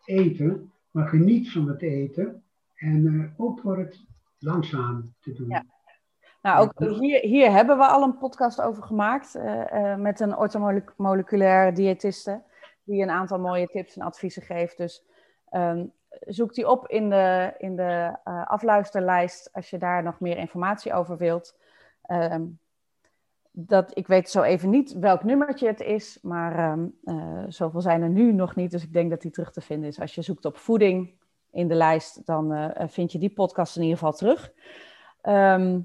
eten, 0.04 0.72
maar 0.90 1.08
geniet 1.08 1.52
van 1.52 1.68
het 1.68 1.82
eten 1.82 2.42
en 2.74 3.34
ook 3.36 3.60
voor 3.60 3.78
het 3.78 4.04
langzaam 4.38 5.14
te 5.20 5.32
doen. 5.32 5.48
Ja. 5.48 5.64
Nou, 6.42 6.62
ook 6.62 7.00
hier, 7.00 7.20
hier 7.20 7.52
hebben 7.52 7.78
we 7.78 7.86
al 7.86 8.02
een 8.02 8.18
podcast 8.18 8.60
over 8.60 8.82
gemaakt 8.82 9.36
uh, 9.36 9.64
uh, 9.72 9.96
met 9.96 10.20
een 10.20 10.36
ortomoleculair 10.36 11.74
diëtiste, 11.74 12.42
die 12.82 13.02
een 13.02 13.10
aantal 13.10 13.38
mooie 13.38 13.66
tips 13.66 13.96
en 13.96 14.06
adviezen 14.06 14.42
geeft. 14.42 14.76
Dus 14.76 15.04
um, 15.50 15.92
zoek 16.20 16.54
die 16.54 16.68
op 16.68 16.88
in 16.88 17.10
de, 17.10 17.54
in 17.58 17.76
de 17.76 18.16
uh, 18.24 18.46
afluisterlijst 18.46 19.52
als 19.52 19.70
je 19.70 19.78
daar 19.78 20.02
nog 20.02 20.20
meer 20.20 20.36
informatie 20.36 20.92
over 20.92 21.16
wilt. 21.16 21.58
Um, 22.06 22.58
dat, 23.57 23.90
ik 23.98 24.07
weet 24.07 24.30
zo 24.30 24.42
even 24.42 24.70
niet 24.70 24.92
welk 24.92 25.24
nummertje 25.24 25.66
het 25.66 25.80
is, 25.80 26.18
maar 26.22 26.72
um, 26.72 26.94
zoveel 27.48 27.80
zijn 27.80 28.02
er 28.02 28.09
nu 28.09 28.32
nog 28.32 28.55
niet. 28.55 28.70
Dus 28.70 28.82
ik 28.82 28.92
denk 28.92 29.11
dat 29.11 29.20
die 29.20 29.30
terug 29.30 29.52
te 29.52 29.61
vinden 29.61 29.88
is 29.88 30.00
als 30.00 30.14
je 30.14 30.22
zoekt 30.22 30.44
op 30.44 30.57
voeding 30.57 31.12
in 31.50 31.68
de 31.68 31.74
lijst, 31.74 32.26
dan 32.26 32.72
vind 32.88 33.12
je 33.12 33.18
die 33.18 33.32
podcast 33.32 33.76
in 33.76 33.82
ieder 33.82 33.98
geval 33.98 34.12
terug. 34.12 34.52
Ehm, 35.20 35.80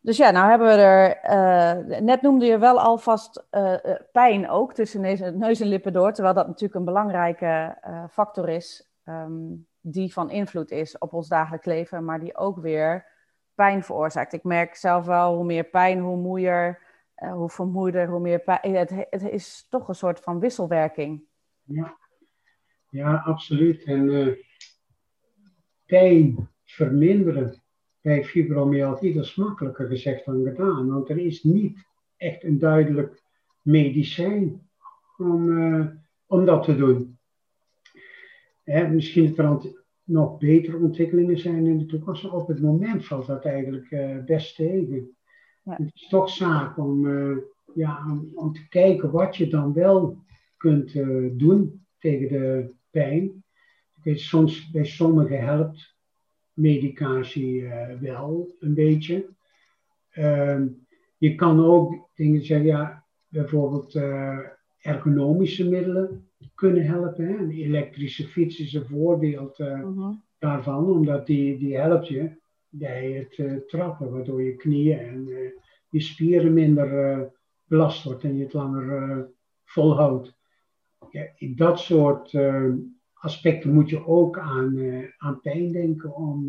dus 0.00 0.16
ja, 0.16 0.30
nou 0.30 0.48
hebben 0.48 0.68
we 0.68 0.74
er. 0.74 2.02
net 2.02 2.22
noemde 2.22 2.46
je 2.46 2.58
wel 2.58 2.80
alvast 2.80 3.46
pijn 4.12 4.48
ook 4.48 4.74
tussen 4.74 5.00
neus, 5.00 5.20
neus, 5.20 5.60
en 5.60 5.66
lippen 5.66 5.92
door. 5.92 6.12
Terwijl 6.12 6.34
dat 6.34 6.46
natuurlijk 6.46 6.74
een 6.74 6.84
belangrijke 6.84 7.78
factor 8.10 8.48
is. 8.48 8.90
Ehm, 9.04 9.54
die 9.80 10.12
van 10.12 10.30
invloed 10.30 10.70
is 10.70 10.98
op 10.98 11.12
ons 11.12 11.28
dagelijks 11.28 11.66
leven, 11.66 12.04
maar 12.04 12.20
die 12.20 12.36
ook 12.36 12.58
weer 12.58 13.06
pijn 13.54 13.84
veroorzaakt. 13.84 14.32
Ik 14.32 14.44
merk 14.44 14.74
zelf 14.74 15.06
wel 15.06 15.34
hoe 15.34 15.44
meer 15.44 15.64
pijn, 15.64 15.98
hoe 15.98 16.16
moeier, 16.16 16.86
uh, 17.22 17.32
hoe 17.32 17.50
vermoeider, 17.50 18.08
hoe 18.08 18.20
meer 18.20 18.40
pijn. 18.40 18.74
Het, 18.74 18.90
het, 19.10 19.22
is 19.22 19.66
toch 19.68 19.88
een 19.88 19.94
soort 19.94 20.20
van 20.20 20.40
wisselwerking. 20.40 21.22
Ja, 21.62 21.98
ja 22.90 23.16
absoluut. 23.16 23.84
En 23.84 24.08
uh, 24.08 24.34
pijn 25.86 26.48
verminderen 26.64 27.62
bij 28.00 28.24
fibromyalgie, 28.24 29.14
dat 29.14 29.24
is 29.24 29.34
makkelijker 29.34 29.86
gezegd 29.86 30.24
dan 30.24 30.44
gedaan. 30.44 30.88
Want 30.88 31.08
er 31.08 31.18
is 31.18 31.42
niet 31.42 31.86
echt 32.16 32.44
een 32.44 32.58
duidelijk 32.58 33.22
medicijn 33.62 34.68
om, 35.16 36.00
om 36.26 36.44
dat 36.44 36.62
te 36.64 36.76
doen. 36.76 37.18
Misschien 38.64 39.36
er 39.36 39.60
nog 40.04 40.38
betere 40.38 40.76
ontwikkelingen 40.76 41.38
zijn 41.38 41.66
in 41.66 41.78
de 41.78 41.86
toekomst. 41.86 42.30
Op 42.30 42.48
het 42.48 42.60
moment 42.60 43.06
valt 43.06 43.26
dat 43.26 43.44
eigenlijk 43.44 43.88
best 44.26 44.56
tegen. 44.56 45.17
Ja. 45.68 45.76
Het 45.76 45.94
is 45.94 46.08
toch 46.08 46.30
zaak 46.30 46.78
om, 46.78 47.06
uh, 47.06 47.36
ja, 47.74 48.04
om, 48.10 48.30
om, 48.34 48.52
te 48.52 48.68
kijken 48.68 49.10
wat 49.10 49.36
je 49.36 49.48
dan 49.48 49.72
wel 49.72 50.18
kunt 50.56 50.94
uh, 50.94 51.30
doen 51.32 51.86
tegen 51.98 52.28
de 52.28 52.70
pijn. 52.90 53.44
Weet, 54.02 54.20
soms 54.20 54.70
bij 54.70 54.84
sommigen 54.84 55.44
helpt 55.44 55.96
medicatie 56.52 57.68
wel 58.00 58.54
een 58.60 58.74
beetje. 58.74 59.28
Ehm, 60.10 60.66
je 61.18 61.34
kan 61.34 61.64
ook 61.64 62.08
dingen 62.14 62.44
zeggen, 62.44 62.66
ja, 62.66 63.04
bijvoorbeeld 63.28 63.94
ergonomische 64.78 65.68
middelen 65.68 66.28
kunnen 66.54 66.86
helpen. 66.86 67.26
Hè. 67.26 67.36
Een 67.36 67.50
elektrische 67.50 68.26
fiets 68.28 68.58
is 68.58 68.72
een 68.72 68.86
voorbeeld 68.86 69.58
uh, 69.58 70.08
daarvan, 70.38 70.90
omdat 70.90 71.26
die, 71.26 71.58
die 71.58 71.76
helpt 71.76 72.08
je 72.08 72.30
bij 72.68 73.12
het 73.12 73.38
uh, 73.38 73.60
trappen, 73.66 74.10
waardoor 74.10 74.42
je 74.42 74.56
knieën 74.56 74.98
en 74.98 75.28
uh, 75.28 75.50
je 75.88 76.00
spieren 76.00 76.52
minder 76.52 77.32
belast 77.64 78.04
wordt 78.04 78.24
en 78.24 78.36
je 78.36 78.42
het 78.42 78.52
langer 78.52 79.28
volhoudt. 79.64 80.36
Ja, 81.10 81.26
in 81.36 81.56
dat 81.56 81.78
soort 81.78 82.34
aspecten 83.12 83.74
moet 83.74 83.90
je 83.90 84.06
ook 84.06 84.38
aan, 84.38 84.78
aan 85.18 85.40
pijn 85.40 85.72
denken 85.72 86.14
om, 86.14 86.46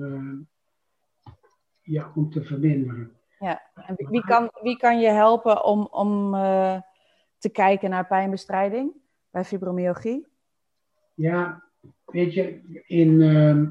ja, 1.82 2.12
om 2.16 2.30
te 2.30 2.44
verminderen. 2.44 3.12
Ja, 3.40 3.62
en 3.76 3.96
wie 3.96 4.22
kan, 4.22 4.50
wie 4.62 4.78
kan 4.78 5.00
je 5.00 5.10
helpen 5.10 5.64
om, 5.64 5.88
om 5.92 6.32
te 7.38 7.50
kijken 7.52 7.90
naar 7.90 8.08
pijnbestrijding? 8.08 8.94
bij 9.32 9.46
fibromyalgie? 9.46 10.28
Ja, 11.14 11.64
weet 12.06 12.34
je, 12.34 12.62
in, 12.88 13.10
uh, 13.10 13.70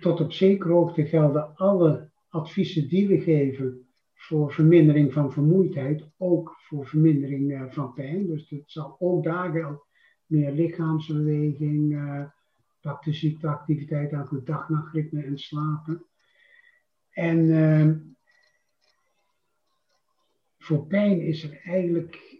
tot 0.00 0.20
op 0.20 0.32
zekere 0.32 0.72
hoogte 0.72 1.06
gelden 1.06 1.54
alle 1.56 2.10
adviezen 2.28 2.88
die 2.88 3.08
we 3.08 3.20
geven 3.20 3.86
voor 4.14 4.52
vermindering 4.52 5.12
van 5.12 5.32
vermoeidheid, 5.32 6.04
ook 6.16 6.56
voor 6.58 6.86
vermindering 6.86 7.50
uh, 7.50 7.64
van 7.68 7.92
pijn. 7.92 8.26
Dus 8.26 8.50
het 8.50 8.62
zal 8.66 8.96
ook 8.98 9.24
daar 9.24 9.50
gelden. 9.50 9.82
Meer 10.26 10.52
lichaamsbeweging, 10.52 11.92
uh, 11.92 12.24
pak 12.80 13.04
de 13.04 13.12
ziekteactiviteit 13.12 14.12
aan 14.12 14.26
goed 14.26 14.46
dag-nachtritme 14.46 15.22
en 15.22 15.38
slapen. 15.38 16.04
En 17.10 17.50
ehm, 17.50 17.98
voor 20.58 20.86
pijn 20.86 21.20
is 21.20 21.42
er 21.42 21.60
eigenlijk 21.64 22.38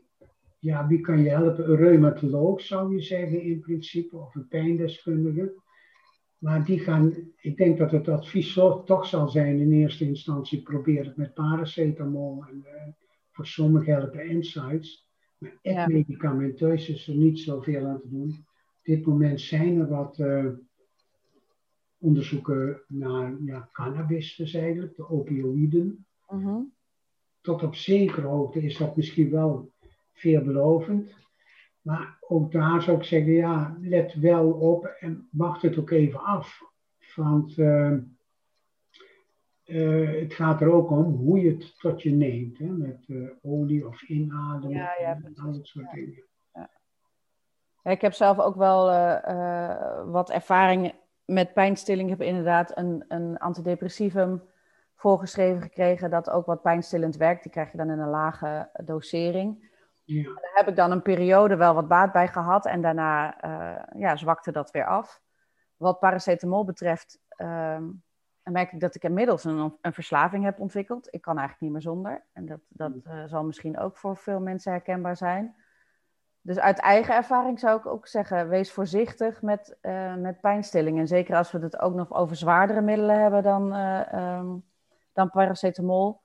ja, 0.59 0.87
wie 0.87 1.01
kan 1.01 1.23
je 1.23 1.29
helpen? 1.29 1.71
Een 1.71 1.77
reumatoloog 1.77 2.61
zou 2.61 2.95
je 2.95 3.01
zeggen 3.01 3.43
in 3.43 3.61
principe, 3.61 4.17
of 4.17 4.35
een 4.35 4.49
pijndeskundige. 4.49 5.55
Maar 6.39 6.64
die 6.64 6.78
gaan, 6.78 7.14
ik 7.36 7.57
denk 7.57 7.78
dat 7.78 7.91
het 7.91 8.09
advies 8.09 8.55
toch 8.84 9.07
zal 9.07 9.28
zijn 9.28 9.61
in 9.61 9.72
eerste 9.72 10.05
instantie, 10.05 10.62
probeer 10.62 11.05
het 11.05 11.16
met 11.16 11.34
paracetamol 11.34 12.45
en 12.49 12.64
uh, 12.66 12.82
voor 13.30 13.47
sommigen 13.47 13.93
helpen 13.93 14.28
insights. 14.28 15.09
Maar 15.39 15.59
echt 15.62 15.76
ja. 15.76 15.86
medicamenteus 15.86 16.89
is 16.89 17.09
er 17.09 17.14
niet 17.14 17.39
zoveel 17.39 17.86
aan 17.86 18.01
te 18.01 18.09
doen. 18.09 18.28
Op 18.78 18.84
dit 18.84 19.07
moment 19.07 19.41
zijn 19.41 19.80
er 19.80 19.89
wat 19.89 20.18
uh, 20.18 20.47
onderzoeken 21.99 22.82
naar 22.89 23.36
ja, 23.45 23.68
cannabis 23.72 24.36
dus 24.36 24.55
eigenlijk, 24.55 24.97
de 24.97 25.09
opioïden. 25.09 26.07
Uh 26.32 26.45
-huh. 26.45 26.62
Tot 27.41 27.62
op 27.62 27.74
zekere 27.74 28.26
hoogte 28.26 28.62
is 28.62 28.76
dat 28.76 28.97
misschien 28.97 29.30
wel 29.30 29.72
veelbelovend. 30.12 31.28
Maar 31.81 32.18
ook 32.20 32.53
daar 32.53 32.83
zou 32.83 32.97
ik 32.97 33.05
zeggen, 33.05 33.33
ja, 33.33 33.76
let 33.81 34.14
wel 34.14 34.51
op 34.51 34.85
en 34.85 35.29
wacht 35.31 35.62
het 35.62 35.79
ook 35.79 35.91
even 35.91 36.20
af. 36.20 36.62
Want 37.14 37.57
uh, 37.57 37.93
uh, 39.64 40.20
het 40.20 40.35
gaat 40.35 40.61
er 40.61 40.72
ook 40.72 40.91
om 40.91 41.05
hoe 41.05 41.41
je 41.41 41.51
het 41.51 41.79
tot 41.79 42.03
je 42.03 42.11
neemt. 42.11 42.59
Hè, 42.59 42.66
met 42.66 43.05
uh, 43.07 43.31
olie 43.43 43.87
of 43.87 44.03
inademen 44.03 44.76
ja, 44.76 44.95
ja, 44.99 45.20
en 45.24 45.35
al 45.37 45.53
dat 45.53 45.66
soort 45.66 45.91
dingen. 45.91 46.24
Ja. 46.55 46.70
Ik 47.83 48.01
heb 48.01 48.12
zelf 48.12 48.39
ook 48.39 48.57
wel 48.57 48.87
wat 50.11 50.31
ervaring 50.31 50.95
met 51.24 51.53
pijnstilling. 51.53 52.11
Ik 52.11 52.18
heb 52.18 52.29
inderdaad 52.29 52.76
een, 52.76 53.05
een 53.09 53.39
antidepressivum 53.39 54.43
voorgeschreven 54.95 55.62
gekregen 55.62 56.11
dat 56.11 56.31
ook 56.31 56.47
wat 56.47 56.62
pijnstillend 56.62 57.16
werkt. 57.16 57.43
Die 57.43 57.53
krijg 57.53 57.70
je 57.70 57.76
dan 57.76 57.91
in 57.91 57.99
een 57.99 58.09
lage 58.09 58.70
dosering. 58.85 59.68
Ja. 60.09 60.23
Daar 60.23 60.51
heb 60.55 60.69
ik 60.69 60.77
dan 60.77 60.91
een 60.91 61.03
periode 61.03 61.57
wel 61.57 61.75
wat 61.75 61.89
baat 61.89 62.13
bij 62.13 62.29
gehad 62.29 62.67
en 62.67 62.81
daarna 62.81 63.45
uh, 63.45 64.01
ja, 64.01 64.17
zwakte 64.17 64.53
dat 64.53 64.71
weer 64.71 64.87
af. 64.87 65.21
Wat 65.77 65.99
paracetamol 65.99 66.65
betreft, 66.65 67.19
uh, 67.37 67.79
merk 68.43 68.73
ik 68.73 68.81
dat 68.81 68.95
ik 68.95 69.05
inmiddels 69.05 69.45
een, 69.45 69.77
een, 69.81 69.93
verslaving 69.93 70.45
heb 70.45 70.61
ontwikkeld. 70.61 71.15
Ik 71.15 71.21
kan 71.21 71.39
eigenlijk 71.39 71.61
niet 71.61 71.73
meer 71.73 71.93
zonder. 71.93 72.25
En 72.33 72.47
dat, 72.47 72.61
dat 72.69 72.93
uh, 73.07 73.25
zal 73.27 73.45
misschien 73.45 73.79
ook 73.79 73.97
voor 73.97 74.17
veel 74.17 74.41
mensen 74.41 74.73
herkenbaar 74.73 75.17
zijn. 75.17 75.57
Dus 76.41 76.59
uit 76.59 76.79
eigen 76.79 77.15
ervaring 77.15 77.59
zou 77.59 77.79
ik 77.79 77.87
ook 77.87 78.07
zeggen, 78.07 78.49
wees 78.49 78.73
voorzichtig 78.73 79.43
met, 79.43 79.79
uh, 79.83 80.15
met 80.15 80.41
pijnstilling. 80.41 80.99
En 80.99 81.07
zeker 81.07 81.37
als 81.37 81.53
we 81.53 81.59
het 81.59 81.79
ook 81.79 81.95
nog 81.95 82.13
over 82.13 82.37
zwaardere 82.37 82.81
middelen 82.81 83.21
hebben 83.21 83.43
dan, 83.43 83.75
um, 83.75 84.65
dan 85.13 85.31
paracetamol 85.31 86.21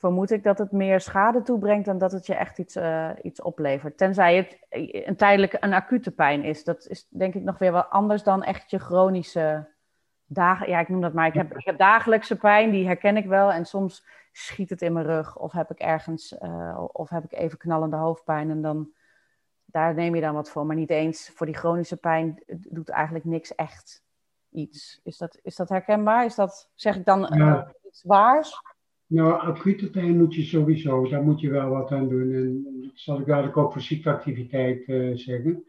vermoed 0.00 0.30
ik 0.30 0.42
dat 0.42 0.58
het 0.58 0.72
meer 0.72 1.00
schade 1.00 1.42
toebrengt 1.42 1.84
dan 1.86 1.98
dat 1.98 2.12
het 2.12 2.26
je 2.26 2.34
echt 2.34 2.58
iets, 2.58 2.76
uh, 2.76 3.10
iets 3.22 3.42
oplevert. 3.42 3.96
Tenzij 3.96 4.36
het 4.36 4.58
een 5.06 5.16
tijdelijke, 5.16 5.56
een 5.60 5.72
acute 5.72 6.10
pijn 6.10 6.44
is. 6.44 6.64
Dat 6.64 6.86
is 6.86 7.06
denk 7.08 7.34
ik 7.34 7.42
nog 7.42 7.58
weer 7.58 7.72
wat 7.72 7.90
anders 7.90 8.22
dan 8.22 8.42
echt 8.42 8.70
je 8.70 8.78
chronische 8.78 9.68
dagen. 10.26 10.68
Ja, 10.68 10.80
ik 10.80 10.88
noem 10.88 11.00
dat 11.00 11.12
maar. 11.12 11.26
Ik 11.26 11.34
heb, 11.34 11.56
ik 11.56 11.64
heb 11.64 11.78
dagelijkse 11.78 12.36
pijn, 12.36 12.70
die 12.70 12.86
herken 12.86 13.16
ik 13.16 13.26
wel. 13.26 13.52
En 13.52 13.64
soms 13.64 14.06
schiet 14.32 14.70
het 14.70 14.82
in 14.82 14.92
mijn 14.92 15.06
rug 15.06 15.38
of 15.38 15.52
heb 15.52 15.70
ik 15.70 15.78
ergens, 15.78 16.36
uh, 16.42 16.84
of 16.92 17.10
heb 17.10 17.24
ik 17.24 17.32
even 17.32 17.58
knallende 17.58 17.96
hoofdpijn. 17.96 18.50
En 18.50 18.62
dan, 18.62 18.90
daar 19.64 19.94
neem 19.94 20.14
je 20.14 20.20
dan 20.20 20.34
wat 20.34 20.50
voor. 20.50 20.66
Maar 20.66 20.76
niet 20.76 20.90
eens 20.90 21.30
voor 21.34 21.46
die 21.46 21.54
chronische 21.54 21.96
pijn 21.96 22.42
doet 22.46 22.88
eigenlijk 22.88 23.24
niks 23.24 23.54
echt 23.54 24.02
iets. 24.50 25.00
Is 25.02 25.18
dat, 25.18 25.38
is 25.42 25.56
dat 25.56 25.68
herkenbaar? 25.68 26.24
Is 26.24 26.34
dat, 26.34 26.70
zeg 26.74 26.96
ik 26.96 27.04
dan 27.04 27.36
uh, 27.36 27.62
iets 27.82 28.02
waars? 28.02 28.60
Nou, 29.10 29.40
acute 29.40 30.00
moet 30.00 30.34
je 30.34 30.42
sowieso, 30.42 31.08
daar 31.08 31.22
moet 31.22 31.40
je 31.40 31.50
wel 31.50 31.68
wat 31.68 31.90
aan 31.90 32.08
doen. 32.08 32.32
En 32.32 32.66
dat 32.80 32.90
zal 32.94 33.20
ik 33.20 33.26
eigenlijk 33.26 33.56
ook 33.56 33.72
voor 33.72 33.80
ziekteactiviteit 33.80 34.88
uh, 34.88 35.16
zeggen. 35.16 35.64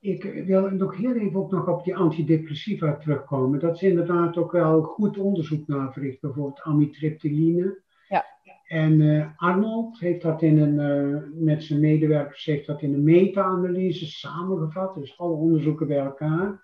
Ik 0.00 0.22
wil 0.46 0.70
nog 0.70 0.96
heel 0.96 1.14
even 1.14 1.40
ook 1.40 1.50
nog 1.50 1.68
op 1.68 1.84
die 1.84 1.96
antidepressiva 1.96 2.96
terugkomen. 2.96 3.60
Dat 3.60 3.74
is 3.74 3.82
inderdaad 3.82 4.36
ook 4.36 4.52
wel 4.52 4.82
goed 4.82 5.18
onderzoek 5.18 5.66
naar 5.66 5.92
verricht, 5.92 6.20
bijvoorbeeld 6.20 6.62
amitriptyline. 6.62 7.82
Ja. 8.08 8.24
En 8.66 9.00
uh, 9.00 9.26
Arnold 9.36 10.00
heeft 10.00 10.22
dat 10.22 10.42
in 10.42 10.58
een, 10.58 11.08
uh, 11.08 11.22
met 11.44 11.62
zijn 11.62 11.80
medewerkers 11.80 12.44
heeft 12.44 12.66
dat 12.66 12.82
in 12.82 12.94
een 12.94 13.04
meta-analyse 13.04 14.06
samengevat, 14.06 14.94
dus 14.94 15.18
alle 15.18 15.34
onderzoeken 15.34 15.86
bij 15.86 15.98
elkaar. 15.98 16.62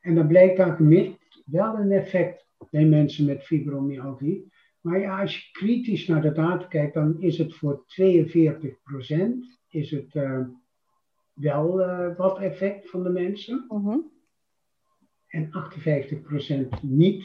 En 0.00 0.14
dan 0.14 0.26
blijkt 0.26 0.56
dat 0.56 0.76
gemiddeld 0.76 1.42
wel 1.44 1.78
een 1.78 1.92
effect 1.92 2.46
bij 2.70 2.84
mensen 2.84 3.24
met 3.24 3.42
fibromyalgie. 3.42 4.54
Maar 4.86 5.00
ja, 5.00 5.20
als 5.20 5.36
je 5.36 5.50
kritisch 5.52 6.06
naar 6.06 6.22
de 6.22 6.32
data 6.32 6.66
kijkt, 6.66 6.94
dan 6.94 7.20
is 7.20 7.38
het 7.38 7.54
voor 7.54 7.84
42% 7.84 7.84
is 9.68 9.90
het 9.90 10.14
uh, 10.14 10.40
wel 11.32 11.80
uh, 11.80 12.16
wat 12.16 12.38
effect 12.38 12.90
van 12.90 13.02
de 13.02 13.10
mensen. 13.10 13.64
-huh. 13.68 13.96
En 15.26 15.50
58% 16.78 16.82
niet. 16.82 17.24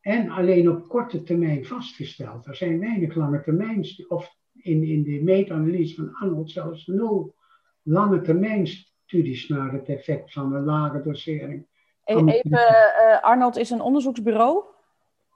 En 0.00 0.30
alleen 0.30 0.70
op 0.70 0.88
korte 0.88 1.22
termijn 1.22 1.64
vastgesteld. 1.64 2.46
Er 2.46 2.56
zijn 2.56 2.80
weinig 2.80 3.14
lange 3.14 3.42
termijn, 3.42 3.86
of 4.08 4.36
in, 4.52 4.82
in 4.82 5.02
de 5.02 5.22
meta-analyse 5.22 5.94
van 5.94 6.14
Arnold 6.14 6.50
zelfs 6.50 6.86
nul 6.86 7.34
lange 7.82 8.20
termijn 8.20 8.66
studies 8.66 9.48
naar 9.48 9.72
het 9.72 9.88
effect 9.88 10.32
van 10.32 10.54
een 10.54 10.64
lage 10.64 11.02
dosering 11.02 11.66
E-, 12.04 12.14
even, 12.14 12.50
uh, 12.50 13.20
Arnold 13.20 13.56
is 13.56 13.70
een 13.70 13.80
onderzoeksbureau? 13.80 14.64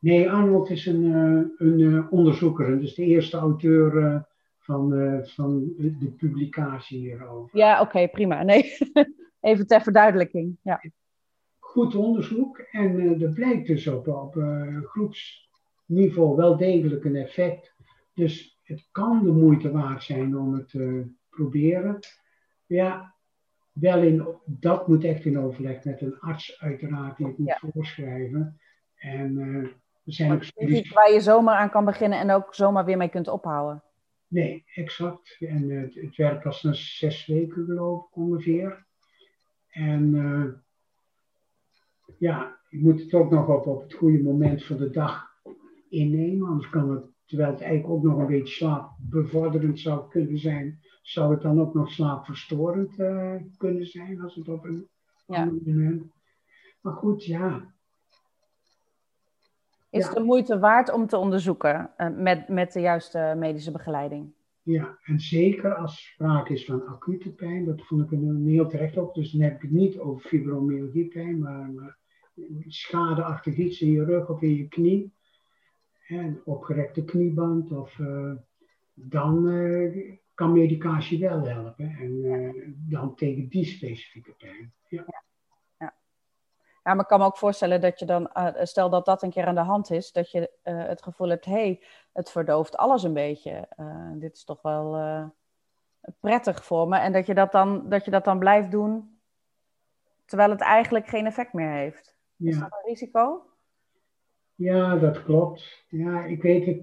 Nee, 0.03 0.31
Arnold 0.31 0.71
is 0.71 0.87
een, 0.87 1.03
uh, 1.03 1.43
een 1.57 1.79
uh, 1.79 2.13
onderzoeker. 2.13 2.81
Dus 2.81 2.95
de 2.95 3.05
eerste 3.05 3.37
auteur 3.37 4.25
van, 4.59 4.91
van 5.25 5.73
de 5.77 6.15
publicatie 6.17 6.99
hierover. 6.99 7.59
Ja, 7.59 7.81
oké, 7.81 8.09
prima. 8.09 8.43
Nee, 8.43 8.77
even 9.41 9.67
ter 9.67 9.83
verduidelijking. 9.83 10.57
Ja. 10.63 10.81
Goed 11.59 11.95
onderzoek. 11.95 12.59
En 12.59 13.21
er 13.23 13.33
blijkt 13.33 13.67
dus 13.67 13.87
op, 13.87 14.09
op 14.09 14.37
groepsniveau 14.83 16.37
wel 16.37 16.57
degelijk 16.57 17.05
een 17.05 17.17
effect. 17.17 17.75
Dus 18.15 18.61
het 18.63 18.89
kan 18.91 19.25
de 19.25 19.33
moeite 19.33 19.71
waard 19.71 20.03
zijn 20.03 20.39
om 20.39 20.55
het 20.55 20.69
te 20.69 21.07
proberen. 21.31 21.99
Ja, 22.67 23.15
wel 23.73 24.03
in, 24.03 24.27
dat 24.45 24.89
moet 24.89 25.05
echt 25.05 25.25
in 25.25 25.39
overleg 25.39 25.85
met 25.85 26.01
een 26.01 26.19
arts 26.21 26.61
uiteraard 26.61 27.17
die 27.17 27.27
het 27.27 27.39
moet 27.39 27.59
voorschrijven. 27.59 28.61
En 28.95 29.39
uh, 29.39 29.69
er 30.05 30.13
zijn 30.13 30.33
ook 30.33 30.43
studies... 30.43 30.93
Waar 30.93 31.13
je 31.13 31.21
zomaar 31.21 31.57
aan 31.57 31.71
kan 31.71 31.85
beginnen 31.85 32.19
en 32.19 32.31
ook 32.31 32.55
zomaar 32.55 32.85
weer 32.85 32.97
mee 32.97 33.09
kunt 33.09 33.29
ophouden. 33.29 33.83
Nee, 34.27 34.65
exact. 34.75 35.37
En 35.41 35.71
uh, 35.71 35.95
het 35.95 36.17
werkt 36.17 36.43
pas 36.43 36.63
na 36.63 36.73
zes 36.73 37.27
weken 37.27 37.65
geloof 37.65 38.07
ik 38.07 38.17
ongeveer. 38.17 38.87
En 39.69 40.15
uh, 40.15 40.45
ja, 42.19 42.59
je 42.69 42.79
moet 42.79 43.01
het 43.01 43.15
ook 43.15 43.31
nog 43.31 43.49
op, 43.49 43.67
op 43.67 43.83
het 43.83 43.95
goede 43.95 44.23
moment 44.23 44.65
van 44.65 44.77
de 44.77 44.91
dag 44.91 45.25
innemen. 45.89 46.49
Anders 46.49 46.71
kan 46.71 46.91
het, 46.91 47.05
terwijl 47.25 47.51
het 47.51 47.61
eigenlijk 47.61 47.93
ook 47.93 48.03
nog 48.03 48.19
een 48.19 48.27
beetje 48.27 48.55
slaapbevorderend 48.55 49.81
zou 49.81 50.09
kunnen 50.09 50.39
zijn, 50.39 50.81
zou 51.03 51.33
het 51.33 51.43
dan 51.43 51.61
ook 51.61 51.75
nog 51.75 51.91
slaapverstorend 51.91 52.99
uh, 52.99 53.35
kunnen 53.57 53.87
zijn 53.87 54.21
als 54.21 54.35
het 54.35 54.49
op 54.49 54.65
een 54.65 54.89
ja. 55.27 55.45
moment. 55.45 56.13
Maar 56.81 56.95
goed, 56.95 57.25
ja. 57.25 57.75
Is 59.93 60.11
de 60.11 60.21
moeite 60.21 60.59
waard 60.59 60.93
om 60.93 61.07
te 61.07 61.17
onderzoeken 61.17 61.91
uh, 61.99 62.09
met, 62.17 62.49
met 62.49 62.73
de 62.73 62.81
juiste 62.81 63.35
medische 63.39 63.71
begeleiding? 63.71 64.33
Ja, 64.63 64.99
en 65.03 65.21
zeker 65.21 65.75
als 65.75 66.07
sprake 66.07 66.53
is 66.53 66.65
van 66.65 66.87
acute 66.87 67.33
pijn, 67.33 67.65
dat 67.65 67.83
vond 67.83 68.03
ik 68.03 68.11
een 68.11 68.47
heel 68.47 68.69
terecht 68.69 68.97
op. 68.97 69.15
Dus 69.15 69.31
dan 69.31 69.41
heb 69.41 69.55
ik 69.55 69.63
het 69.63 69.71
niet 69.71 69.99
over 69.99 70.29
fibromyalgiepijn, 70.29 71.39
maar, 71.39 71.71
maar 71.71 71.99
schadeachtig 72.67 73.57
iets 73.57 73.81
in 73.81 73.91
je 73.91 74.05
rug 74.05 74.29
of 74.29 74.43
in 74.43 74.57
je 74.57 74.69
knie. 74.69 75.13
En 76.07 76.41
opgerekte 76.45 77.05
knieband 77.05 77.73
of 77.73 77.99
uh, 77.99 78.33
dan 78.95 79.49
uh, 79.49 80.15
kan 80.35 80.53
medicatie 80.53 81.19
wel 81.19 81.47
helpen. 81.47 81.97
En 82.01 82.13
uh, 82.13 82.65
dan 82.89 83.15
tegen 83.15 83.49
die 83.49 83.65
specifieke 83.65 84.35
pijn. 84.39 84.73
Ja. 84.89 85.05
Ja. 86.83 86.95
maar 86.95 87.03
ik 87.03 87.07
kan 87.07 87.19
me 87.19 87.25
ook 87.25 87.37
voorstellen 87.37 87.81
dat 87.81 87.99
je 87.99 88.05
dan, 88.05 88.31
uh, 88.35 88.49
stel 88.63 88.91
dat 88.91 89.05
dat 89.05 89.23
een 89.23 89.31
keer 89.31 89.47
aan 89.47 89.55
de 89.55 89.61
hand 89.61 89.91
is, 89.91 90.13
dat 90.13 90.31
je 90.31 90.51
uh, 90.65 90.87
het 90.87 91.03
gevoel 91.03 91.29
hebt, 91.29 91.45
hé, 91.45 91.53
hey, 91.53 91.83
het 92.13 92.31
verdooft 92.31 92.77
alles 92.77 93.03
een 93.03 93.13
beetje. 93.13 93.69
dit 94.15 94.37
is 94.37 94.45
toch 94.45 94.63
wel 94.63 94.97
prettig 96.21 96.65
voor 96.65 96.89
me. 96.89 96.97
En 96.99 97.13
dat 97.13 97.27
je 97.27 97.35
dat, 97.35 97.53
dan, 97.53 97.89
dat 97.89 98.05
je 98.05 98.11
dat 98.11 98.25
dan 98.25 98.39
blijft 98.39 98.71
doen, 98.71 99.19
terwijl 100.25 100.51
het 100.51 100.61
eigenlijk 100.61 101.07
geen 101.07 101.27
effect 101.27 101.53
meer 101.53 101.73
heeft. 101.73 102.17
Ja. 102.37 102.51
Is 102.51 102.59
dat 102.59 102.73
een 102.73 102.89
risico? 102.89 103.47
Ja, 104.55 104.97
dat 104.97 105.25
klopt. 105.25 105.85
Ja, 105.89 106.25
ik 106.25 106.43
weet 106.43 106.67
het 106.67 106.83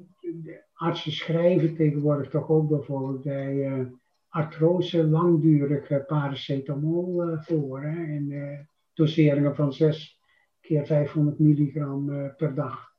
artsen 0.73 1.11
schrijven 1.11 1.75
tegenwoordig 1.75 2.29
toch 2.29 2.49
ook 2.49 2.69
bijvoorbeeld 2.69 3.23
bij 3.23 3.53
uh, 3.53 3.85
artrose 4.29 5.03
langdurig 5.03 6.05
paracetamol 6.05 7.27
uh, 7.27 7.41
voor. 7.41 7.81
Hè, 7.81 8.05
uh, 8.05 8.59
doseringen 8.99 9.55
van 9.55 9.73
6 9.73 10.19
keer 10.61 10.85
500 10.85 11.39
milligram 11.39 12.33
per 12.37 12.55
dag. 12.55 12.93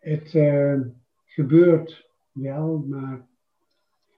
Het 0.00 0.30
gebeurt 1.24 2.10
wel, 2.32 2.84
maar 2.88 3.26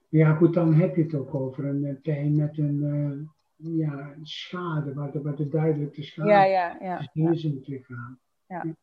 ja 0.09 0.33
goed, 0.33 0.53
dan 0.53 0.73
heb 0.73 0.95
je 0.95 1.03
het 1.03 1.15
ook 1.15 1.35
over 1.35 1.65
een 1.65 1.99
pijn 2.01 2.35
met 2.35 2.57
een 2.57 3.29
ja, 3.55 4.15
schade, 4.21 4.93
waar 4.93 5.11
de, 5.11 5.21
waar 5.21 5.35
de 5.35 5.47
duidelijke 5.47 6.03
schade 6.03 6.29
ja, 6.29 6.43
ja, 6.43 6.77
ja, 6.81 7.31
is 7.31 7.43
in 7.43 7.55
het 7.55 7.67
lichaam. 7.67 8.19
Ja. 8.47 8.75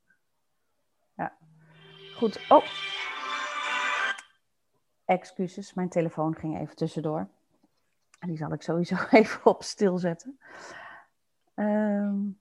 ja. 1.17 1.37
Goed. 2.15 2.47
Oh, 2.49 2.65
Excuses, 5.05 5.75
mijn 5.75 5.89
telefoon 5.89 6.35
ging 6.35 6.61
even 6.61 6.77
tussendoor. 6.77 7.29
Die 8.21 8.37
zal 8.37 8.53
ik 8.53 8.63
sowieso 8.63 8.97
even 9.11 9.47
op 9.47 9.63
stil 9.63 9.99
zetten. 9.99 10.39
Um, 11.55 12.41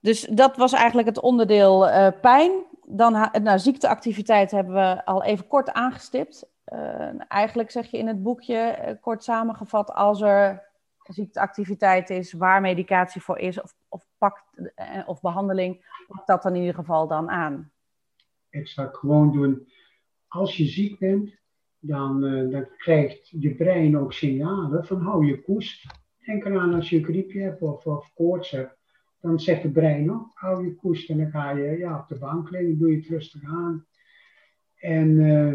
dus 0.00 0.20
dat 0.20 0.56
was 0.56 0.72
eigenlijk 0.72 1.08
het 1.08 1.20
onderdeel 1.20 1.88
uh, 1.88 2.08
pijn. 2.20 2.64
Dan 2.88 3.12
nou, 3.42 3.58
ziekteactiviteit 3.58 4.50
hebben 4.50 4.74
we 4.74 5.04
al 5.04 5.24
even 5.24 5.46
kort 5.46 5.72
aangestipt. 5.72 6.48
Uh, 6.72 7.28
eigenlijk 7.28 7.70
zeg 7.70 7.90
je 7.90 7.98
in 7.98 8.06
het 8.06 8.22
boekje, 8.22 8.78
uh, 8.78 8.92
kort 9.00 9.24
samengevat, 9.24 9.92
als 9.92 10.20
er 10.20 10.64
ziekteactiviteit 10.98 12.10
is, 12.10 12.32
waar 12.32 12.60
medicatie 12.60 13.22
voor 13.22 13.38
is 13.38 13.60
of, 13.60 13.74
of, 13.88 14.06
pakt, 14.18 14.42
of 15.06 15.20
behandeling, 15.20 15.84
pak 16.06 16.26
dat 16.26 16.42
dan 16.42 16.54
in 16.54 16.60
ieder 16.60 16.74
geval 16.74 17.08
dan 17.08 17.30
aan. 17.30 17.72
Exact, 18.50 18.96
gewoon 18.96 19.32
doen 19.32 19.68
als 20.28 20.56
je 20.56 20.64
ziek 20.64 20.98
bent, 20.98 21.34
dan, 21.78 22.20
dan 22.50 22.68
krijgt 22.76 23.28
je 23.28 23.54
brein 23.54 23.98
ook 23.98 24.12
signalen 24.12 24.84
van 24.86 25.00
hou 25.00 25.26
je 25.26 25.42
koest. 25.42 25.86
Denk 26.26 26.44
eraan 26.44 26.74
als 26.74 26.90
je 26.90 26.96
een 26.96 27.04
griepje 27.04 27.40
hebt 27.40 27.62
of, 27.62 27.86
of 27.86 28.12
koorts 28.14 28.50
hebt. 28.50 28.76
Dan 29.20 29.40
zegt 29.40 29.62
het 29.62 29.72
brein 29.72 30.12
ook, 30.12 30.30
hou 30.34 30.64
je 30.64 30.74
koest. 30.74 31.10
En 31.10 31.18
dan 31.18 31.30
ga 31.30 31.50
je 31.50 31.78
ja, 31.78 31.98
op 31.98 32.08
de 32.08 32.18
bank 32.18 32.50
liggen, 32.50 32.78
doe 32.78 32.90
je 32.90 32.96
het 32.96 33.06
rustig 33.06 33.44
aan. 33.44 33.86
En 34.74 35.08
uh, 35.08 35.54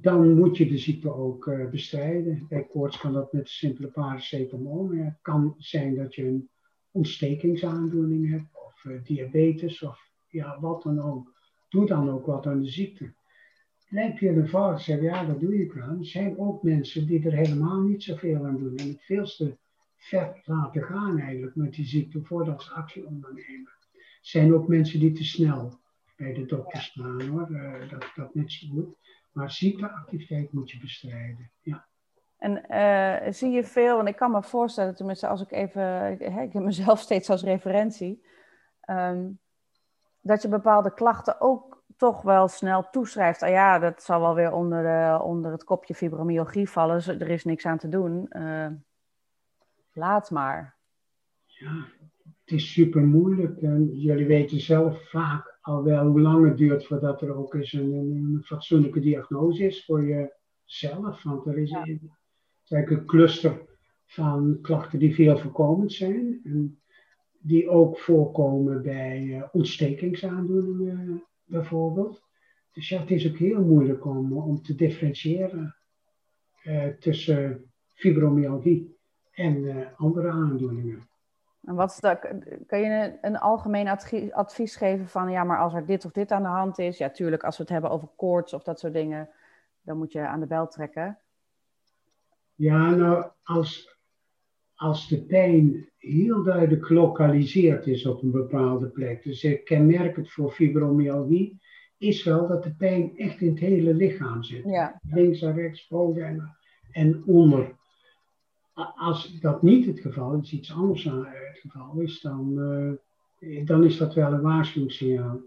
dan 0.00 0.34
moet 0.34 0.56
je 0.56 0.66
de 0.66 0.78
ziekte 0.78 1.14
ook 1.14 1.46
uh, 1.46 1.70
bestrijden. 1.70 2.46
Bij 2.48 2.66
koorts 2.66 2.98
kan 2.98 3.12
dat 3.12 3.32
met 3.32 3.48
simpele 3.48 3.88
paracetamol. 3.88 4.84
Maar 4.84 5.04
het 5.04 5.18
kan 5.22 5.54
zijn 5.58 5.94
dat 5.94 6.14
je 6.14 6.26
een 6.26 6.48
ontstekingsaandoening 6.90 8.30
hebt. 8.30 8.48
Of 8.52 8.86
diabetes 9.02 9.82
of 9.82 10.10
ja, 10.28 10.60
wat 10.60 10.82
dan 10.82 11.00
ook. 11.00 11.32
Doe 11.68 11.86
dan 11.86 12.10
ook 12.10 12.26
wat 12.26 12.46
aan 12.46 12.62
de 12.62 12.68
ziekte 12.68 13.12
lijkt 13.92 14.18
je 14.18 14.34
de 14.34 14.46
vraag 14.46 14.80
zeggen, 14.80 15.04
ja, 15.04 15.24
dat 15.24 15.40
doe 15.40 15.56
je 15.56 15.82
aan. 15.82 15.98
Er 15.98 16.06
zijn 16.06 16.38
ook 16.38 16.62
mensen 16.62 17.06
die 17.06 17.26
er 17.26 17.32
helemaal 17.32 17.80
niet 17.80 18.02
zoveel 18.02 18.46
aan 18.46 18.58
doen 18.58 18.76
en 18.76 18.88
het 18.88 19.02
veelste 19.02 19.58
ver 19.96 20.40
laten 20.44 20.82
gaan 20.82 21.18
eigenlijk 21.18 21.56
met 21.56 21.74
die 21.74 21.84
ziekte 21.84 22.22
voordat 22.22 22.62
ze 22.62 22.70
actie 22.72 23.06
ondernemen. 23.06 23.72
Er 23.92 24.18
zijn 24.20 24.54
ook 24.54 24.68
mensen 24.68 25.00
die 25.00 25.12
te 25.12 25.24
snel 25.24 25.80
bij 26.16 26.32
de 26.32 26.46
dokter 26.46 26.80
staan 26.80 27.22
hoor, 27.22 27.50
uh, 27.50 27.90
dat, 27.90 28.12
dat 28.14 28.34
net 28.34 28.52
zo 28.52 28.66
goed. 28.68 28.96
Maar 29.32 29.50
ziekteactiviteit 29.50 30.52
moet 30.52 30.70
je 30.70 30.78
bestrijden, 30.78 31.50
ja. 31.60 31.86
En 32.38 32.64
uh, 32.70 33.32
zie 33.32 33.50
je 33.50 33.64
veel, 33.64 33.98
en 33.98 34.06
ik 34.06 34.16
kan 34.16 34.30
me 34.30 34.42
voorstellen, 34.42 34.94
tenminste 34.94 35.26
als 35.26 35.40
ik 35.40 35.52
even, 35.52 35.82
hè, 35.82 36.42
ik 36.42 36.52
heb 36.52 36.62
mezelf 36.62 37.00
steeds 37.00 37.30
als 37.30 37.42
referentie, 37.42 38.24
um, 38.90 39.38
dat 40.20 40.42
je 40.42 40.48
bepaalde 40.48 40.94
klachten 40.94 41.40
ook 41.40 41.71
toch 42.02 42.22
wel 42.22 42.48
snel 42.48 42.90
toeschrijft. 42.90 43.42
Ah 43.42 43.48
ja, 43.48 43.78
dat 43.78 44.02
zal 44.02 44.20
wel 44.20 44.34
weer 44.34 44.52
onder, 44.52 44.82
de, 44.82 45.24
onder 45.24 45.52
het 45.52 45.64
kopje 45.64 45.94
fibromyalgie 45.94 46.68
vallen. 46.68 47.20
Er 47.20 47.28
is 47.28 47.44
niks 47.44 47.66
aan 47.66 47.78
te 47.78 47.88
doen. 47.88 48.26
Uh, 48.30 48.66
laat 49.92 50.30
maar. 50.30 50.76
Ja, 51.46 51.86
het 52.44 52.54
is 52.54 52.72
super 52.72 53.02
moeilijk. 53.02 53.60
En 53.60 53.98
jullie 53.98 54.26
weten 54.26 54.60
zelf 54.60 55.10
vaak 55.10 55.58
al 55.60 55.82
wel 55.84 56.06
hoe 56.06 56.20
lang 56.20 56.48
het 56.48 56.56
duurt 56.56 56.86
voordat 56.86 57.22
er 57.22 57.34
ook 57.34 57.54
eens 57.54 57.72
een, 57.72 57.92
een 57.92 58.40
fatsoenlijke 58.44 59.00
diagnose 59.00 59.64
is 59.64 59.84
voor 59.84 60.04
jezelf. 60.04 61.22
Want 61.22 61.46
er 61.46 61.58
is, 61.58 61.70
ja. 61.70 61.84
eigenlijk 62.68 62.90
een 62.90 63.06
cluster 63.06 63.60
van 64.06 64.58
klachten 64.62 64.98
die 64.98 65.14
veel 65.14 65.38
voorkomend 65.38 65.92
zijn. 65.92 66.40
En 66.44 66.80
die 67.38 67.68
ook 67.68 67.98
voorkomen 67.98 68.82
bij 68.82 69.22
uh, 69.22 69.42
ontstekingsaandoeningen 69.52 71.22
bijvoorbeeld. 71.44 72.22
Dus 72.72 72.88
ja, 72.88 73.00
het 73.00 73.10
is 73.10 73.28
ook 73.28 73.36
heel 73.36 73.64
moeilijk 73.64 74.04
om, 74.04 74.32
om 74.32 74.62
te 74.62 74.74
differentiëren 74.74 75.74
uh, 76.64 76.86
tussen 76.86 77.72
fibromyalgie 77.94 78.96
en 79.32 79.56
uh, 79.56 79.86
andere 79.96 80.30
aandoeningen. 80.30 81.08
En 81.64 81.74
wat 81.74 81.90
is 81.90 82.00
dat, 82.00 82.18
kan 82.66 82.80
je 82.80 82.86
een, 82.86 83.18
een 83.20 83.38
algemeen 83.38 83.88
advies 84.32 84.76
geven 84.76 85.08
van, 85.08 85.30
ja, 85.30 85.44
maar 85.44 85.58
als 85.58 85.74
er 85.74 85.86
dit 85.86 86.04
of 86.04 86.12
dit 86.12 86.32
aan 86.32 86.42
de 86.42 86.48
hand 86.48 86.78
is, 86.78 86.98
ja, 86.98 87.10
tuurlijk, 87.10 87.44
als 87.44 87.56
we 87.56 87.62
het 87.62 87.72
hebben 87.72 87.90
over 87.90 88.08
koorts 88.16 88.52
of 88.52 88.62
dat 88.62 88.78
soort 88.78 88.92
dingen, 88.92 89.28
dan 89.82 89.96
moet 89.96 90.12
je 90.12 90.26
aan 90.26 90.40
de 90.40 90.46
bel 90.46 90.68
trekken. 90.68 91.18
Ja, 92.54 92.90
nou, 92.90 93.30
als, 93.42 93.91
als 94.82 95.08
de 95.08 95.22
pijn 95.22 95.88
heel 95.98 96.42
duidelijk 96.42 96.86
gelokaliseerd 96.86 97.86
is 97.86 98.06
op 98.06 98.22
een 98.22 98.30
bepaalde 98.30 98.86
plek, 98.86 99.22
dus 99.22 99.44
ik 99.44 99.64
kenmerk 99.64 100.16
het 100.16 100.30
voor 100.30 100.50
fibromyalgie, 100.50 101.60
is 101.98 102.24
wel 102.24 102.48
dat 102.48 102.62
de 102.62 102.74
pijn 102.74 103.16
echt 103.16 103.40
in 103.40 103.48
het 103.48 103.58
hele 103.58 103.94
lichaam 103.94 104.42
zit. 104.42 104.64
Ja. 104.64 105.00
Links 105.02 105.42
en 105.42 105.54
rechts, 105.54 105.88
boven 105.88 106.52
en, 106.92 107.22
onder. 107.26 107.76
als 108.94 109.40
dat 109.40 109.62
niet 109.62 109.86
het 109.86 110.00
geval 110.00 110.34
is, 110.34 110.52
iets 110.52 110.72
anders 110.72 111.04
het 111.04 111.58
geval 111.60 112.00
is, 112.00 112.20
dan, 112.20 112.54
dan 113.64 113.84
is 113.84 113.96
dat 113.96 114.14
wel 114.14 114.32
een 114.32 114.40
waarschuwingssignaal. 114.40 115.40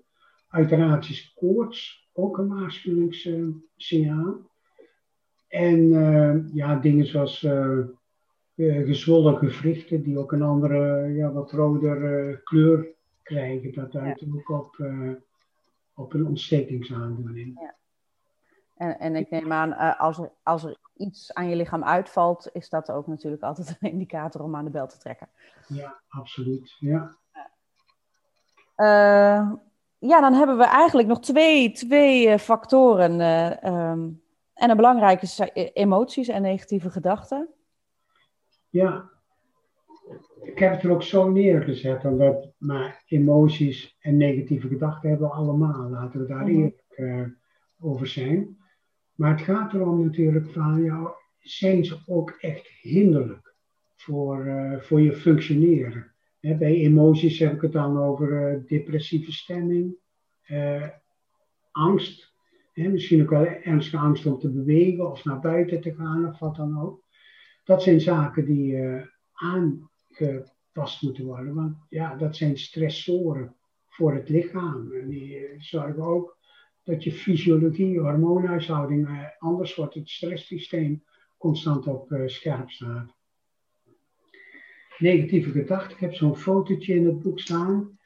Uiteraard 0.48 1.10
is 1.10 1.34
koorts 1.36 2.10
ook 2.14 2.38
een 2.38 2.48
waarschuwingssignaal. 2.48 4.50
En 5.48 5.90
ja, 6.54 6.76
dingen 6.76 7.06
zoals 7.06 7.48
gezwollen 8.56 9.38
gewrichten 9.38 10.04
die 10.04 10.20
ook 10.20 10.32
een 10.32 10.42
andere, 10.42 11.08
ja, 11.14 11.32
wat 11.32 11.52
roder 11.52 12.42
kleur 12.44 12.88
krijgen. 13.24 13.74
Dat 13.74 13.92
duidt 13.92 14.26
ook 14.36 14.50
op, 14.50 14.86
op 15.94 16.14
een 16.14 16.26
ontstekingsaandoening. 16.26 17.60
Ja. 17.62 17.76
En, 18.76 19.00
en 19.00 19.16
ik 19.16 19.30
neem 19.30 19.52
aan, 19.52 19.98
als, 19.98 20.18
er, 20.18 20.32
als 20.44 20.64
er 20.64 20.78
iets 20.98 21.34
aan 21.34 21.50
je 21.50 21.56
lichaam 21.56 21.84
uitvalt, 21.84 22.50
is 22.54 22.70
dat 22.70 22.92
ook 22.92 23.08
natuurlijk 23.08 23.44
altijd 23.44 23.78
een 23.80 23.92
indicator 23.92 24.42
om 24.42 24.56
aan 24.56 24.66
de 24.66 24.72
bel 24.72 24.88
te 24.88 24.98
trekken. 24.98 25.28
Ja, 25.68 26.00
absoluut. 26.08 26.76
Ja. 26.80 27.16
Uh, 28.78 29.52
ja, 29.98 30.22
dan 30.22 30.34
hebben 30.34 30.58
we 30.58 30.66
eigenlijk 30.66 31.08
nog 31.08 31.20
twee, 31.20 31.72
twee 31.72 32.28
uh, 32.28 32.38
factoren. 32.38 33.12
Um, 33.74 34.24
en 34.54 34.70
een 34.70 34.76
belangrijke 34.76 35.24
is 35.24 35.40
emoties 35.74 36.28
en 36.28 36.42
negatieve 36.42 36.90
gedachten. 36.90 37.48
Ja, 38.76 39.12
ik 40.42 40.60
heb 40.60 40.72
het 40.72 40.84
er 40.84 40.92
ook 40.92 41.04
zo 41.04 41.30
neergezet, 41.32 42.06
omdat 42.06 42.54
maar 42.58 43.04
emoties 43.08 43.98
en 44.00 44.18
negatieve 44.18 44.68
gedachten 44.68 45.10
hebben 45.10 45.28
we 45.28 45.34
allemaal. 45.34 45.90
Laten 45.90 46.20
we 46.20 46.26
daar 46.26 46.48
eerlijk 46.48 46.84
over 47.80 48.08
zijn. 48.08 48.58
Maar 49.16 49.32
het 49.32 49.42
gaat 49.42 49.74
erom 49.74 50.04
natuurlijk 50.04 50.52
van, 50.52 50.84
ja, 50.84 51.16
zijn 51.40 51.86
ze 51.86 51.98
ook 52.06 52.30
echt 52.40 52.68
hinderlijk 52.68 53.56
voor, 53.96 54.46
uh, 54.46 54.80
voor 54.80 55.02
je 55.02 55.14
functioneren? 55.14 56.14
bij 56.40 56.74
emoties 56.74 57.40
heb 57.40 57.54
ik 57.54 57.62
het 57.62 57.72
dan 57.72 58.00
over 58.00 58.54
uh, 58.54 58.68
depressieve 58.68 59.32
stemming, 59.32 59.96
angst. 61.72 62.34
misschien 62.74 63.22
ook 63.22 63.30
wel 63.30 63.46
ernstige 63.46 64.04
angst 64.04 64.26
om 64.26 64.40
te 64.40 64.52
bewegen 64.52 65.12
of 65.12 65.24
naar 65.24 65.40
buiten 65.40 65.82
te 65.82 65.94
gaan 65.96 66.28
of 66.28 66.40
wat 66.40 66.56
dan 66.56 66.82
ook. 66.82 67.05
Dat 67.66 67.84
zijn 67.84 68.02
zaken 68.02 68.46
die 68.46 68.78
aangepast 69.34 71.02
moeten 71.02 71.26
worden, 71.26 71.54
want 71.54 71.78
ja, 71.90 72.16
dat 72.16 72.36
zijn 72.36 72.58
stressoren 72.58 73.56
voor 73.88 74.14
het 74.14 74.30
lichaam. 74.30 74.92
En 74.92 75.10
die 75.10 75.56
zorgen 75.58 76.04
ook 76.04 76.38
dat 76.84 77.04
je 77.04 77.12
fysiologie, 77.12 78.00
hormoonhuishouding, 78.00 79.08
eh, 79.08 79.24
anders 79.38 79.76
wordt 79.76 79.94
het 79.94 80.10
stresssysteem 80.10 81.04
constant 81.38 81.88
op 81.88 82.22
scherp 82.26 82.70
staat. 82.70 83.14
Negatieve 84.98 85.52
gedachten, 85.52 85.92
ik 85.92 86.00
heb 86.00 86.14
zo'n 86.14 86.36
fotootje 86.36 86.94
in 86.94 87.06
het 87.06 87.22
boek 87.22 87.40
staan. 87.40 88.00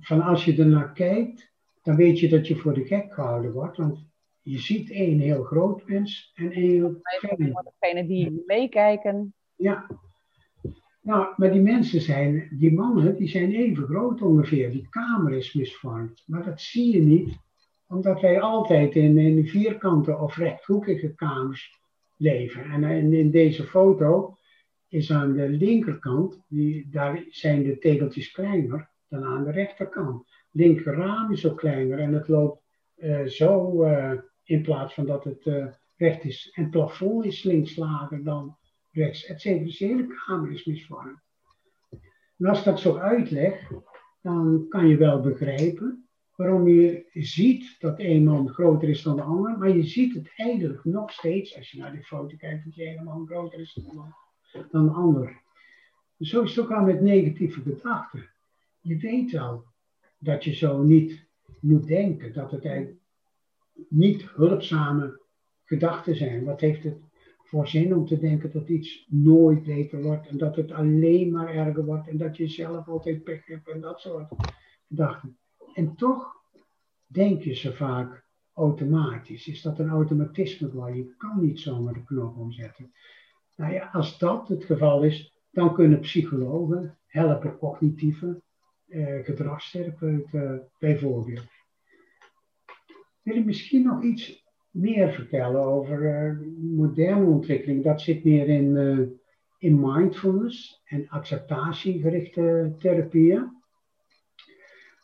Van 0.00 0.20
als 0.20 0.44
je 0.44 0.56
ernaar 0.56 0.92
kijkt, 0.92 1.52
dan 1.82 1.96
weet 1.96 2.20
je 2.20 2.28
dat 2.28 2.46
je 2.46 2.56
voor 2.56 2.74
de 2.74 2.84
gek 2.84 3.14
gehouden 3.14 3.52
wordt. 3.52 3.76
Want 3.76 3.98
je 4.44 4.58
ziet 4.58 4.90
één 4.90 5.18
heel 5.18 5.42
groot 5.42 5.86
mens 5.86 6.32
en 6.34 6.52
één 6.52 6.70
heel 6.70 7.00
klein. 7.00 7.54
Degene 7.78 8.06
die 8.06 8.42
meekijken. 8.46 9.34
Ja. 9.56 9.86
Nou, 11.00 11.34
maar 11.36 11.52
die 11.52 11.60
mensen 11.60 12.00
zijn, 12.00 12.48
die 12.58 12.72
mannen, 12.72 13.16
die 13.16 13.28
zijn 13.28 13.52
even 13.52 13.84
groot 13.84 14.22
ongeveer. 14.22 14.70
Die 14.70 14.88
kamer 14.88 15.32
is 15.32 15.54
misvormd. 15.54 16.22
Maar 16.26 16.44
dat 16.44 16.60
zie 16.60 16.92
je 16.92 17.00
niet 17.00 17.42
omdat 17.86 18.20
wij 18.20 18.40
altijd 18.40 18.94
in, 18.94 19.18
in 19.18 19.46
vierkante 19.46 20.18
of 20.18 20.36
rechthoekige 20.36 21.14
kamers 21.14 21.80
leven. 22.16 22.64
En 22.64 22.84
in, 22.84 23.12
in 23.12 23.30
deze 23.30 23.64
foto 23.64 24.36
is 24.88 25.12
aan 25.12 25.32
de 25.32 25.48
linkerkant, 25.48 26.44
die, 26.48 26.88
daar 26.90 27.24
zijn 27.28 27.62
de 27.62 27.78
tegeltjes 27.78 28.30
kleiner 28.30 28.90
dan 29.08 29.24
aan 29.24 29.44
de 29.44 29.50
rechterkant. 29.50 30.26
Linker 30.50 30.94
raam 30.94 31.32
is 31.32 31.46
ook 31.46 31.58
kleiner 31.58 31.98
en 31.98 32.12
het 32.12 32.28
loopt 32.28 32.62
uh, 32.96 33.24
zo 33.24 33.84
uh, 33.84 34.12
in 34.44 34.62
plaats 34.62 34.94
van 34.94 35.06
dat 35.06 35.24
het 35.24 35.46
uh, 35.46 35.66
recht 35.96 36.24
is. 36.24 36.50
En 36.54 36.62
het 36.62 36.70
plafond 36.70 37.24
is 37.24 37.42
links 37.42 37.76
lager 37.76 38.24
dan 38.24 38.56
rechts. 38.90 39.26
Het 39.26 39.42
dus 39.42 39.78
de 39.78 39.86
hele 39.86 40.06
kamer 40.06 40.52
is 40.52 40.64
misvormd. 40.64 41.22
En 42.36 42.46
als 42.46 42.58
ik 42.58 42.64
dat 42.64 42.80
zo 42.80 42.96
uitleg, 42.96 43.70
dan 44.20 44.66
kan 44.68 44.88
je 44.88 44.96
wel 44.96 45.20
begrijpen 45.20 46.08
waarom 46.36 46.68
je 46.68 47.06
ziet 47.12 47.76
dat 47.78 47.98
een 47.98 48.24
man 48.24 48.48
groter 48.48 48.88
is 48.88 49.02
dan 49.02 49.16
de 49.16 49.22
ander, 49.22 49.58
maar 49.58 49.76
je 49.76 49.82
ziet 49.82 50.14
het 50.14 50.32
eigenlijk 50.36 50.84
nog 50.84 51.12
steeds, 51.12 51.56
als 51.56 51.70
je 51.70 51.78
naar 51.78 51.92
die 51.92 52.04
foto 52.04 52.36
kijkt, 52.36 52.64
dat 52.64 52.74
je 52.74 52.84
ene 52.84 53.02
man 53.02 53.26
groter 53.26 53.60
is 53.60 53.74
dan, 53.74 54.14
dan 54.70 54.86
de 54.86 54.92
ander. 54.92 55.42
Dus 56.16 56.28
zo 56.28 56.42
is 56.42 56.56
het 56.56 56.64
ook 56.64 56.72
al 56.72 56.84
met 56.84 57.00
negatieve 57.00 57.60
gedachten. 57.60 58.30
Je 58.80 58.96
weet 58.96 59.30
wel 59.30 59.64
dat 60.18 60.44
je 60.44 60.54
zo 60.54 60.82
niet 60.82 61.26
moet 61.60 61.86
denken, 61.86 62.32
dat 62.32 62.50
het 62.50 62.64
eigenlijk 62.64 62.98
niet 63.88 64.22
hulpzame 64.22 65.20
gedachten 65.64 66.16
zijn. 66.16 66.44
Wat 66.44 66.60
heeft 66.60 66.84
het 66.84 66.98
voor 67.44 67.68
zin 67.68 67.94
om 67.94 68.06
te 68.06 68.18
denken 68.18 68.52
dat 68.52 68.68
iets 68.68 69.06
nooit 69.08 69.62
beter 69.62 70.02
wordt 70.02 70.26
en 70.26 70.38
dat 70.38 70.56
het 70.56 70.72
alleen 70.72 71.32
maar 71.32 71.54
erger 71.54 71.84
wordt 71.84 72.08
en 72.08 72.16
dat 72.16 72.36
je 72.36 72.48
zelf 72.48 72.88
altijd 72.88 73.24
pech 73.24 73.46
hebt 73.46 73.68
en 73.68 73.80
dat 73.80 74.00
soort 74.00 74.28
gedachten. 74.88 75.38
En 75.74 75.94
toch 75.94 76.32
denk 77.06 77.42
je 77.42 77.54
ze 77.54 77.72
vaak 77.72 78.24
automatisch. 78.52 79.46
Is 79.46 79.62
dat 79.62 79.78
een 79.78 79.88
automatisme 79.88 80.72
waar 80.72 80.96
je 80.96 81.14
kan 81.16 81.40
niet 81.40 81.60
zomaar 81.60 81.94
de 81.94 82.04
knop 82.04 82.36
omzetten? 82.36 82.92
Nou 83.56 83.72
ja, 83.72 83.88
als 83.92 84.18
dat 84.18 84.48
het 84.48 84.64
geval 84.64 85.02
is, 85.02 85.42
dan 85.50 85.74
kunnen 85.74 86.00
psychologen 86.00 86.98
helpen 87.06 87.58
cognitieve 87.58 88.42
eh, 88.86 89.22
bijvoorbeeld. 90.78 91.46
Wil 93.24 93.36
ik 93.36 93.44
misschien 93.44 93.82
nog 93.82 94.02
iets 94.02 94.44
meer 94.70 95.12
vertellen 95.12 95.60
over 95.60 96.00
uh, 96.02 96.46
moderne 96.76 97.26
ontwikkeling? 97.26 97.84
Dat 97.84 98.00
zit 98.00 98.24
meer 98.24 98.48
in, 98.48 98.76
uh, 98.76 99.08
in 99.58 99.80
mindfulness 99.80 100.82
en 100.84 101.08
acceptatiegerichte 101.08 102.74
therapieën. 102.78 103.62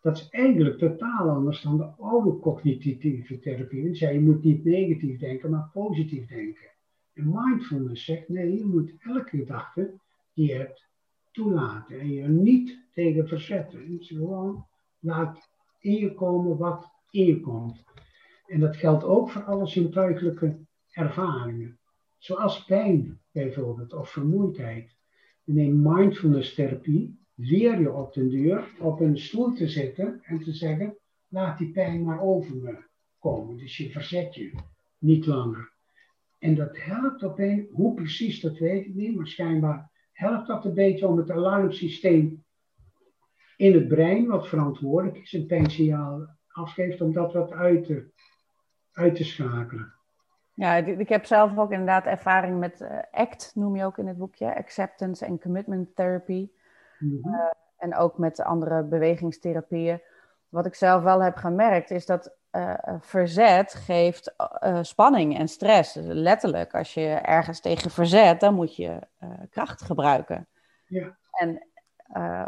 Dat 0.02 0.16
is 0.16 0.28
eigenlijk 0.28 0.78
totaal 0.78 1.28
anders 1.28 1.62
dan 1.62 1.76
de 1.76 1.84
oude 1.84 2.38
cognitieve 2.38 3.38
therapie. 3.38 3.82
Die 3.82 3.94
zei 3.94 4.14
je 4.14 4.20
moet 4.20 4.44
niet 4.44 4.64
negatief 4.64 5.18
denken, 5.18 5.50
maar 5.50 5.70
positief 5.72 6.26
denken. 6.26 6.70
En 7.14 7.30
mindfulness 7.34 8.04
zegt 8.04 8.28
nee, 8.28 8.56
je 8.56 8.64
moet 8.64 8.94
elke 8.98 9.36
gedachte 9.36 10.00
die 10.34 10.46
je 10.46 10.54
hebt 10.54 10.88
toelaten 11.30 12.00
en 12.00 12.10
je 12.12 12.28
niet 12.28 12.78
tegen 12.92 13.28
verzetten. 13.28 13.90
Dus 13.90 14.08
gewoon 14.08 14.66
laat 14.98 15.50
in 15.78 15.94
je 15.94 16.14
komen 16.14 16.56
wat 16.56 16.90
in 17.10 17.26
je 17.26 17.40
komt. 17.40 17.84
En 18.50 18.60
dat 18.60 18.76
geldt 18.76 19.04
ook 19.04 19.30
voor 19.30 19.42
alle 19.42 19.66
zintuigelijke 19.66 20.58
ervaringen. 20.90 21.78
Zoals 22.18 22.64
pijn 22.64 23.20
bijvoorbeeld 23.32 23.92
of 23.92 24.10
vermoeidheid. 24.10 24.96
En 25.44 25.58
in 25.58 25.82
mindfulness 25.82 26.54
therapie 26.54 27.18
leer 27.34 27.80
je 27.80 27.92
op 27.92 28.14
den 28.14 28.28
duur 28.28 28.74
op 28.80 29.00
een 29.00 29.18
stoel 29.18 29.52
te 29.52 29.68
zitten 29.68 30.20
en 30.22 30.38
te 30.38 30.52
zeggen, 30.52 30.96
laat 31.28 31.58
die 31.58 31.70
pijn 31.70 32.04
maar 32.04 32.20
over 32.20 32.56
me 32.56 32.78
komen. 33.18 33.56
Dus 33.56 33.76
je 33.76 33.90
verzet 33.90 34.34
je 34.34 34.52
niet 34.98 35.26
langer. 35.26 35.72
En 36.38 36.54
dat 36.54 36.76
helpt 36.78 37.22
opeens, 37.22 37.68
hoe 37.70 37.94
precies 37.94 38.40
dat 38.40 38.58
weet 38.58 38.86
ik 38.86 38.94
niet, 38.94 39.16
maar 39.16 39.26
schijnbaar 39.26 39.90
helpt 40.12 40.46
dat 40.46 40.64
een 40.64 40.74
beetje 40.74 41.06
om 41.06 41.16
het 41.16 41.30
alarmsysteem 41.30 42.44
in 43.56 43.74
het 43.74 43.88
brein, 43.88 44.26
wat 44.26 44.48
verantwoordelijk 44.48 45.18
is, 45.18 45.32
een 45.32 45.46
pijnsignaal 45.46 46.36
afgeeft, 46.46 47.00
om 47.00 47.12
dat 47.12 47.32
wat 47.32 47.52
uit 47.52 47.84
te, 47.84 48.10
uit 49.00 49.14
te 49.14 49.24
schakelen. 49.24 49.92
Ja, 50.54 50.74
ik 50.76 51.08
heb 51.08 51.24
zelf 51.24 51.58
ook 51.58 51.70
inderdaad 51.70 52.04
ervaring 52.04 52.58
met 52.58 52.80
uh, 52.80 52.98
ACT, 53.10 53.52
noem 53.54 53.76
je 53.76 53.84
ook 53.84 53.98
in 53.98 54.06
het 54.06 54.18
boekje, 54.18 54.56
Acceptance 54.56 55.26
and 55.26 55.42
Commitment 55.42 55.96
Therapy. 55.96 56.50
Mhm. 56.98 57.34
Eh, 57.34 57.50
en 57.76 57.96
ook 57.96 58.18
met 58.18 58.40
andere 58.40 58.82
bewegingstherapieën. 58.82 60.00
Wat 60.48 60.66
ik 60.66 60.74
zelf 60.74 61.02
wel 61.02 61.22
heb 61.22 61.36
gemerkt 61.36 61.90
is 61.90 62.06
dat 62.06 62.36
uh, 62.52 62.74
verzet 63.00 63.74
geeft 63.74 64.34
spanning 64.82 65.38
en 65.38 65.48
stress. 65.48 65.92
Dus 65.92 66.04
letterlijk, 66.06 66.74
als 66.74 66.94
je 66.94 67.06
ergens 67.08 67.60
tegen 67.60 67.90
verzet, 67.90 68.40
dan 68.40 68.54
moet 68.54 68.76
je 68.76 68.98
kracht 69.50 69.82
gebruiken. 69.82 70.46
Ja. 70.86 71.16
En 71.30 71.66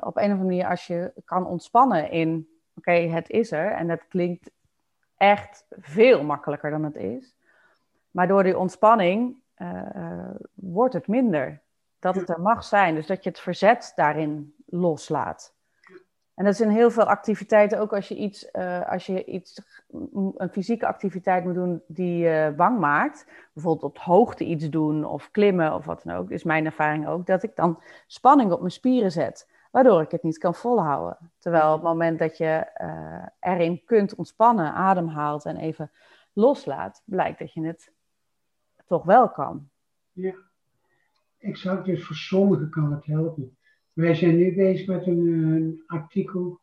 op 0.00 0.16
een 0.16 0.22
of 0.22 0.30
andere 0.30 0.44
manier, 0.44 0.68
als 0.68 0.86
je 0.86 1.12
kan 1.24 1.46
ontspannen 1.46 2.11
in, 2.11 2.48
oké, 2.74 2.92
het 2.92 3.30
is 3.30 3.53
er. 3.53 3.72
En 3.72 3.86
dat 3.86 4.09
klinkt 4.09 4.50
echt 5.22 5.64
veel 5.70 6.24
makkelijker 6.24 6.70
dan 6.70 6.84
het 6.84 6.96
is. 6.96 7.34
Maar 8.10 8.28
door 8.28 8.42
die 8.42 8.58
ontspanning 8.58 9.36
wordt 10.54 10.94
het 10.94 11.06
minder 11.06 11.60
dat 11.98 12.14
het 12.14 12.28
er 12.28 12.40
mag 12.40 12.64
zijn. 12.64 12.94
Dus 12.94 13.06
dat 13.06 13.24
je 13.24 13.30
het 13.30 13.40
verzet 13.40 13.92
daarin 13.96 14.54
loslaat. 14.66 15.54
En 16.34 16.44
dat 16.44 16.52
is 16.52 16.60
in 16.60 16.68
heel 16.68 16.90
veel 16.90 17.04
activiteiten, 17.04 17.80
ook 17.80 17.92
als 17.92 18.08
je 18.08 18.16
iets, 18.16 18.48
uh, 18.52 18.90
als 18.90 19.06
je 19.06 19.24
iets 19.24 19.62
een 20.36 20.48
fysieke 20.50 20.86
activiteit 20.86 21.44
moet 21.44 21.54
doen 21.54 21.82
die 21.86 22.16
je 22.16 22.54
bang 22.56 22.78
maakt, 22.78 23.26
bijvoorbeeld 23.52 23.84
op 23.84 23.98
hoogte 23.98 24.44
iets 24.44 24.68
doen 24.68 25.04
of 25.04 25.30
klimmen 25.30 25.74
of 25.74 25.84
wat 25.84 26.02
dan 26.04 26.16
ook, 26.16 26.30
is 26.30 26.44
mijn 26.44 26.64
ervaring 26.64 27.06
ook 27.08 27.26
dat 27.26 27.42
ik 27.42 27.56
dan 27.56 27.82
spanning 28.06 28.52
op 28.52 28.58
mijn 28.58 28.72
spieren 28.72 29.12
zet, 29.12 29.48
waardoor 29.72 30.02
ik 30.02 30.10
het 30.10 30.22
niet 30.22 30.38
kan 30.38 30.54
volhouden. 30.54 31.18
Terwijl 31.38 31.68
op 31.68 31.80
het 31.80 31.88
moment 31.88 32.18
dat 32.18 32.36
je 32.36 32.70
uh, 32.80 33.26
erin 33.52 33.84
kunt 33.84 34.14
ontspannen, 34.14 34.72
ademhaalt 34.72 35.44
en 35.44 35.56
even 35.56 35.90
loslaat, 36.32 37.02
blijkt 37.04 37.38
dat 37.38 37.52
je 37.52 37.66
het 37.66 37.92
toch 38.86 39.04
wel 39.04 39.30
kan. 39.30 39.68
Ja, 40.12 40.34
exact. 41.38 41.84
Dus 41.84 42.04
voor 42.04 42.16
sommigen 42.16 42.70
kan 42.70 42.92
het 42.92 43.06
helpen. 43.06 43.56
Wij 43.92 44.14
zijn 44.14 44.36
nu 44.36 44.54
bezig 44.54 44.86
met 44.86 45.06
een, 45.06 45.26
een 45.26 45.82
artikel 45.86 46.60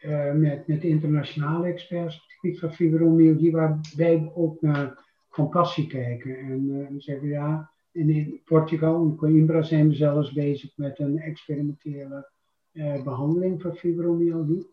uh, 0.00 0.32
met, 0.32 0.66
met 0.66 0.84
internationale 0.84 1.66
experts 1.66 2.16
op 2.16 2.22
het 2.22 2.32
gebied 2.32 2.58
van 2.58 2.72
fibromyalgie, 2.72 3.52
waar 3.52 3.80
wij 3.96 4.30
ook 4.34 4.60
naar 4.60 5.04
compassie 5.28 5.86
kijken. 5.86 6.38
En 6.38 6.68
uh, 6.68 6.88
we 6.88 7.00
zeggen 7.00 7.28
ja, 7.28 7.71
en 7.92 8.10
in 8.10 8.40
Portugal, 8.44 9.02
in 9.02 9.16
Coimbra, 9.16 9.62
zijn 9.62 9.88
we 9.88 9.94
zelfs 9.94 10.32
bezig 10.32 10.76
met 10.76 10.98
een 10.98 11.18
experimentele 11.18 12.30
uh, 12.72 13.02
behandeling 13.02 13.62
van 13.62 13.76
fibromyalgie. 13.76 14.70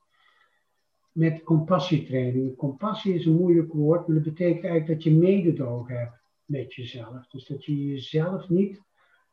Met 1.12 1.44
compassietraining. 1.44 2.56
Compassie 2.56 3.14
is 3.14 3.26
een 3.26 3.36
moeilijk 3.36 3.74
woord, 3.74 4.08
maar 4.08 4.16
dat 4.16 4.26
betekent 4.26 4.64
eigenlijk 4.64 4.88
dat 4.88 5.04
je 5.04 5.20
mededogen 5.20 6.00
hebt 6.00 6.22
met 6.46 6.74
jezelf. 6.74 7.28
Dus 7.28 7.48
dat 7.48 7.66
je 7.66 7.88
jezelf 7.88 8.50
niet 8.50 8.82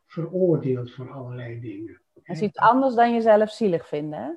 veroordeelt 0.07 0.93
voor 0.93 1.11
allerlei 1.11 1.61
dingen. 1.61 2.01
Dat 2.15 2.37
is 2.37 2.43
iets 2.43 2.59
anders 2.59 2.95
dan 2.95 3.13
jezelf 3.13 3.51
zielig 3.51 3.89
vinden, 3.89 4.19
hè? 4.19 4.31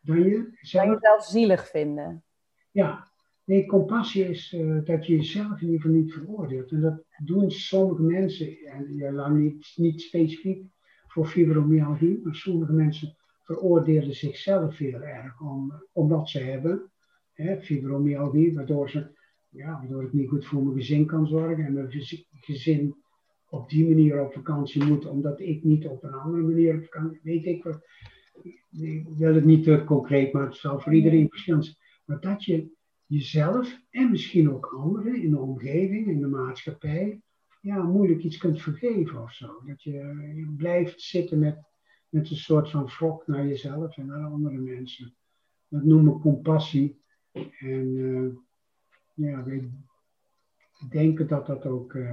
Dan 0.00 0.18
je 0.18 0.58
zelf... 0.60 0.84
Dan 0.84 0.92
jezelf 0.94 1.24
zielig 1.24 1.68
vinden. 1.68 2.24
Ja. 2.70 3.12
Nee, 3.44 3.66
compassie 3.66 4.28
is 4.28 4.52
uh, 4.52 4.84
dat 4.84 5.06
je 5.06 5.16
jezelf 5.16 5.60
in 5.60 5.66
ieder 5.66 5.80
geval 5.80 5.96
niet 5.96 6.12
veroordeelt. 6.12 6.70
En 6.70 6.80
dat 6.80 7.04
doen 7.24 7.50
sommige 7.50 8.02
mensen, 8.02 8.58
en 8.58 8.96
ja, 8.96 9.12
lang 9.12 9.38
niet, 9.38 9.72
niet 9.76 10.00
specifiek 10.00 10.66
voor 11.06 11.26
fibromyalgie, 11.26 12.20
maar 12.22 12.34
sommige 12.34 12.72
mensen 12.72 13.16
veroordelen 13.42 14.14
zichzelf 14.14 14.76
heel 14.78 15.00
erg 15.00 15.40
om, 15.40 15.72
omdat 15.92 16.28
ze 16.28 16.38
hebben 16.38 16.92
hè, 17.32 17.60
fibromyalgie, 17.60 18.54
waardoor, 18.54 18.90
ze, 18.90 19.18
ja, 19.48 19.78
waardoor 19.78 20.02
ik 20.02 20.12
niet 20.12 20.28
goed 20.28 20.46
voor 20.46 20.62
mijn 20.62 20.76
gezin 20.76 21.06
kan 21.06 21.26
zorgen 21.26 21.64
en 21.64 21.72
mijn 21.72 21.90
gezin 22.30 22.94
op 23.48 23.70
die 23.70 23.88
manier 23.88 24.20
op 24.20 24.32
vakantie 24.32 24.84
moet, 24.84 25.06
omdat 25.06 25.40
ik 25.40 25.64
niet 25.64 25.86
op 25.86 26.04
een 26.04 26.14
andere 26.14 26.42
manier 26.42 26.76
op 26.76 26.84
vakantie, 26.84 27.20
weet 27.22 27.44
ik 27.44 27.64
wat. 27.64 27.86
Ik 28.70 29.06
wil 29.16 29.34
het 29.34 29.44
niet 29.44 29.64
te 29.64 29.82
concreet, 29.86 30.32
maar 30.32 30.44
het 30.44 30.56
zal 30.56 30.80
voor 30.80 30.94
iedereen 30.94 31.28
verschillend 31.28 31.64
zijn. 31.64 31.76
Maar 32.04 32.20
dat 32.20 32.44
je 32.44 32.72
jezelf 33.14 33.80
en 33.90 34.10
misschien 34.10 34.50
ook 34.50 34.66
anderen 34.66 35.22
in 35.22 35.30
de 35.30 35.38
omgeving, 35.38 36.06
in 36.06 36.20
de 36.20 36.26
maatschappij, 36.26 37.22
ja, 37.60 37.82
moeilijk 37.82 38.22
iets 38.22 38.36
kunt 38.36 38.62
vergeven 38.62 39.22
of 39.22 39.32
zo. 39.32 39.62
Dat 39.66 39.82
je, 39.82 40.52
blijft 40.56 41.02
zitten 41.02 41.38
met, 41.38 41.58
met 42.08 42.30
een 42.30 42.36
soort 42.36 42.70
van 42.70 42.86
wrok 42.86 43.26
naar 43.26 43.46
jezelf 43.46 43.96
en 43.96 44.06
naar 44.06 44.24
andere 44.24 44.58
mensen. 44.58 45.14
Dat 45.68 45.84
noemen 45.84 46.20
compassie. 46.20 47.02
En 47.58 47.94
uh, 47.96 48.32
ja, 49.14 49.44
wij 49.44 49.70
denken 50.90 51.26
dat 51.26 51.46
dat 51.46 51.66
ook 51.66 51.94
uh, 51.94 52.10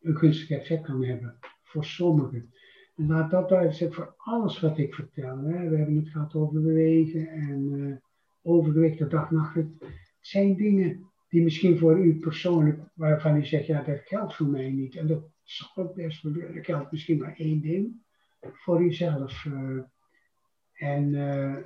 een 0.00 0.16
gunstig 0.16 0.50
effect 0.50 0.84
kan 0.84 1.04
hebben 1.04 1.38
voor 1.62 1.84
sommigen. 1.84 2.52
En 2.96 3.06
laat 3.06 3.30
dat 3.30 3.48
duidelijk 3.48 3.78
zijn 3.78 3.92
voor 3.92 4.14
alles 4.16 4.60
wat 4.60 4.78
ik 4.78 4.94
vertel. 4.94 5.38
Hè. 5.38 5.68
We 5.68 5.76
hebben 5.76 5.96
het 5.96 6.08
gehad 6.08 6.34
over 6.34 6.62
bewegen 6.62 7.28
en 7.28 7.72
uh, 7.72 7.96
overgewicht, 8.42 8.98
de 8.98 9.06
dag 9.06 9.30
nacht. 9.30 9.56
Het 10.24 10.32
zijn 10.32 10.56
dingen 10.56 11.10
die 11.28 11.42
misschien 11.42 11.78
voor 11.78 11.98
u 11.98 12.18
persoonlijk, 12.18 12.80
waarvan 12.94 13.36
u 13.36 13.44
zegt, 13.44 13.66
ja, 13.66 13.82
dat 13.82 14.00
geldt 14.04 14.34
voor 14.34 14.46
mij 14.46 14.70
niet. 14.70 14.96
En 14.96 15.06
dat 15.06 15.22
zal 15.42 15.84
ook 15.84 15.94
best 15.94 16.22
wel, 16.22 16.32
dat 16.32 16.64
geldt 16.64 16.90
misschien 16.90 17.18
maar 17.18 17.34
één 17.36 17.60
ding 17.60 18.02
voor 18.40 18.82
uzelf. 18.82 19.44
Uh, 19.44 19.82
en, 20.72 21.12
uh, 21.12 21.56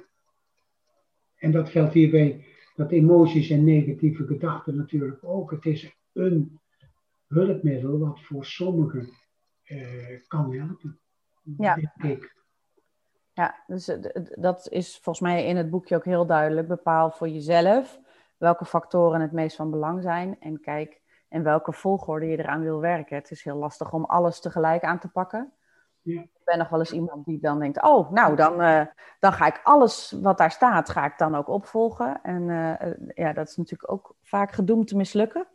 en 1.36 1.50
dat 1.50 1.68
geldt 1.68 1.92
hierbij, 1.92 2.44
dat 2.74 2.90
emoties 2.90 3.50
en 3.50 3.64
negatieve 3.64 4.26
gedachten 4.26 4.76
natuurlijk 4.76 5.24
ook. 5.24 5.50
Het 5.50 5.66
is 5.66 5.96
een 6.12 6.61
hulpmiddel 7.26 7.98
wat 7.98 8.20
voor 8.20 8.44
sommigen 8.44 9.09
uh, 9.64 10.20
kan 10.26 10.54
helpen. 10.54 11.00
Ja. 11.56 11.94
Ik. 12.02 12.36
Ja, 13.32 13.64
dus 13.66 13.90
dat 14.34 14.68
is 14.70 14.98
volgens 15.02 15.20
mij 15.20 15.46
in 15.46 15.56
het 15.56 15.70
boekje 15.70 15.96
ook 15.96 16.04
heel 16.04 16.26
duidelijk. 16.26 16.68
Bepaal 16.68 17.11
voor 17.11 17.28
jezelf 17.28 18.06
welke 18.39 18.64
factoren 18.64 19.20
het 19.20 19.32
meest 19.32 19.57
van 19.57 19.70
belang 19.70 20.03
zijn. 20.03 20.36
En 20.41 20.61
kijk 20.61 21.01
in 21.28 21.43
welke 21.43 21.72
volgorde 21.72 22.26
je 22.26 22.39
eraan 22.39 22.62
wil 22.62 22.80
werken. 22.80 23.16
Het 23.16 23.30
is 23.30 23.45
heel 23.45 23.57
lastig 23.57 23.93
om 23.93 24.05
alles 24.05 24.41
tegelijk 24.41 24.82
aan 24.82 24.99
te 24.99 25.09
pakken. 25.09 25.53
Ja. 26.03 26.20
Ik 26.20 26.45
ben 26.45 26.59
nog 26.59 26.68
wel 26.68 26.78
eens 26.78 26.93
iemand 26.93 27.24
die 27.24 27.41
dan 27.41 27.59
denkt, 27.59 27.82
oh, 27.82 28.11
nou, 28.11 28.36
dan, 28.36 28.61
uh, 28.61 28.86
dan 29.18 29.32
ga 29.32 29.47
ik 29.47 29.61
alles 29.62 30.16
wat 30.22 30.39
daar 30.39 30.51
staat, 30.51 30.91
ga 30.91 31.07
ik 31.07 31.18
dan 31.18 31.34
ook 31.34 31.49
opvolgen. 31.49 32.22
En 32.22 32.43
uh, 32.43 32.95
ja, 33.14 33.32
dat 33.32 33.49
is 33.49 33.57
natuurlijk 33.57 33.93
ook 33.93 34.16
vaak 34.22 34.53
gedoemd 34.53 34.89
te 34.89 34.97
mislukken. 34.97 35.47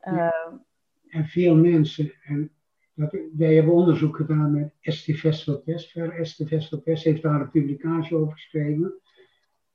Ja. 0.00 0.60
En 1.08 1.24
veel 1.26 1.56
mensen, 1.56 2.12
en 2.22 2.52
dat, 2.94 3.16
wij 3.36 3.54
hebben 3.54 3.74
onderzoek 3.74 4.16
gedaan 4.16 4.52
met 4.52 4.74
Esti 4.80 5.16
Vestelpest. 5.16 5.96
Esti 5.96 6.46
Vestelpest 6.46 7.04
heeft 7.04 7.22
daar 7.22 7.40
een 7.40 7.50
publicatie 7.50 8.16
over 8.16 8.32
geschreven. 8.32 8.94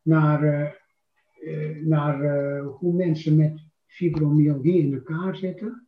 Naar, 0.01 0.78
naar 1.83 2.23
uh, 2.23 2.67
hoe 2.67 2.93
mensen 2.93 3.35
met 3.35 3.67
fibromyalgie 3.85 4.81
in 4.81 4.93
elkaar 4.93 5.35
zitten. 5.35 5.87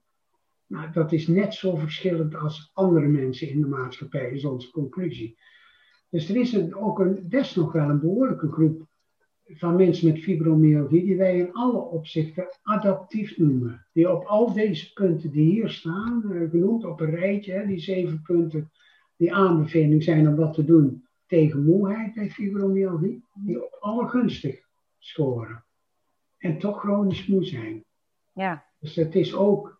Nou, 0.68 0.92
dat 0.92 1.12
is 1.12 1.28
net 1.28 1.54
zo 1.54 1.76
verschillend 1.76 2.36
als 2.36 2.72
andere 2.74 3.08
mensen 3.08 3.50
in 3.50 3.62
de 3.62 3.68
maatschappij, 3.68 4.32
is 4.32 4.46
onze 4.46 4.72
conclusie. 4.72 5.38
Dus 6.10 6.30
er 6.30 6.36
is 6.36 6.74
ook 6.74 7.00
een, 7.00 7.28
nog 7.56 7.72
wel 7.72 7.90
een 7.90 8.00
behoorlijke 8.00 8.52
groep 8.52 8.90
van 9.46 9.76
mensen 9.76 10.08
met 10.08 10.20
fibromyalgie, 10.20 11.04
die 11.04 11.18
wij 11.18 11.38
in 11.38 11.54
alle 11.54 11.80
opzichten 11.80 12.48
adaptief 12.62 13.38
noemen. 13.38 13.88
Die 13.94 14.12
op 14.12 14.24
al 14.24 14.54
deze 14.54 14.94
punten 14.94 15.32
die 15.32 15.52
hier 15.52 15.70
staan, 15.70 16.24
uh, 16.26 16.50
genoemd 16.50 16.86
op 16.86 17.02
een 17.02 17.16
rijtje, 17.16 17.54
hè, 17.54 17.66
die 17.66 17.80
zeven 17.80 18.22
punten 18.22 18.72
die 19.18 19.34
aanbeveling 19.34 20.04
zijn 20.04 20.28
om 20.28 20.36
wat 20.36 20.54
te 20.54 20.66
doen 20.66 21.08
tegen 21.28 21.66
moeheid 21.66 22.14
bij 22.14 22.30
fibromyalgie, 22.30 23.24
die 23.34 23.66
op 23.66 23.78
alle 23.80 24.08
gunstig 24.08 24.70
scoren. 25.02 25.64
En 26.38 26.58
toch 26.58 26.80
chronisch 26.80 27.28
moe 27.28 27.44
zijn. 27.44 27.84
Ja. 28.34 28.66
Dus 28.80 28.96
het 28.96 29.16
is 29.16 29.36
ook, 29.36 29.80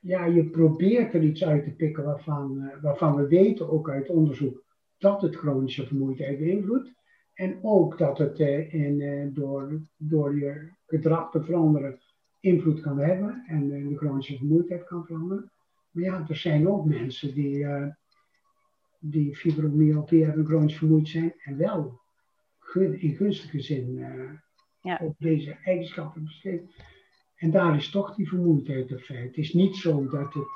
ja, 0.00 0.24
je 0.24 0.44
probeert 0.44 1.14
er 1.14 1.22
iets 1.22 1.44
uit 1.44 1.64
te 1.64 1.70
pikken 1.70 2.04
waarvan, 2.04 2.62
uh, 2.62 2.82
waarvan 2.82 3.16
we 3.16 3.26
weten, 3.28 3.70
ook 3.70 3.90
uit 3.90 4.08
onderzoek, 4.08 4.64
dat 4.98 5.22
het 5.22 5.36
chronische 5.36 5.86
vermoeidheid 5.86 6.38
beïnvloedt. 6.38 6.94
En 7.34 7.58
ook 7.62 7.98
dat 7.98 8.18
het 8.18 8.40
uh, 8.40 8.74
in, 8.74 9.00
uh, 9.00 9.34
door, 9.34 9.80
door 9.96 10.38
je 10.38 10.70
gedrag 10.86 11.30
te 11.30 11.42
veranderen 11.42 12.00
invloed 12.40 12.80
kan 12.80 12.98
hebben 12.98 13.44
en 13.46 13.70
uh, 13.70 13.88
de 13.88 13.96
chronische 13.96 14.36
vermoeidheid 14.36 14.84
kan 14.84 15.04
veranderen. 15.04 15.52
Maar 15.90 16.04
ja, 16.04 16.24
er 16.28 16.36
zijn 16.36 16.68
ook 16.68 16.84
mensen 16.84 17.34
die, 17.34 17.66
die 18.98 19.36
fibromyalgie 19.36 20.24
hebben, 20.24 20.46
chronisch 20.46 20.76
vermoeid 20.76 21.08
zijn 21.08 21.34
en 21.38 21.56
wel 21.56 22.00
in 22.74 23.14
gunstige 23.16 23.60
zin 23.60 24.04
ja. 24.86 24.98
op 25.02 25.14
deze 25.18 25.56
eigenschappen. 25.64 26.30
En 27.36 27.50
daar 27.50 27.76
is 27.76 27.90
toch 27.90 28.14
die 28.14 28.28
vermoeidheid 28.28 28.90
een 28.90 28.98
feit. 28.98 29.26
Het 29.26 29.36
is 29.36 29.52
niet 29.52 29.76
zo 29.76 30.08
dat 30.08 30.34
het 30.34 30.48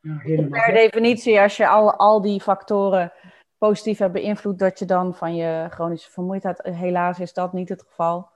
ja, 0.00 0.18
helemaal. 0.18 0.64
Per 0.64 0.74
definitie, 0.74 1.40
als 1.40 1.56
je 1.56 1.68
al, 1.68 1.94
al 1.94 2.20
die 2.20 2.40
factoren 2.40 3.12
positief 3.58 3.98
hebben 3.98 4.22
beïnvloed, 4.22 4.58
dat 4.58 4.78
je 4.78 4.84
dan 4.84 5.14
van 5.14 5.34
je 5.34 5.66
chronische 5.70 6.10
vermoeidheid. 6.10 6.62
Helaas 6.62 7.20
is 7.20 7.32
dat 7.32 7.52
niet 7.52 7.68
het 7.68 7.82
geval. 7.82 8.28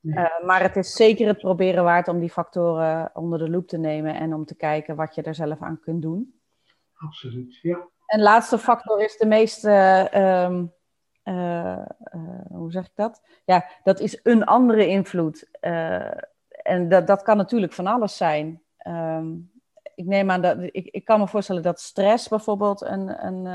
Nee. 0.00 0.24
Uh, 0.24 0.46
maar 0.46 0.62
het 0.62 0.76
is 0.76 0.92
zeker 0.92 1.26
het 1.26 1.38
proberen 1.38 1.84
waard 1.84 2.08
om 2.08 2.20
die 2.20 2.30
factoren 2.30 3.10
onder 3.14 3.38
de 3.38 3.50
loep 3.50 3.68
te 3.68 3.78
nemen 3.78 4.14
en 4.14 4.34
om 4.34 4.44
te 4.44 4.56
kijken 4.56 4.96
wat 4.96 5.14
je 5.14 5.22
er 5.22 5.34
zelf 5.34 5.60
aan 5.60 5.80
kunt 5.80 6.02
doen. 6.02 6.40
Absoluut, 6.94 7.58
ja. 7.62 7.88
En 8.06 8.20
laatste 8.20 8.58
factor 8.58 9.02
is 9.02 9.16
de 9.16 9.26
meest, 9.26 9.64
uh, 9.64 10.04
uh, 10.14 10.62
hoe 12.48 12.66
zeg 12.72 12.84
ik 12.84 12.94
dat? 12.94 13.22
Ja, 13.44 13.64
dat 13.82 14.00
is 14.00 14.20
een 14.22 14.44
andere 14.44 14.86
invloed. 14.86 15.48
en 16.62 16.88
dat, 16.88 17.06
dat 17.06 17.22
kan 17.22 17.36
natuurlijk 17.36 17.72
van 17.72 17.86
alles 17.86 18.16
zijn. 18.16 18.62
Um, 18.86 19.52
ik 19.94 20.04
neem 20.04 20.30
aan 20.30 20.42
dat, 20.42 20.58
ik, 20.60 20.86
ik 20.86 21.04
kan 21.04 21.20
me 21.20 21.28
voorstellen 21.28 21.62
dat 21.62 21.80
stress 21.80 22.28
bijvoorbeeld 22.28 22.82
een, 22.82 23.26
een 23.26 23.46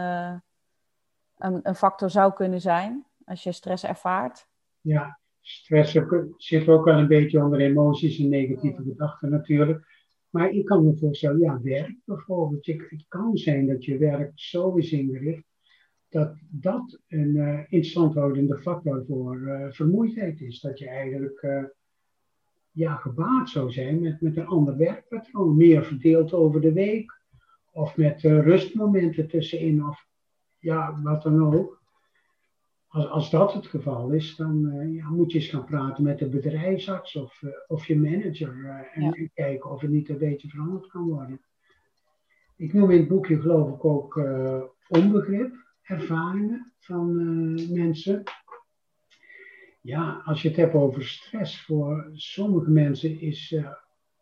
een, 1.40 1.60
een 1.64 1.76
factor 1.76 2.10
zou 2.10 2.34
kunnen 2.34 2.62
zijn 2.62 3.06
als 3.26 3.44
je 3.44 3.52
stress 3.52 3.84
ervaart? 3.84 4.48
Ja, 4.82 5.20
stress 5.42 5.98
zit 6.38 6.68
ook 6.68 6.86
wel 6.86 6.98
een 6.98 7.08
beetje 7.08 7.44
onder 7.44 7.60
emoties 7.60 8.20
en 8.20 8.30
negatieve 8.30 8.84
gedachten 8.84 9.30
natuurlijk. 9.30 9.98
Maar 10.30 10.50
ik 10.50 10.66
kan 10.66 10.86
me 10.86 10.98
voorstellen, 10.98 11.40
ja, 11.40 11.62
werk 11.62 11.96
bijvoorbeeld. 12.06 12.66
Het 12.66 13.06
kan 13.08 13.38
zijn 13.38 13.68
dat 13.68 13.86
je 13.86 13.98
werk 13.98 14.32
zo 14.36 14.76
is 14.76 14.92
ingericht 14.92 15.44
dat 16.10 16.36
dat 16.50 17.00
een 17.08 17.36
uh, 17.36 17.60
instandhoudende 17.68 18.58
factor 18.58 19.06
voor 19.08 19.38
uh, 19.38 19.66
vermoeidheid 19.70 20.42
is. 20.42 20.60
Dat 20.60 20.80
je 20.80 20.90
eigenlijk 20.90 21.42
uh, 21.42 21.64
ja, 22.72 22.96
gebaat 22.96 23.50
zou 23.50 23.72
zijn 23.72 24.02
met, 24.02 24.22
met 24.22 24.38
een 24.38 24.48
ander 24.48 24.78
werkpatroon. 24.78 25.58
Meer 25.58 25.86
verdeeld 25.86 26.34
over 26.34 26.62
de 26.62 26.74
week. 26.74 27.18
Of 27.72 27.98
met 27.98 28.22
rustmomenten 28.22 29.28
tussenin. 29.28 29.86
Of 29.86 30.08
ja, 30.60 31.02
wat 31.02 31.24
dan 31.24 31.54
ook. 31.54 31.78
Als, 32.88 33.08
als 33.08 33.30
dat 33.30 33.54
het 33.54 33.68
geval 33.68 34.12
is, 34.12 34.36
dan 34.36 34.86
ja, 34.94 35.10
moet 35.10 35.32
je 35.32 35.38
eens 35.38 35.48
gaan 35.48 35.66
praten 35.66 36.04
met 36.04 36.20
de 36.20 36.30
bedrijfsarts 36.30 37.16
of, 37.16 37.42
of 37.68 37.86
je 37.86 38.00
manager. 38.00 38.66
en, 38.94 39.04
ja. 39.04 39.12
en 39.12 39.32
kijken 39.34 39.70
of 39.70 39.82
het 39.82 39.92
niet 39.92 40.10
een 40.10 40.18
beetje 40.18 40.50
veranderd 40.50 40.88
kan 40.88 41.08
worden. 41.08 41.42
Ik 42.56 42.74
noem 42.74 42.92
in 42.92 43.00
het 43.00 43.08
boekje 43.08 43.42
geloof 43.42 43.76
ik 43.76 43.86
ook 43.86 44.22
onbegrip 44.88 45.69
ervaringen 45.90 46.74
van 46.80 47.20
uh, 47.20 47.70
mensen. 47.70 48.24
Ja, 49.82 50.22
als 50.26 50.42
je 50.42 50.48
het 50.48 50.58
hebt 50.58 50.74
over 50.74 51.04
stress, 51.04 51.62
voor 51.62 52.10
sommige 52.14 52.70
mensen 52.70 53.20
is 53.20 53.52
uh, 53.52 53.72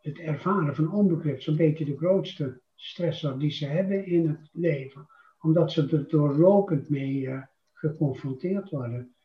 het 0.02 0.20
ervaren 0.20 0.76
van 0.76 0.92
onbegrip 0.92 1.42
zo'n 1.42 1.56
beetje 1.56 1.86
de 1.86 1.98
grootste 1.98 2.62
stressor 2.76 3.40
die 3.40 3.52
ze 3.52 3.66
hebben 3.66 4.06
in 4.06 4.28
het 4.28 4.50
leven. 4.52 5.08
Omdat 5.40 5.72
ze 5.72 5.88
er 5.92 6.10
doorlopend 6.10 6.90
mee 6.90 7.22
uh, 7.22 7.42
geconfronteerd 7.74 8.70
worden. 8.70 9.16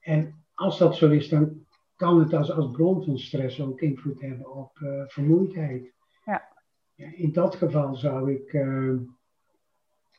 En 0.00 0.44
als 0.54 0.78
dat 0.78 0.96
zo 0.96 1.10
is, 1.10 1.28
dan 1.28 1.66
kan 1.96 2.18
het 2.18 2.32
als, 2.32 2.50
als 2.50 2.70
bron 2.70 3.04
van 3.04 3.18
stress 3.18 3.60
ook 3.60 3.80
invloed 3.80 4.20
hebben 4.20 4.54
op 4.54 4.78
vermoeidheid. 5.06 5.92
Ja. 6.24 6.48
ja. 6.94 7.12
In 7.14 7.32
dat 7.32 7.54
geval 7.54 7.94
zou 7.96 8.32
ik 8.32 8.52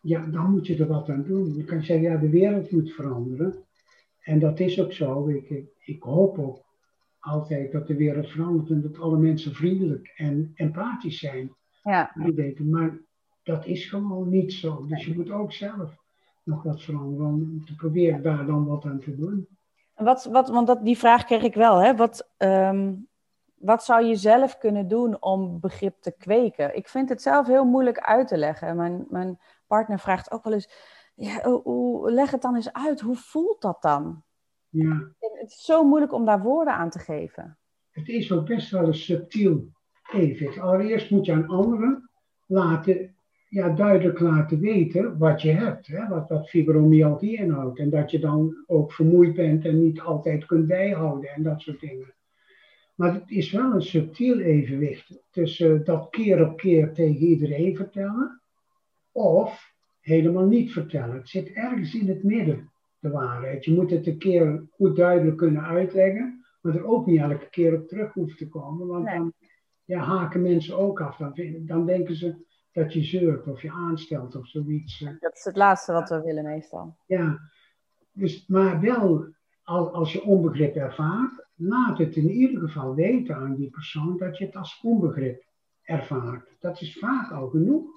ja, 0.06 0.26
dan 0.26 0.52
moet 0.52 0.68
je 0.68 0.78
er 0.78 0.88
wat 0.88 1.10
aan 1.10 1.24
doen. 1.24 1.56
Je 1.56 1.64
kan 1.64 1.84
zeggen, 1.84 2.12
ja, 2.12 2.18
de 2.18 2.30
wereld 2.30 2.72
moet 2.72 2.92
veranderen. 2.92 3.56
En 4.22 4.40
dat 4.40 4.60
is 4.60 4.82
ook 4.82 4.94
zo. 4.94 5.28
Ik, 5.28 5.64
ik, 5.80 6.04
hoop 6.04 6.40
ook 6.40 6.64
altijd 7.20 7.72
dat 7.72 7.88
de 7.88 7.96
wereld 7.96 8.30
verandert 8.30 8.70
en 8.70 8.82
dat 8.82 9.00
alle 9.00 9.18
mensen 9.18 9.54
vriendelijk 9.54 10.14
en 10.16 10.52
empathisch 10.56 11.20
zijn. 11.20 11.52
Ja. 11.84 12.12
Maar 12.64 12.98
dat 13.44 13.66
is 13.66 13.86
gewoon 13.86 14.30
niet 14.30 14.54
zo. 14.54 14.86
Dus 14.88 15.06
je 15.06 15.16
moet 15.16 15.32
ook 15.32 15.52
zelf 15.52 15.98
nog 16.44 16.64
wat 16.64 16.82
veranderen 16.82 17.26
om 17.26 17.66
te 17.66 17.76
proberen 17.76 18.24
daar 18.24 18.46
dan 18.46 18.66
wat 18.66 18.86
aan 18.86 19.00
te 19.00 19.16
doen. 19.16 19.48
Wat, 19.96 20.26
wat, 20.26 20.50
want 20.50 20.68
dat, 20.68 20.84
die 20.84 20.98
vraag 20.98 21.26
kreeg 21.26 21.44
ik 21.44 21.54
wel. 21.54 21.78
Hè? 21.78 21.96
Wat, 21.96 22.30
um, 22.38 23.08
wat 23.56 23.84
zou 23.84 24.06
je 24.06 24.16
zelf 24.16 24.58
kunnen 24.58 24.88
doen 24.88 25.22
om 25.22 25.60
begrip 25.60 25.96
te 26.00 26.16
kweken? 26.18 26.76
Ik 26.76 26.88
vind 26.88 27.10
het 27.10 27.22
zelf 27.22 27.48
heel 27.48 27.66
moeilijk 27.66 28.00
uit 28.00 28.28
te 28.28 28.38
leggen. 28.38 28.76
Mijn, 28.76 29.06
mijn 29.10 29.40
partner 29.68 30.00
vraagt 30.00 30.32
ook 30.32 30.44
wel 30.44 30.54
eens, 30.54 30.70
ja, 31.16 31.50
hoe, 31.50 32.12
leg 32.12 32.32
het 32.32 32.42
dan 32.42 32.56
eens 32.56 32.74
uit, 32.74 33.02
hoe 33.02 33.16
voelt 33.16 33.62
dat 33.62 33.82
dan? 33.82 34.24
Ja. 34.70 35.12
het 35.20 35.52
is 35.52 35.66
zo 35.66 35.84
moeilijk 35.84 36.14
om 36.14 36.26
daar 36.26 36.42
woorden 36.42 36.74
aan 36.74 36.90
te 36.90 37.00
geven. 37.00 37.58
Het 37.90 38.08
is 38.08 38.32
ook 38.32 38.46
best 38.46 38.72
wel 38.72 38.88
een 38.88 38.94
subtiel 38.94 39.68
even. 40.12 40.62
Allereerst 40.62 41.10
moet 41.10 41.26
je 41.26 41.32
aan 41.34 41.48
anderen 41.48 42.10
laten, 42.46 43.16
ja, 43.50 43.70
duidelijk 43.70 44.20
laten 44.20 44.60
weten 44.60 45.18
wat 45.18 45.42
je 45.42 45.52
hebt, 45.52 45.88
hè, 45.88 46.08
wat, 46.08 46.30
wat 46.30 46.50
fibromyalgie 46.50 47.38
inhoudt. 47.38 47.80
En 47.80 47.90
dat 47.90 48.12
je 48.12 48.20
dan 48.20 48.64
ook 48.68 48.94
vermoeid 48.94 49.34
bent 49.34 49.66
en 49.66 49.84
niet 49.84 50.02
altijd 50.02 50.46
kunt 50.46 50.68
bijhouden 50.68 51.30
en 51.30 51.44
dat 51.44 51.62
soort 51.62 51.80
dingen. 51.80 52.15
Maar 52.96 53.14
het 53.14 53.32
is 53.32 53.52
wel 53.52 53.74
een 53.74 53.82
subtiel 53.82 54.40
evenwicht 54.40 55.24
tussen 55.32 55.84
dat 55.84 56.10
keer 56.10 56.48
op 56.50 56.58
keer 56.58 56.94
tegen 56.94 57.28
iedereen 57.28 57.76
vertellen 57.76 58.42
of 59.12 59.74
helemaal 60.02 60.46
niet 60.46 60.72
vertellen. 60.72 61.16
Het 61.16 61.30
zit 61.30 61.52
ergens 61.52 61.94
in 61.94 62.08
het 62.08 62.24
midden, 62.24 62.72
de 63.00 63.10
waarheid. 63.10 63.66
Je 63.66 63.74
moet 63.74 63.92
het 63.92 64.08
een 64.08 64.18
keer 64.18 64.64
goed 64.72 64.96
duidelijk 64.96 65.38
kunnen 65.38 65.64
uitleggen, 65.64 66.46
maar 66.62 66.76
er 66.76 66.86
ook 66.86 67.06
niet 67.06 67.20
elke 67.20 67.50
keer 67.50 67.76
op 67.76 67.88
terug 67.88 68.14
hoeft 68.14 68.38
te 68.38 68.50
komen, 68.50 68.88
want 68.88 69.06
dan 69.06 69.34
ja, 69.86 70.00
haken 70.00 70.42
mensen 70.42 70.78
ook 70.78 71.02
af. 71.02 71.18
Dan, 71.18 71.34
dan 71.66 71.86
denken 71.86 72.16
ze 72.16 72.36
dat 72.72 72.94
je 72.94 73.04
zeurt 73.04 73.48
of 73.48 73.62
je 73.62 73.72
aanstelt 73.72 74.36
of 74.36 74.48
zoiets. 74.48 75.00
Dat 75.20 75.36
is 75.36 75.44
het 75.44 75.56
laatste 75.56 75.92
wat 75.92 76.10
we 76.10 76.22
willen 76.22 76.44
meestal. 76.44 76.98
Ja, 77.06 77.40
dus, 78.12 78.48
maar 78.48 78.80
wel 78.82 79.34
als 79.64 80.14
je 80.14 80.24
onbegrip 80.24 80.76
ervaart, 80.76 81.45
laat 81.56 81.98
het 81.98 82.16
in 82.16 82.30
ieder 82.30 82.60
geval 82.62 82.96
weten 82.96 83.36
aan 83.36 83.56
die 83.56 83.70
persoon 83.70 84.18
dat 84.18 84.38
je 84.38 84.46
het 84.46 84.56
als 84.56 84.80
onbegrip 84.82 85.46
ervaart. 85.82 86.56
Dat 86.60 86.82
is 86.82 86.98
vaak 86.98 87.32
al 87.32 87.50
genoeg 87.50 87.90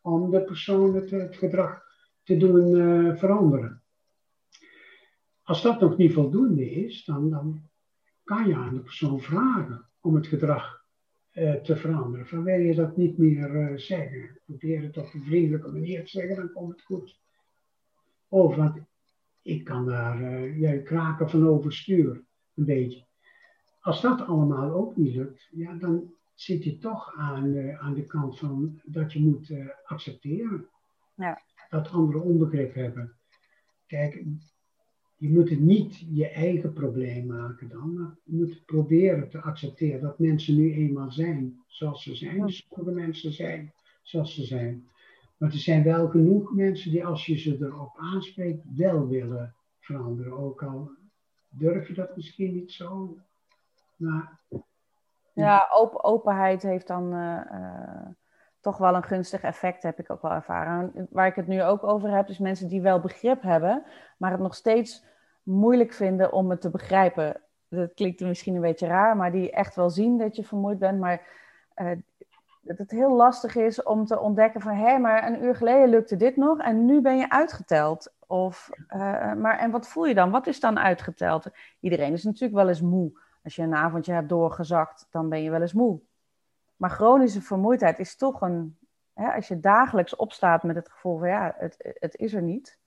om 0.00 0.30
de 0.30 0.42
persoon 0.42 0.94
het, 0.94 1.36
gedrag 1.36 1.82
te 2.22 2.36
doen 2.36 2.76
uh, 2.76 3.16
veranderen. 3.16 3.82
Als 5.42 5.62
dat 5.62 5.80
nog 5.80 5.96
niet 5.96 6.12
voldoende 6.12 6.70
is, 6.70 7.04
dan, 7.04 7.30
dan 7.30 7.62
kan 8.24 8.48
je 8.48 8.54
aan 8.54 8.74
de 8.74 8.80
persoon 8.80 9.20
vragen 9.20 9.88
om 10.00 10.14
het 10.14 10.26
gedrag 10.26 10.84
uh, 11.32 11.54
te 11.54 11.76
veranderen. 11.76 12.26
Van 12.26 12.44
wil 12.44 12.58
je 12.58 12.74
dat 12.74 12.96
niet 12.96 13.18
meer 13.18 13.70
uh, 13.70 13.76
zeggen? 13.76 14.40
Probeer 14.44 14.82
het 14.82 14.96
op 14.96 15.14
een 15.14 15.22
vriendelijke 15.22 15.72
manier 15.72 16.04
te 16.04 16.10
zeggen, 16.10 16.36
dan 16.36 16.52
komt 16.52 16.72
het 16.72 16.82
goed. 16.82 17.20
Of, 18.28 18.56
want 18.56 18.78
ik 19.42 19.64
kan 19.64 19.86
daar 19.86 20.22
uh, 20.22 20.84
kraken 20.84 21.30
van 21.30 21.48
overstuur, 21.48 22.24
een 22.60 22.66
beetje. 22.66 23.04
Als 23.80 24.00
dat 24.00 24.20
allemaal 24.20 24.70
ook 24.70 24.96
niet 24.96 25.14
lukt, 25.14 25.48
ja, 25.52 25.74
dan 25.74 26.12
zit 26.34 26.64
je 26.64 26.78
toch 26.78 27.14
aan, 27.16 27.46
uh, 27.46 27.80
aan 27.82 27.94
de 27.94 28.06
kant 28.06 28.38
van 28.38 28.80
dat 28.84 29.12
je 29.12 29.20
moet 29.20 29.50
uh, 29.50 29.66
accepteren. 29.84 30.68
Ja. 31.14 31.40
Dat 31.70 31.90
anderen 31.90 32.22
onbegrip 32.22 32.74
hebben. 32.74 33.12
Kijk, 33.86 34.24
je 35.16 35.28
moet 35.28 35.50
het 35.50 35.60
niet 35.60 36.04
je 36.10 36.28
eigen 36.28 36.72
probleem 36.72 37.26
maken 37.26 37.68
dan. 37.68 37.94
Maar 37.94 38.16
je 38.24 38.36
moet 38.36 38.62
proberen 38.66 39.30
te 39.30 39.40
accepteren 39.40 40.00
dat 40.00 40.18
mensen 40.18 40.56
nu 40.56 40.72
eenmaal 40.72 41.10
zijn 41.10 41.62
zoals 41.66 42.02
ze 42.02 42.14
zijn. 42.14 42.50
Sommige 42.50 42.90
mensen 42.90 43.32
zijn 43.32 43.72
zoals 44.02 44.34
ze 44.34 44.44
zijn. 44.44 44.88
Maar 45.36 45.50
er 45.50 45.58
zijn 45.58 45.82
wel 45.82 46.08
genoeg 46.08 46.54
mensen 46.54 46.90
die 46.90 47.04
als 47.06 47.26
je 47.26 47.38
ze 47.38 47.56
erop 47.60 47.96
aanspreekt 47.96 48.64
wel 48.76 49.08
willen 49.08 49.54
veranderen. 49.80 50.32
Ook 50.32 50.62
al 50.62 50.90
durf 51.50 51.88
je 51.88 51.94
dat 51.94 52.16
misschien 52.16 52.54
niet 52.54 52.72
zo. 52.72 53.16
Maar 53.96 54.40
ja, 55.32 55.68
open, 55.72 56.04
openheid 56.04 56.62
heeft 56.62 56.86
dan 56.86 57.14
uh, 57.14 57.40
uh, 57.52 58.06
toch 58.60 58.78
wel 58.78 58.94
een 58.94 59.02
gunstig 59.02 59.40
effect, 59.42 59.82
heb 59.82 59.98
ik 59.98 60.10
ook 60.10 60.22
wel 60.22 60.30
ervaren. 60.30 61.08
Waar 61.10 61.26
ik 61.26 61.34
het 61.34 61.46
nu 61.46 61.62
ook 61.62 61.84
over 61.84 62.10
heb, 62.10 62.28
is 62.28 62.38
mensen 62.38 62.68
die 62.68 62.80
wel 62.80 63.00
begrip 63.00 63.42
hebben, 63.42 63.84
maar 64.16 64.30
het 64.30 64.40
nog 64.40 64.54
steeds 64.54 65.04
moeilijk 65.42 65.92
vinden 65.92 66.32
om 66.32 66.50
het 66.50 66.60
te 66.60 66.70
begrijpen. 66.70 67.40
Dat 67.68 67.94
klinkt 67.94 68.20
misschien 68.20 68.54
een 68.54 68.60
beetje 68.60 68.86
raar, 68.86 69.16
maar 69.16 69.32
die 69.32 69.50
echt 69.50 69.74
wel 69.74 69.90
zien 69.90 70.18
dat 70.18 70.36
je 70.36 70.44
vermoeid 70.44 70.78
bent, 70.78 70.98
maar 70.98 71.26
uh, 71.76 71.90
dat 72.60 72.78
het 72.78 72.90
heel 72.90 73.16
lastig 73.16 73.56
is 73.56 73.82
om 73.82 74.04
te 74.04 74.20
ontdekken 74.20 74.60
van 74.60 74.72
hé, 74.72 74.84
hey, 74.84 75.00
maar 75.00 75.26
een 75.26 75.44
uur 75.44 75.54
geleden 75.54 75.88
lukte 75.88 76.16
dit 76.16 76.36
nog 76.36 76.58
en 76.58 76.84
nu 76.84 77.00
ben 77.00 77.16
je 77.16 77.30
uitgeteld. 77.30 78.12
Of, 78.26 78.70
maar 79.36 79.58
en 79.58 79.70
wat 79.70 79.88
voel 79.88 80.06
je 80.06 80.14
dan? 80.14 80.30
Wat 80.30 80.46
is 80.46 80.60
dan 80.60 80.78
uitgeteld? 80.78 81.46
Iedereen 81.80 82.12
is 82.12 82.24
natuurlijk 82.24 82.54
wel 82.54 82.68
eens 82.68 82.80
moe. 82.80 83.20
Als 83.44 83.56
je 83.56 83.62
een 83.62 83.74
avondje 83.74 84.12
hebt 84.12 84.28
doorgezakt, 84.28 85.06
dan 85.10 85.28
ben 85.28 85.42
je 85.42 85.50
wel 85.50 85.60
eens 85.60 85.72
moe. 85.72 86.00
Maar 86.76 86.90
chronische 86.90 87.42
vermoeidheid 87.42 87.98
is 87.98 88.16
toch 88.16 88.40
een. 88.40 88.78
Hè, 89.14 89.32
als 89.32 89.48
je 89.48 89.60
dagelijks 89.60 90.16
opstaat 90.16 90.62
met 90.62 90.76
het 90.76 90.90
gevoel 90.90 91.18
van 91.18 91.28
ja, 91.28 91.54
het, 91.58 91.94
het 91.98 92.16
is 92.16 92.34
er 92.34 92.42
niet. 92.42 92.78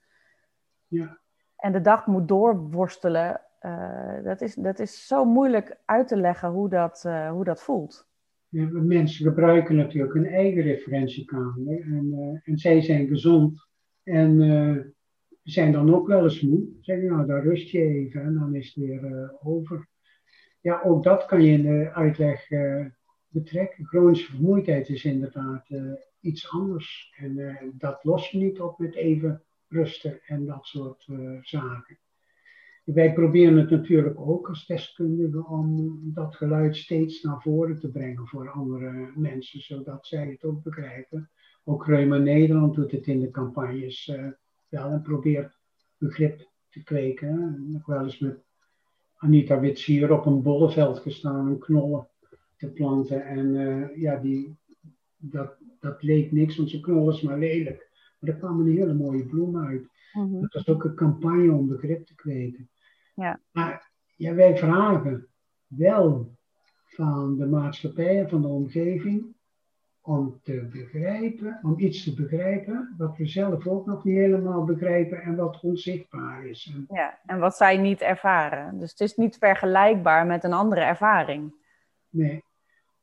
Ja. 0.86 1.18
En 1.56 1.72
de 1.72 1.80
dag 1.80 2.06
moet 2.06 2.28
doorworstelen. 2.28 3.40
Uh, 3.60 4.24
dat, 4.24 4.40
is, 4.40 4.54
dat 4.54 4.78
is 4.78 5.06
zo 5.06 5.24
moeilijk 5.24 5.76
uit 5.84 6.08
te 6.08 6.16
leggen 6.16 6.48
hoe 6.48 6.68
dat, 6.68 7.04
uh, 7.06 7.30
hoe 7.30 7.44
dat 7.44 7.62
voelt. 7.62 8.06
Mensen 8.72 9.26
gebruiken 9.26 9.76
natuurlijk 9.76 10.14
een 10.14 10.26
eigen 10.26 10.62
referentiekamer. 10.62 11.80
En, 11.80 12.10
uh, 12.12 12.40
en 12.44 12.58
zij 12.58 12.80
zijn 12.80 13.06
gezond. 13.06 13.68
En 14.02 14.94
zijn 15.42 15.72
dan 15.72 15.94
ook 15.94 16.06
wel 16.06 16.22
eens 16.22 16.40
moe. 16.40 16.68
Zeg 16.80 17.02
nou, 17.02 17.26
dan 17.26 17.40
rust 17.40 17.70
je 17.70 17.82
even 17.82 18.22
en 18.22 18.34
dan 18.34 18.54
is 18.54 18.66
het 18.66 18.84
weer 18.84 19.32
over 19.42 19.88
ja, 20.60 20.82
ook 20.84 21.02
dat 21.02 21.24
kan 21.24 21.42
je 21.42 21.52
in 21.52 21.62
de 21.62 21.92
uitleg 21.92 22.48
betrekken. 23.28 23.84
Chronische 23.84 24.30
vermoeidheid 24.30 24.88
is 24.88 25.04
inderdaad 25.04 25.66
iets 26.20 26.50
anders. 26.50 27.14
En 27.16 27.72
dat 27.78 28.04
los 28.04 28.30
je 28.30 28.38
niet 28.38 28.60
op 28.60 28.78
met 28.78 28.94
even 28.94 29.42
rusten 29.68 30.20
en 30.26 30.46
dat 30.46 30.66
soort 30.66 31.08
zaken. 31.42 31.98
Wij 32.84 33.12
proberen 33.12 33.56
het 33.56 33.70
natuurlijk 33.70 34.20
ook 34.20 34.48
als 34.48 34.66
deskundigen 34.66 35.46
om 35.46 36.00
dat 36.02 36.34
geluid 36.36 36.76
steeds 36.76 37.22
naar 37.22 37.42
voren 37.42 37.78
te 37.78 37.90
brengen 37.90 38.26
voor 38.26 38.50
andere 38.50 39.12
mensen, 39.14 39.60
zodat 39.60 40.06
zij 40.06 40.28
het 40.30 40.44
ook 40.44 40.62
begrijpen. 40.62 41.30
Ook 41.64 41.86
Reuma 41.86 42.16
Nederland 42.16 42.74
doet 42.74 42.90
het 42.90 43.06
in 43.06 43.20
de 43.20 43.30
campagnes 43.30 44.12
wel 44.68 44.90
en 44.90 45.02
probeert 45.02 45.58
begrip 45.98 46.48
te 46.70 46.82
kweken. 46.82 47.64
Nog 47.70 47.86
wel 47.86 48.02
eens 48.02 48.18
met 48.18 48.44
Anita 49.16 49.60
Wits 49.60 49.84
hier 49.84 50.12
op 50.12 50.26
een 50.26 50.42
bolleveld 50.42 50.98
gestaan 50.98 51.48
en 51.48 51.58
knollen 51.58 52.08
te 52.56 52.66
planten. 52.66 53.26
En 53.26 53.54
uh, 53.54 53.96
ja, 53.96 54.16
die, 54.16 54.56
dat, 55.16 55.54
dat 55.80 56.02
leek 56.02 56.32
niks, 56.32 56.56
want 56.56 56.70
ze 56.70 56.80
knollen 56.80 57.14
is 57.14 57.22
maar 57.22 57.38
lelijk. 57.38 57.88
Maar 58.18 58.30
er 58.30 58.36
kwam 58.36 58.60
een 58.60 58.76
hele 58.76 58.94
mooie 58.94 59.24
bloem 59.24 59.58
uit. 59.58 59.86
Mhm. 60.12 60.40
Dat 60.40 60.54
is 60.54 60.68
ook 60.68 60.84
een 60.84 60.94
campagne 60.94 61.52
om 61.52 61.68
begrip 61.68 62.06
te 62.06 62.14
kweken. 62.14 62.68
Ja. 63.14 63.40
Maar 63.52 63.90
ja, 64.16 64.34
wij 64.34 64.56
vragen 64.56 65.26
wel 65.66 66.36
van 66.84 67.36
de 67.36 67.46
maatschappij 67.46 68.20
en 68.20 68.28
van 68.28 68.42
de 68.42 68.48
omgeving 68.48 69.34
om 70.00 70.40
te 70.42 70.68
begrijpen, 70.72 71.58
om 71.62 71.78
iets 71.78 72.04
te 72.04 72.14
begrijpen 72.14 72.94
wat 72.98 73.16
we 73.16 73.26
zelf 73.26 73.66
ook 73.66 73.86
nog 73.86 74.04
niet 74.04 74.16
helemaal 74.16 74.64
begrijpen 74.64 75.22
en 75.22 75.36
wat 75.36 75.60
onzichtbaar 75.60 76.46
is. 76.46 76.74
Ja, 76.88 77.18
en 77.26 77.38
wat 77.38 77.56
zij 77.56 77.76
niet 77.76 78.00
ervaren. 78.00 78.78
Dus 78.78 78.90
het 78.90 79.00
is 79.00 79.16
niet 79.16 79.36
vergelijkbaar 79.38 80.26
met 80.26 80.44
een 80.44 80.52
andere 80.52 80.80
ervaring. 80.80 81.54
Nee. 82.08 82.42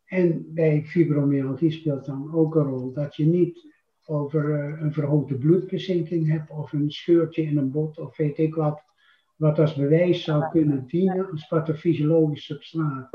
En 0.05 0.53
bij 0.53 0.83
fibromyalgie 0.85 1.71
speelt 1.71 2.05
dan 2.05 2.33
ook 2.33 2.55
een 2.55 2.63
rol 2.63 2.93
dat 2.93 3.15
je 3.15 3.25
niet 3.25 3.73
over 4.05 4.59
eh, 4.59 4.81
een 4.81 4.93
verhoogde 4.93 5.37
bloedbezinking 5.37 6.27
hebt 6.27 6.49
of 6.49 6.73
een 6.73 6.91
scheurtje 6.91 7.41
in 7.41 7.57
een 7.57 7.71
bot 7.71 7.99
of 7.99 8.17
weet 8.17 8.37
ik 8.37 8.55
wat, 8.55 8.83
wat 9.41 9.59
als 9.59 9.75
bewijs 9.75 10.23
zou 10.23 10.49
kunnen 10.49 10.85
dienen 10.85 11.31
als 11.31 11.47
pathofysiologisch 11.47 12.45
substraat. 12.45 13.09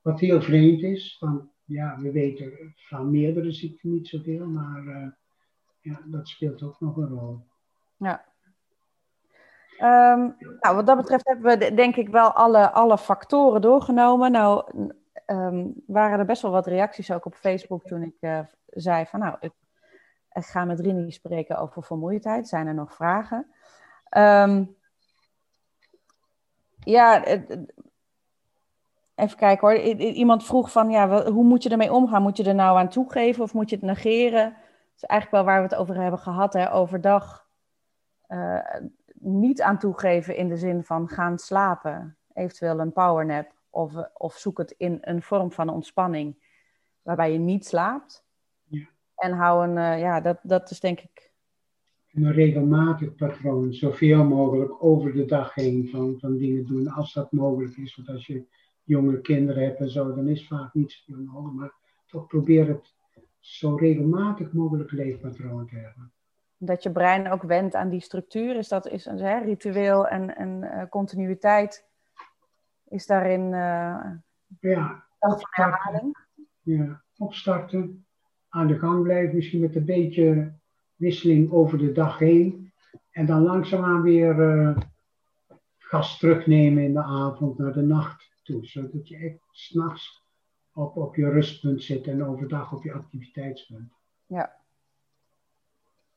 Wat 0.00 0.20
heel 0.20 0.42
vreemd 0.42 0.82
is, 0.82 1.16
want 1.20 1.42
ja, 1.64 1.98
we 1.98 2.10
weten 2.10 2.74
van 2.76 3.10
meerdere 3.10 3.52
ziekten 3.52 3.90
niet 3.90 4.08
zoveel, 4.08 4.46
maar 4.46 4.82
uh, 4.84 5.06
ja, 5.80 6.00
dat 6.04 6.28
speelt 6.28 6.62
ook 6.62 6.80
nog 6.80 6.96
een 6.96 7.08
rol. 7.08 7.46
Ja. 7.96 8.24
Um, 10.12 10.36
nou, 10.60 10.74
wat 10.76 10.86
dat 10.86 10.96
betreft 10.96 11.26
hebben 11.26 11.58
we 11.58 11.74
denk 11.74 11.96
ik 11.96 12.08
wel 12.08 12.32
alle, 12.32 12.70
alle 12.70 12.98
factoren 12.98 13.60
doorgenomen. 13.60 14.32
Nou, 14.32 14.72
um, 15.26 15.74
waren 15.86 16.18
er 16.18 16.26
best 16.26 16.42
wel 16.42 16.50
wat 16.50 16.66
reacties 16.66 17.12
ook 17.12 17.24
op 17.24 17.34
Facebook 17.34 17.86
toen 17.86 18.02
ik 18.02 18.16
uh, 18.20 18.40
zei 18.66 19.06
van 19.06 19.20
nou, 19.20 19.36
ik, 19.40 19.52
ik, 20.32 20.44
ga 20.44 20.64
met 20.64 20.80
Rini 20.80 21.10
spreken 21.10 21.58
over 21.58 21.82
vermoeidheid. 21.82 22.48
Zijn 22.48 22.66
er 22.66 22.74
nog 22.74 22.94
vragen? 22.94 23.46
Um, 24.16 24.76
ja, 26.86 27.22
Even 29.16 29.36
kijken 29.36 29.68
hoor. 29.68 29.78
iemand 29.96 30.44
vroeg 30.44 30.72
van, 30.72 30.90
ja, 30.90 31.30
hoe 31.30 31.44
moet 31.44 31.62
je 31.62 31.68
ermee 31.68 31.92
omgaan? 31.92 32.22
Moet 32.22 32.36
je 32.36 32.44
er 32.44 32.54
nou 32.54 32.78
aan 32.78 32.88
toegeven 32.88 33.42
of 33.42 33.54
moet 33.54 33.70
je 33.70 33.76
het 33.76 33.84
negeren? 33.84 34.44
Dat 34.44 34.94
is 34.96 35.02
eigenlijk 35.04 35.30
wel 35.30 35.44
waar 35.44 35.62
we 35.62 35.68
het 35.68 35.78
over 35.78 36.00
hebben 36.00 36.20
gehad. 36.20 36.52
Hè? 36.52 36.72
Overdag 36.72 37.48
uh, 38.28 38.64
niet 39.14 39.62
aan 39.62 39.78
toegeven 39.78 40.36
in 40.36 40.48
de 40.48 40.56
zin 40.56 40.84
van 40.84 41.08
gaan 41.08 41.38
slapen. 41.38 42.16
Eventueel 42.32 42.78
een 42.78 42.92
powernap. 42.92 43.52
Of, 43.70 43.92
of 44.12 44.34
zoek 44.34 44.58
het 44.58 44.70
in 44.70 44.98
een 45.00 45.22
vorm 45.22 45.52
van 45.52 45.68
ontspanning 45.68 46.44
waarbij 47.02 47.32
je 47.32 47.38
niet 47.38 47.66
slaapt. 47.66 48.24
Ja. 48.64 48.86
En 49.16 49.32
hou 49.32 49.68
een, 49.68 49.76
uh, 49.76 50.00
ja, 50.00 50.20
dat, 50.20 50.38
dat 50.42 50.70
is 50.70 50.80
denk 50.80 51.00
ik... 51.00 51.32
Een 52.16 52.32
regelmatig 52.32 53.14
patroon, 53.14 53.74
zoveel 53.74 54.24
mogelijk 54.24 54.84
over 54.84 55.12
de 55.12 55.24
dag 55.24 55.54
heen 55.54 55.88
van, 55.88 56.16
van 56.18 56.36
dingen 56.36 56.66
doen, 56.66 56.88
als 56.88 57.12
dat 57.12 57.32
mogelijk 57.32 57.76
is. 57.76 57.96
Want 57.96 58.08
als 58.08 58.26
je 58.26 58.44
jonge 58.82 59.20
kinderen 59.20 59.64
hebt 59.64 59.80
en 59.80 59.90
zo, 59.90 60.14
dan 60.14 60.28
is 60.28 60.46
vaak 60.46 60.74
niet 60.74 60.92
zoveel 60.92 61.22
nodig. 61.22 61.52
Maar 61.52 61.72
toch 62.06 62.26
probeer 62.26 62.68
het 62.68 62.94
zo 63.40 63.74
regelmatig 63.74 64.52
mogelijk 64.52 64.90
leefpatroon 64.90 65.66
te 65.66 65.76
hebben. 65.76 66.12
Dat 66.58 66.82
je 66.82 66.92
brein 66.92 67.30
ook 67.30 67.42
wendt 67.42 67.74
aan 67.74 67.88
die 67.88 68.00
structuur, 68.00 68.56
is 68.56 68.68
dat 68.68 68.86
is 68.86 69.06
een 69.06 69.18
hè, 69.18 69.38
ritueel 69.38 70.06
en, 70.06 70.36
en 70.36 70.62
uh, 70.62 70.82
continuïteit 70.88 71.86
is 72.88 73.06
daarin 73.06 73.40
uh, 73.40 74.10
ja, 74.60 75.06
opstarten, 75.18 76.12
ja, 76.60 77.02
opstarten, 77.16 78.06
aan 78.48 78.66
de 78.66 78.78
gang 78.78 79.02
blijven, 79.02 79.34
misschien 79.34 79.60
met 79.60 79.76
een 79.76 79.84
beetje 79.84 80.52
wisseling 80.96 81.50
over 81.52 81.78
de 81.78 81.92
dag 81.92 82.18
heen. 82.18 82.72
En 83.10 83.26
dan 83.26 83.42
langzaamaan 83.42 84.02
weer 84.02 84.38
uh, 84.38 84.76
gas 85.78 86.18
terugnemen 86.18 86.84
in 86.84 86.92
de 86.92 87.02
avond 87.02 87.58
naar 87.58 87.72
de 87.72 87.82
nacht 87.82 88.30
toe. 88.42 88.66
Zodat 88.66 89.08
je 89.08 89.16
echt 89.16 89.38
s'nachts 89.50 90.22
op, 90.72 90.96
op 90.96 91.16
je 91.16 91.30
rustpunt 91.30 91.82
zit 91.82 92.06
en 92.06 92.24
overdag 92.24 92.72
op 92.72 92.82
je 92.82 92.92
activiteitspunt. 92.92 93.92
Ja. 94.26 94.56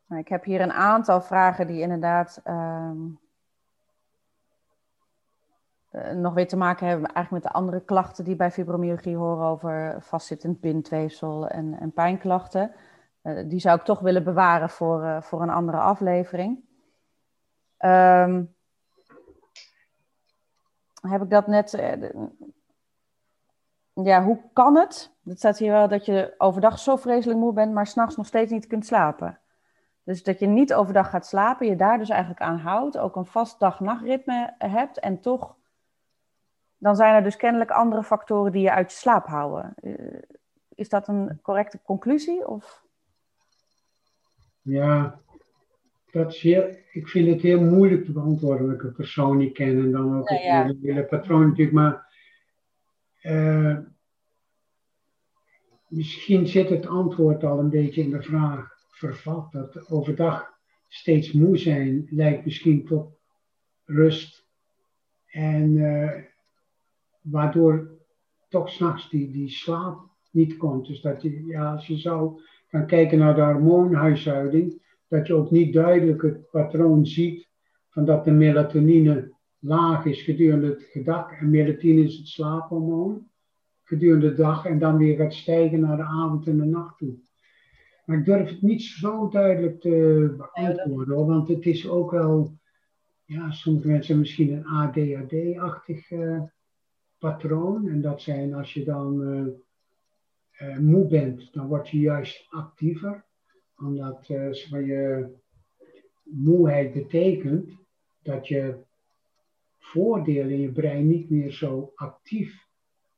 Nou, 0.05 0.21
ik 0.21 0.27
heb 0.27 0.43
hier 0.43 0.61
een 0.61 0.71
aantal 0.71 1.21
vragen 1.21 1.67
die 1.67 1.81
inderdaad 1.81 2.41
ehm, 2.43 2.97
eh, 5.89 6.11
nog 6.11 6.33
weer 6.33 6.47
te 6.47 6.57
maken 6.57 6.87
hebben 6.87 7.13
eigenlijk 7.13 7.43
met 7.43 7.53
de 7.53 7.59
andere 7.59 7.81
klachten 7.81 8.25
die 8.25 8.35
bij 8.35 8.51
fibromyalgie 8.51 9.15
horen 9.15 9.45
over 9.45 10.01
vastzittend 10.01 10.59
bindweefsel 10.59 11.47
en, 11.47 11.79
en 11.79 11.91
pijnklachten. 11.91 12.71
Uh, 13.23 13.49
die 13.49 13.59
zou 13.59 13.79
ik 13.79 13.85
toch 13.85 13.99
willen 13.99 14.23
bewaren 14.23 14.69
voor, 14.69 15.03
uh, 15.03 15.21
voor 15.21 15.41
een 15.41 15.49
andere 15.49 15.77
aflevering. 15.77 16.67
Um, 17.79 18.55
heb 21.01 21.21
ik 21.21 21.29
dat 21.29 21.47
net. 21.47 21.73
Eh, 21.73 22.09
ja, 23.93 24.23
hoe 24.23 24.41
kan 24.53 24.77
het? 24.77 25.15
Het 25.23 25.37
staat 25.37 25.57
hier 25.57 25.71
wel 25.71 25.87
dat 25.87 26.05
je 26.05 26.33
overdag 26.37 26.79
zo 26.79 26.95
vreselijk 26.95 27.39
moe 27.39 27.53
bent, 27.53 27.73
maar 27.73 27.87
s'nachts 27.87 28.15
nog 28.15 28.25
steeds 28.25 28.51
niet 28.51 28.67
kunt 28.67 28.85
slapen. 28.85 29.39
Dus 30.03 30.23
dat 30.23 30.39
je 30.39 30.47
niet 30.47 30.73
overdag 30.73 31.09
gaat 31.09 31.25
slapen, 31.25 31.67
je 31.67 31.75
daar 31.75 31.97
dus 31.97 32.09
eigenlijk 32.09 32.41
aan 32.41 32.57
houdt, 32.57 32.97
ook 32.97 33.15
een 33.15 33.25
vast 33.25 33.59
dag-nachtritme 33.59 34.53
hebt 34.57 34.99
en 34.99 35.19
toch, 35.19 35.55
dan 36.77 36.95
zijn 36.95 37.15
er 37.15 37.23
dus 37.23 37.35
kennelijk 37.35 37.71
andere 37.71 38.03
factoren 38.03 38.51
die 38.51 38.61
je 38.61 38.71
uit 38.71 38.91
je 38.91 38.97
slaap 38.97 39.25
houden. 39.25 39.73
Eh, 39.75 40.21
is 40.75 40.89
dat 40.89 41.07
een 41.07 41.39
correcte 41.41 41.81
conclusie? 41.81 42.47
Of? 42.47 42.83
Ja, 44.69 45.21
dat 46.11 46.33
is 46.33 46.41
heel, 46.41 46.75
ik 46.91 47.07
vind 47.07 47.27
het 47.27 47.41
heel 47.41 47.61
moeilijk 47.61 48.05
te 48.05 48.11
beantwoorden 48.11 48.67
dat 48.67 48.75
ik 48.75 48.83
een 48.83 48.93
persoon 48.93 49.37
niet 49.37 49.53
ken 49.53 49.77
en 49.77 49.91
dan 49.91 50.17
ook 50.17 50.29
het 50.29 50.39
hele, 50.81 51.05
patroon 51.05 51.47
natuurlijk. 51.47 51.75
Maar 51.75 52.07
uh, 53.23 53.77
misschien 55.87 56.47
zit 56.47 56.69
het 56.69 56.87
antwoord 56.87 57.43
al 57.43 57.59
een 57.59 57.69
beetje 57.69 58.01
in 58.01 58.09
de 58.09 58.21
vraag 58.21 58.71
vervat. 58.89 59.51
Dat 59.51 59.89
overdag 59.89 60.57
steeds 60.87 61.31
moe 61.31 61.57
zijn 61.57 62.07
lijkt 62.09 62.45
misschien 62.45 62.85
tot 62.85 63.17
rust. 63.85 64.47
En 65.25 65.71
uh, 65.71 66.11
waardoor 67.21 67.97
toch 68.49 68.69
s'nachts 68.69 69.09
die, 69.09 69.31
die 69.31 69.49
slaap 69.49 70.09
niet 70.31 70.57
komt. 70.57 70.87
Dus 70.87 71.01
dat 71.01 71.21
je, 71.21 71.45
ja, 71.45 71.71
als 71.71 71.87
je 71.87 71.97
zou 71.97 72.41
gaan 72.69 72.85
kijken 72.85 73.17
naar 73.17 73.35
de 73.35 73.41
hormoonhuishouding 73.41 74.81
dat 75.07 75.27
je 75.27 75.33
ook 75.33 75.51
niet 75.51 75.73
duidelijk 75.73 76.21
het 76.21 76.49
patroon 76.49 77.05
ziet 77.05 77.47
van 77.89 78.05
dat 78.05 78.23
de 78.23 78.31
melatonine 78.31 79.33
laag 79.59 80.05
is 80.05 80.21
gedurende 80.21 80.87
het 80.91 81.05
dag. 81.05 81.31
En 81.31 81.49
melatonine 81.49 82.03
is 82.03 82.17
het 82.17 82.27
slaaphormoon 82.27 83.27
gedurende 83.83 84.29
de 84.29 84.35
dag 84.35 84.65
en 84.65 84.79
dan 84.79 84.97
weer 84.97 85.15
gaat 85.15 85.33
stijgen 85.33 85.79
naar 85.79 85.97
de 85.97 86.03
avond 86.03 86.47
en 86.47 86.57
de 86.57 86.65
nacht 86.65 86.97
toe. 86.97 87.13
Maar 88.05 88.17
ik 88.17 88.25
durf 88.25 88.49
het 88.49 88.61
niet 88.61 88.81
zo 88.81 89.27
duidelijk 89.27 89.81
te 89.81 90.33
beantwoorden, 90.37 91.25
want 91.25 91.47
het 91.47 91.65
is 91.65 91.87
ook 91.87 92.11
wel, 92.11 92.57
ja, 93.25 93.51
sommige 93.51 93.87
mensen 93.87 94.19
misschien 94.19 94.51
een 94.51 94.65
ADHD-achtig 94.65 96.11
uh, 96.11 96.41
patroon. 97.17 97.87
En 97.87 98.01
dat 98.01 98.21
zijn 98.21 98.53
als 98.53 98.73
je 98.73 98.83
dan 98.83 99.21
uh, 99.21 99.47
uh, 100.61 100.77
moe 100.77 101.07
bent, 101.07 101.53
dan 101.53 101.67
word 101.67 101.89
je 101.89 101.99
juist 101.99 102.47
actiever 102.49 103.27
omdat 103.75 104.29
uh, 104.29 104.53
je 104.53 105.27
moeheid 106.23 106.93
betekent 106.93 107.71
dat 108.21 108.47
je 108.47 108.77
voordeel 109.77 110.47
in 110.47 110.59
je 110.59 110.71
brein 110.71 111.07
niet 111.07 111.29
meer 111.29 111.51
zo 111.51 111.91
actief 111.95 112.67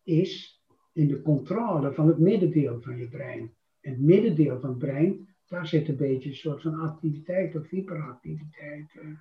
is 0.04 0.62
in 0.94 1.08
de 1.08 1.22
controle 1.22 1.94
van 1.94 2.08
het 2.08 2.18
middendeel 2.18 2.82
van 2.82 2.98
je 2.98 3.08
brein. 3.08 3.54
Het 3.80 4.00
middendeel 4.00 4.60
van 4.60 4.70
het 4.70 4.80
brein, 4.80 5.36
daar 5.48 5.68
zit 5.68 5.88
een 5.88 5.98
beetje 5.98 6.30
een 6.30 6.36
soort 6.36 6.62
van 6.62 6.80
activiteit 6.80 7.56
of 7.56 7.70
hyperactiviteit 7.70 8.94
uh, 8.96 9.18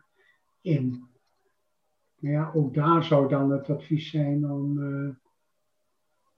in. 0.61 1.09
Maar 2.19 2.31
ja, 2.31 2.53
ook 2.55 2.75
daar 2.75 3.05
zou 3.05 3.29
dan 3.29 3.51
het 3.51 3.71
advies 3.71 4.11
zijn 4.11 4.51
om, 4.51 4.79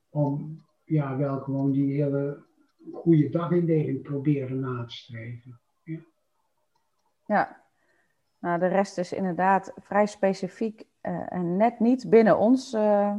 om 0.08 0.62
ja, 0.92 1.16
wel 1.16 1.40
gewoon 1.40 1.72
die 1.72 2.02
hele 2.02 2.42
goede 2.92 3.28
dagindeling 3.28 4.02
proberen 4.02 4.60
na 4.60 4.84
te 4.84 4.94
streven. 4.94 5.60
Ja. 5.82 6.00
ja. 7.26 7.60
Nou, 8.38 8.58
de 8.58 8.66
rest 8.66 8.98
is 8.98 9.12
inderdaad 9.12 9.72
vrij 9.76 10.06
specifiek 10.06 10.84
uh, 11.02 11.32
en 11.32 11.56
net 11.56 11.80
niet 11.80 12.10
binnen 12.10 12.38
ons. 12.38 12.74
Uh... 12.74 13.14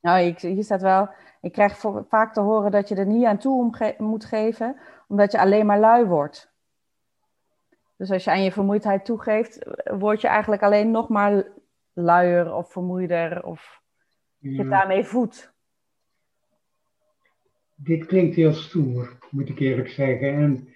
Nou, 0.00 0.20
ik, 0.20 0.38
hier 0.38 0.64
staat 0.64 0.82
wel, 0.82 1.08
ik 1.40 1.52
krijg 1.52 1.78
vaak 2.08 2.32
te 2.32 2.40
horen 2.40 2.70
dat 2.70 2.88
je 2.88 2.94
er 2.94 3.06
niet 3.06 3.24
aan 3.24 3.38
toe 3.38 3.94
moet 3.98 4.24
geven, 4.24 4.76
omdat 5.08 5.32
je 5.32 5.38
alleen 5.38 5.66
maar 5.66 5.78
lui 5.78 6.04
wordt. 6.04 6.52
Dus 7.96 8.10
als 8.10 8.24
je 8.24 8.30
aan 8.30 8.42
je 8.42 8.52
vermoeidheid 8.52 9.04
toegeeft, 9.04 9.66
word 9.98 10.20
je 10.20 10.28
eigenlijk 10.28 10.62
alleen 10.62 10.90
nog 10.90 11.08
maar 11.08 11.46
luier 11.92 12.54
of 12.54 12.72
vermoeider 12.72 13.44
of 13.44 13.82
je 14.38 14.68
daarmee 14.68 15.04
voedt 15.04 15.53
dit 17.74 18.06
klinkt 18.06 18.36
heel 18.36 18.52
stoer, 18.52 19.18
moet 19.30 19.48
ik 19.48 19.58
eerlijk 19.58 19.88
zeggen. 19.88 20.34
En 20.34 20.68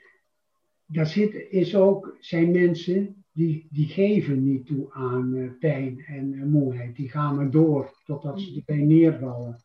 daar 0.87 1.07
zit, 1.07 1.51
is 1.51 1.77
ook, 1.77 2.17
zijn 2.21 2.51
mensen 2.51 3.25
die, 3.33 3.67
die 3.71 3.87
geven 3.87 4.45
niet 4.45 4.67
toe 4.67 4.93
aan 4.93 5.35
uh, 5.35 5.51
pijn 5.59 6.05
en 6.07 6.33
uh, 6.33 6.45
moeheid. 6.45 6.97
Die 6.97 7.11
gaan 7.11 7.37
maar 7.37 7.51
door 7.51 7.93
totdat 8.05 8.41
ze 8.41 8.55
erbij 8.57 8.85
neervallen. 8.85 9.65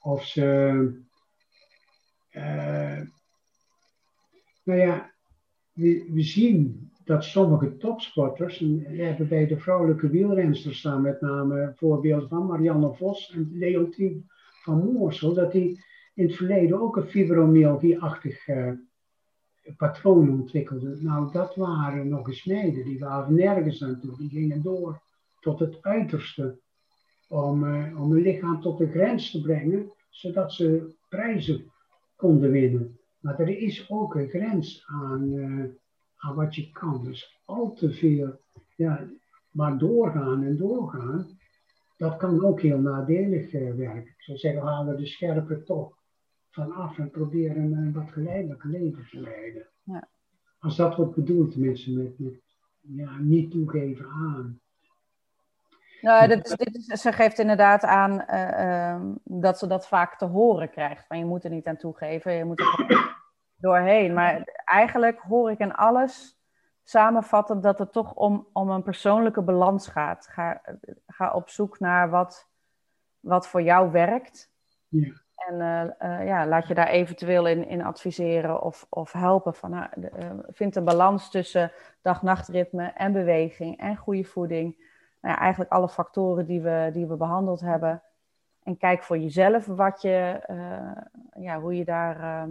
Of 0.00 0.24
ze. 0.24 0.44
Uh, 2.32 3.00
nou 4.64 4.80
ja, 4.80 5.12
we, 5.72 6.08
we 6.10 6.22
zien 6.22 6.90
dat 7.04 7.24
sommige 7.24 7.76
topsporters, 7.76 8.58
we 8.58 9.02
hebben 9.02 9.28
bij 9.28 9.46
de 9.46 9.58
vrouwelijke 9.58 10.08
wielrensters 10.08 10.78
staan 10.78 11.02
met 11.02 11.20
name 11.20 11.72
voorbeelden 11.76 12.28
van 12.28 12.46
Marianne 12.46 12.94
Vos 12.94 13.32
en 13.34 13.50
Leontien 13.52 14.30
van 14.62 14.92
Moorsel, 14.92 15.34
dat 15.34 15.52
die 15.52 15.84
in 16.20 16.26
het 16.26 16.36
verleden 16.36 16.80
ook 16.80 16.96
een 16.96 17.08
fibromyalgie-achtig 17.08 18.48
uh, 18.48 18.72
patroon 19.76 20.30
ontwikkelden. 20.30 21.04
Nou, 21.04 21.32
dat 21.32 21.54
waren 21.54 22.08
nog 22.08 22.28
eens 22.28 22.42
die 22.42 22.98
waren 22.98 23.34
nergens 23.34 23.82
aan 23.84 24.00
toe, 24.00 24.16
die 24.16 24.28
gingen 24.28 24.62
door 24.62 25.00
tot 25.40 25.58
het 25.58 25.78
uiterste 25.82 26.58
om, 27.28 27.64
uh, 27.64 28.00
om 28.00 28.12
hun 28.12 28.22
lichaam 28.22 28.60
tot 28.60 28.78
de 28.78 28.90
grens 28.90 29.30
te 29.30 29.40
brengen, 29.40 29.92
zodat 30.10 30.52
ze 30.52 30.94
prijzen 31.08 31.72
konden 32.16 32.50
winnen. 32.50 32.98
Maar 33.20 33.40
er 33.40 33.58
is 33.58 33.90
ook 33.90 34.14
een 34.14 34.28
grens 34.28 34.84
aan, 34.86 35.32
uh, 35.32 35.64
aan 36.16 36.34
wat 36.34 36.54
je 36.54 36.70
kan. 36.72 37.04
Dus 37.04 37.40
al 37.44 37.72
te 37.72 37.92
veel, 37.92 38.40
ja, 38.76 39.08
maar 39.50 39.78
doorgaan 39.78 40.42
en 40.42 40.56
doorgaan, 40.56 41.38
dat 41.96 42.16
kan 42.16 42.44
ook 42.44 42.60
heel 42.60 42.78
nadelig 42.78 43.52
werken. 43.52 44.14
Ik 44.16 44.22
zou 44.22 44.38
zeggen, 44.38 44.62
halen 44.62 44.96
de 44.96 45.06
scherpe 45.06 45.62
toch 45.62 45.98
vanaf 46.50 46.98
en 46.98 47.10
proberen 47.10 47.72
een 47.72 47.92
wat 47.92 48.10
geleidelijk 48.10 48.64
leven 48.64 49.06
te 49.10 49.20
leiden. 49.20 49.66
Ja. 49.82 50.08
Als 50.58 50.76
dat 50.76 50.96
wordt 50.96 51.14
bedoeld, 51.14 51.56
mensen 51.56 52.02
met, 52.02 52.18
met 52.18 52.40
ja, 52.80 53.18
niet 53.18 53.50
toegeven 53.50 54.06
aan. 54.06 54.60
Nou, 56.00 56.28
dit 56.28 56.46
is, 56.46 56.56
dit 56.56 56.74
is, 56.74 57.00
ze 57.00 57.12
geeft 57.12 57.38
inderdaad 57.38 57.84
aan 57.84 58.24
uh, 58.30 58.94
um, 58.94 59.18
dat 59.24 59.58
ze 59.58 59.66
dat 59.66 59.88
vaak 59.88 60.18
te 60.18 60.24
horen 60.24 60.70
krijgt. 60.70 61.06
Van 61.06 61.18
je 61.18 61.24
moet 61.24 61.44
er 61.44 61.50
niet 61.50 61.66
aan 61.66 61.76
toegeven, 61.76 62.32
je 62.32 62.44
moet 62.44 62.60
er 62.60 63.18
doorheen. 63.56 64.14
Maar 64.14 64.62
eigenlijk 64.64 65.20
hoor 65.20 65.50
ik 65.50 65.58
in 65.58 65.74
alles 65.74 66.38
samenvatten 66.82 67.60
dat 67.60 67.78
het 67.78 67.92
toch 67.92 68.14
om, 68.14 68.48
om 68.52 68.70
een 68.70 68.82
persoonlijke 68.82 69.42
balans 69.42 69.88
gaat. 69.88 70.26
Ga, 70.26 70.62
ga 71.06 71.32
op 71.32 71.48
zoek 71.48 71.78
naar 71.78 72.10
wat, 72.10 72.48
wat 73.20 73.48
voor 73.48 73.62
jou 73.62 73.90
werkt. 73.90 74.52
Ja. 74.88 75.12
En 75.48 75.54
uh, 75.54 76.10
uh, 76.10 76.26
ja, 76.26 76.46
laat 76.46 76.68
je 76.68 76.74
daar 76.74 76.88
eventueel 76.88 77.46
in, 77.46 77.68
in 77.68 77.82
adviseren 77.82 78.62
of, 78.62 78.86
of 78.88 79.12
helpen. 79.12 79.54
Van, 79.54 79.72
uh, 79.74 79.84
vind 80.48 80.76
een 80.76 80.84
balans 80.84 81.30
tussen 81.30 81.72
dag-nachtritme 82.02 82.84
en 82.84 83.12
beweging 83.12 83.78
en 83.78 83.96
goede 83.96 84.24
voeding. 84.24 84.76
Nou 85.20 85.34
ja, 85.34 85.40
eigenlijk 85.40 85.70
alle 85.70 85.88
factoren 85.88 86.46
die 86.46 86.60
we, 86.60 86.90
die 86.92 87.06
we 87.06 87.16
behandeld 87.16 87.60
hebben. 87.60 88.02
En 88.62 88.76
kijk 88.76 89.02
voor 89.02 89.18
jezelf 89.18 89.66
wat 89.66 90.02
je, 90.02 90.40
ja, 91.40 91.60
hoe, 91.60 91.76
je 91.76 91.84
daar, 91.84 92.48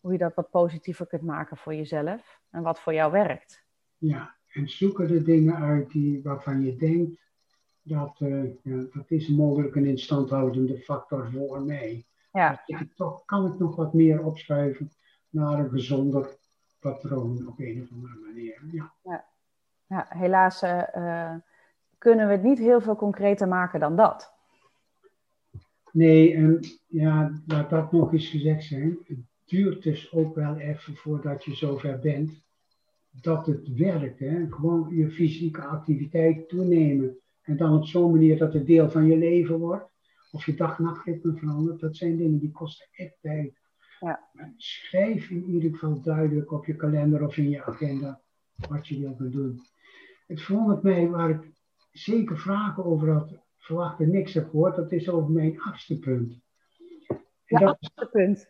hoe 0.00 0.12
je 0.12 0.18
dat 0.18 0.34
wat 0.34 0.50
positiever 0.50 1.06
kunt 1.06 1.22
maken 1.22 1.56
voor 1.56 1.74
jezelf. 1.74 2.40
En 2.50 2.62
wat 2.62 2.80
voor 2.80 2.94
jou 2.94 3.12
werkt. 3.12 3.64
Ja, 3.96 4.34
en 4.52 4.68
zoeken 4.68 5.08
de 5.08 5.22
dingen 5.22 5.56
uit 5.56 5.90
die, 5.90 6.22
waarvan 6.22 6.62
je 6.62 6.76
denkt 6.76 7.29
dat, 7.82 8.18
ja, 8.62 8.84
dat 8.92 9.04
is 9.10 9.28
mogelijk 9.28 9.74
een 9.74 9.86
instandhoudende 9.86 10.78
factor 10.78 11.30
voor 11.30 11.62
mij. 11.62 12.04
Ja. 12.32 12.62
Dus 12.66 12.80
ik, 12.80 12.94
toch 12.94 13.24
kan 13.24 13.46
ik 13.46 13.58
nog 13.58 13.76
wat 13.76 13.94
meer 13.94 14.24
opschuiven 14.24 14.90
naar 15.30 15.58
een 15.58 15.70
gezonder 15.70 16.38
patroon 16.80 17.48
op 17.48 17.58
een 17.58 17.82
of 17.82 17.92
andere 17.92 18.18
manier. 18.26 18.62
Ja, 18.70 18.92
ja. 19.02 19.24
ja 19.86 20.06
helaas 20.08 20.62
uh, 20.62 21.34
kunnen 21.98 22.26
we 22.26 22.32
het 22.32 22.42
niet 22.42 22.58
heel 22.58 22.80
veel 22.80 22.96
concreter 22.96 23.48
maken 23.48 23.80
dan 23.80 23.96
dat. 23.96 24.32
Nee, 25.92 26.34
en 26.34 26.60
ja, 26.86 27.40
laat 27.46 27.70
dat 27.70 27.92
nog 27.92 28.12
eens 28.12 28.28
gezegd 28.28 28.64
zijn. 28.64 28.98
Het 29.04 29.18
duurt 29.44 29.82
dus 29.82 30.12
ook 30.12 30.34
wel 30.34 30.56
even 30.56 30.96
voordat 30.96 31.44
je 31.44 31.54
zover 31.54 31.98
bent 31.98 32.42
dat 33.10 33.46
het 33.46 33.74
werkt. 33.74 34.18
Hè? 34.18 34.46
Gewoon 34.50 34.94
je 34.96 35.10
fysieke 35.10 35.62
activiteit 35.62 36.48
toenemen 36.48 37.19
en 37.42 37.56
dan 37.56 37.76
op 37.76 37.84
zo'n 37.84 38.10
manier 38.10 38.38
dat 38.38 38.52
het 38.52 38.66
deel 38.66 38.90
van 38.90 39.06
je 39.06 39.16
leven 39.16 39.58
wordt. 39.58 39.88
Of 40.32 40.46
je 40.46 40.54
dag-nachtritme 40.54 41.36
verandert. 41.36 41.80
Dat 41.80 41.96
zijn 41.96 42.16
dingen 42.16 42.38
die 42.38 42.50
kosten 42.50 42.86
echt 42.92 43.16
tijd. 43.20 43.58
Ja. 44.00 44.28
schrijf 44.56 45.30
in 45.30 45.44
ieder 45.44 45.70
geval 45.70 46.00
duidelijk 46.00 46.52
op 46.52 46.66
je 46.66 46.76
kalender 46.76 47.26
of 47.26 47.36
in 47.36 47.50
je 47.50 47.64
agenda 47.64 48.20
wat 48.68 48.88
je 48.88 49.00
wilt 49.00 49.32
doen. 49.32 49.60
Het 50.26 50.40
verwondert 50.40 50.82
mij 50.82 51.08
waar 51.08 51.30
ik 51.30 51.52
zeker 51.92 52.38
vragen 52.38 52.84
over 52.84 53.10
had 53.10 53.38
verwacht 53.56 54.00
en 54.00 54.10
niks 54.10 54.34
heb 54.34 54.50
gehoord. 54.50 54.76
Dat 54.76 54.92
is 54.92 55.08
over 55.08 55.30
mijn 55.30 55.60
achtste 55.60 55.98
punt. 55.98 56.40
En 57.44 57.60
ja, 57.60 57.66
achtste 57.66 58.08
punt. 58.12 58.48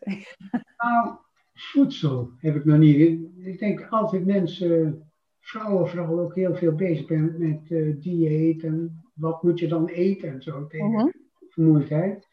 Nou, 0.77 1.17
voedsel 1.53 2.31
heb 2.37 2.55
ik 2.55 2.65
nog 2.65 2.77
niet. 2.77 3.21
Ik 3.37 3.59
denk 3.59 3.87
altijd 3.89 4.25
mensen 4.25 5.10
vrouwen 5.41 5.89
vooral 5.89 6.19
ook 6.19 6.35
heel 6.35 6.55
veel 6.55 6.75
bezig 6.75 7.05
ben 7.05 7.35
met 7.37 7.69
uh, 7.69 7.95
dieet 7.99 8.63
en 8.63 9.03
wat 9.13 9.43
moet 9.43 9.59
je 9.59 9.67
dan 9.67 9.87
eten 9.87 10.29
en 10.29 10.41
zo 10.41 10.67
tegen 10.67 10.91
-huh. 10.91 11.13
vermoeidheid. 11.49 12.27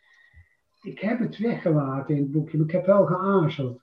Ik 0.82 0.98
heb 0.98 1.18
het 1.18 1.38
weggelaten 1.38 2.14
in 2.14 2.22
het 2.22 2.30
boekje, 2.30 2.56
maar 2.56 2.66
ik 2.66 2.72
heb 2.72 2.86
wel 2.86 3.06
geaarzeld. 3.06 3.80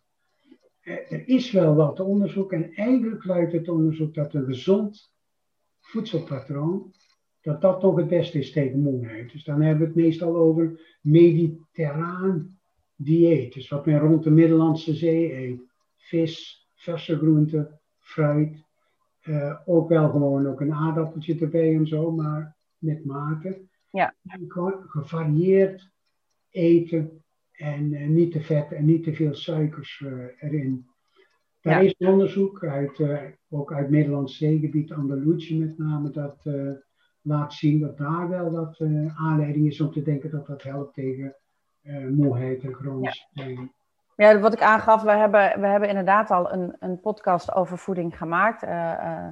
Uh, 0.84 1.12
er 1.12 1.28
is 1.28 1.52
wel 1.52 1.76
wat 1.76 2.00
onderzoek 2.00 2.52
en 2.52 2.74
eigenlijk 2.74 3.26
luidt 3.26 3.52
het 3.52 3.70
onderzoek 3.70 4.14
dat 4.14 4.34
een 4.34 4.46
gezond 4.46 5.14
voedselpatroon, 5.80 6.94
dat 7.42 7.62
dat 7.62 7.80
toch 7.80 7.96
het 7.96 8.08
beste 8.08 8.40
is 8.40 8.52
tegen 8.52 8.80
moeheid. 8.80 9.32
Dus 9.32 9.44
dan 9.44 9.62
hebben 9.62 9.80
we 9.80 9.86
het 9.86 9.96
meestal 9.96 10.36
over 10.36 10.98
mediterraan 11.02 12.58
dieet, 12.96 13.54
dus 13.54 13.70
wat 13.70 13.86
men 13.86 14.00
rond 14.00 14.24
de 14.24 14.32
Middellandse 14.32 14.94
Zee 14.94 15.34
eet. 15.34 15.62
Vis, 15.98 16.68
verse 16.76 17.18
groenten, 17.18 17.80
fruit, 18.00 18.65
uh, 19.28 19.60
ook 19.66 19.90
wel 19.90 20.10
gewoon 20.10 20.48
ook 20.48 20.62
een 20.62 20.74
aardappeltje 20.74 21.40
erbij 21.40 21.76
en 21.76 21.88
zo, 21.88 22.12
maar 22.12 22.56
met 22.78 23.06
mate. 23.06 23.62
Ja. 23.90 24.16
En 24.26 24.46
gewoon 24.48 24.84
gevarieerd 24.88 25.90
eten 26.50 27.24
en 27.52 27.94
uh, 27.94 28.08
niet 28.08 28.32
te 28.32 28.42
vet 28.42 28.72
en 28.72 28.86
niet 28.86 29.04
te 29.04 29.14
veel 29.14 29.34
suikers 29.34 30.00
uh, 30.06 30.26
erin. 30.40 30.88
Daar 31.62 31.84
ja. 31.84 31.90
is 31.90 32.08
onderzoek 32.08 32.64
uit, 32.64 33.02
ook 33.50 33.74
uit 33.74 33.90
Nederlands 33.90 34.38
zeegebied, 34.38 34.92
Andalusië 34.92 35.60
met 35.60 35.78
name, 35.78 36.10
dat 36.10 36.44
laat 37.22 37.54
zien 37.54 37.80
dat 37.80 37.98
daar 37.98 38.30
wel 38.30 38.52
wat 38.52 38.82
aanleiding 39.16 39.68
is 39.68 39.82
om 39.82 39.92
te 39.92 40.02
denken 40.02 40.32
dat 40.32 40.48
dat 40.48 40.64
helpt 40.64 40.94
tegen 40.94 41.36
moeheid 42.12 42.64
en 42.64 42.74
chronische 42.74 43.28
pijn. 43.34 43.54
Ja. 43.54 43.70
Ja, 44.16 44.40
wat 44.40 44.54
ik 44.54 44.62
aangaf, 44.62 45.02
we 45.02 45.12
hebben, 45.12 45.60
we 45.60 45.68
hebben 45.68 45.90
inderdaad 45.90 46.32
al 46.32 46.52
een, 46.54 46.76
een 46.80 47.00
podcast 47.00 47.54
over 47.54 47.78
voeding 47.78 48.18
gemaakt. 48.18 48.64
Uh, 48.64 48.70
uh, 48.70 49.28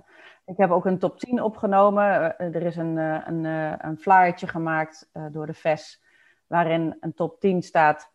ik 0.46 0.58
heb 0.58 0.72
ook 0.72 0.86
een 0.86 1.00
top 1.00 1.20
10 1.20 1.42
opgenomen. 1.42 2.06
Uh, 2.06 2.56
er 2.56 2.64
is 2.64 2.76
een, 2.76 2.98
een, 2.98 3.44
een 3.80 4.48
gemaakt 4.48 5.10
door 5.32 5.46
de 5.46 5.54
VES, 5.54 6.04
waarin 6.48 6.98
een 7.00 7.14
top 7.14 7.40
10 7.40 7.62
staat 7.62 8.12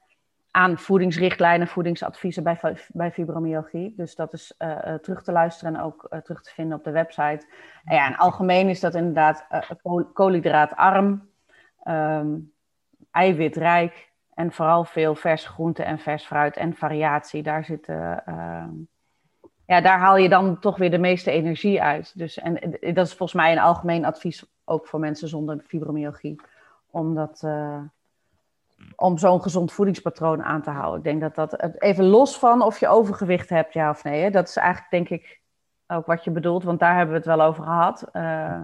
aan 0.51 0.79
voedingsrichtlijnen, 0.79 1.69
voedingsadviezen 1.69 2.43
bij, 2.43 2.61
bij 2.89 3.13
fibromyalgie. 3.13 3.95
Dus 3.97 4.15
dat 4.15 4.33
is 4.33 4.55
terug 5.01 5.23
te 5.23 5.33
luisteren 5.33 5.75
en 5.75 5.81
ook 5.81 6.09
terug 6.23 6.43
te 6.43 6.51
vinden 6.51 6.79
op 6.79 6.85
de 6.85 6.91
website. 6.91 7.47
En 7.85 7.95
ja, 7.95 8.09
in 8.09 8.17
algemeen 8.17 8.69
is 8.69 8.81
dat 8.81 8.95
inderdaad 8.95 9.47
koolhydraatarm, 10.13 11.31
um, 11.85 12.53
eiwitrijk, 13.11 14.08
en 14.39 14.53
vooral 14.53 14.85
veel 14.85 15.15
verse 15.15 15.49
groenten 15.49 15.85
en 15.85 15.99
vers 15.99 16.25
fruit 16.25 16.57
en 16.57 16.75
variatie. 16.75 17.43
Daar, 17.43 17.65
zit, 17.65 17.89
uh, 17.89 18.17
ja, 19.67 19.81
daar 19.81 19.99
haal 19.99 20.17
je 20.17 20.29
dan 20.29 20.59
toch 20.59 20.77
weer 20.77 20.91
de 20.91 20.99
meeste 20.99 21.31
energie 21.31 21.83
uit. 21.83 22.19
Dus, 22.19 22.39
en 22.39 22.79
dat 22.81 23.07
is 23.07 23.15
volgens 23.15 23.33
mij 23.33 23.53
een 23.53 23.59
algemeen 23.59 24.05
advies 24.05 24.45
ook 24.65 24.87
voor 24.87 25.01
mensen 25.01 25.29
zonder 25.29 25.65
fibromyalgie. 25.67 26.41
Om, 26.91 27.15
dat, 27.15 27.43
uh, 27.45 27.81
om 28.97 29.19
zo'n 29.19 29.43
gezond 29.43 29.73
voedingspatroon 29.73 30.43
aan 30.43 30.63
te 30.63 30.71
houden. 30.71 30.99
Ik 30.99 31.05
denk 31.05 31.21
dat 31.21 31.35
dat, 31.35 31.79
even 31.79 32.05
los 32.05 32.39
van 32.39 32.63
of 32.63 32.81
je 32.81 32.89
overgewicht 32.89 33.49
hebt, 33.49 33.73
ja 33.73 33.91
of 33.91 34.05
nee. 34.05 34.23
Hè, 34.23 34.31
dat 34.31 34.49
is 34.49 34.57
eigenlijk 34.57 34.91
denk 34.91 35.09
ik 35.09 35.41
ook 35.87 36.07
wat 36.07 36.25
je 36.25 36.31
bedoelt, 36.31 36.65
want 36.65 36.81
daar 36.81 36.97
hebben 36.97 37.13
we 37.13 37.21
het 37.21 37.37
wel 37.37 37.47
over 37.47 37.65
gehad. 37.65 38.09
Uh, 38.13 38.63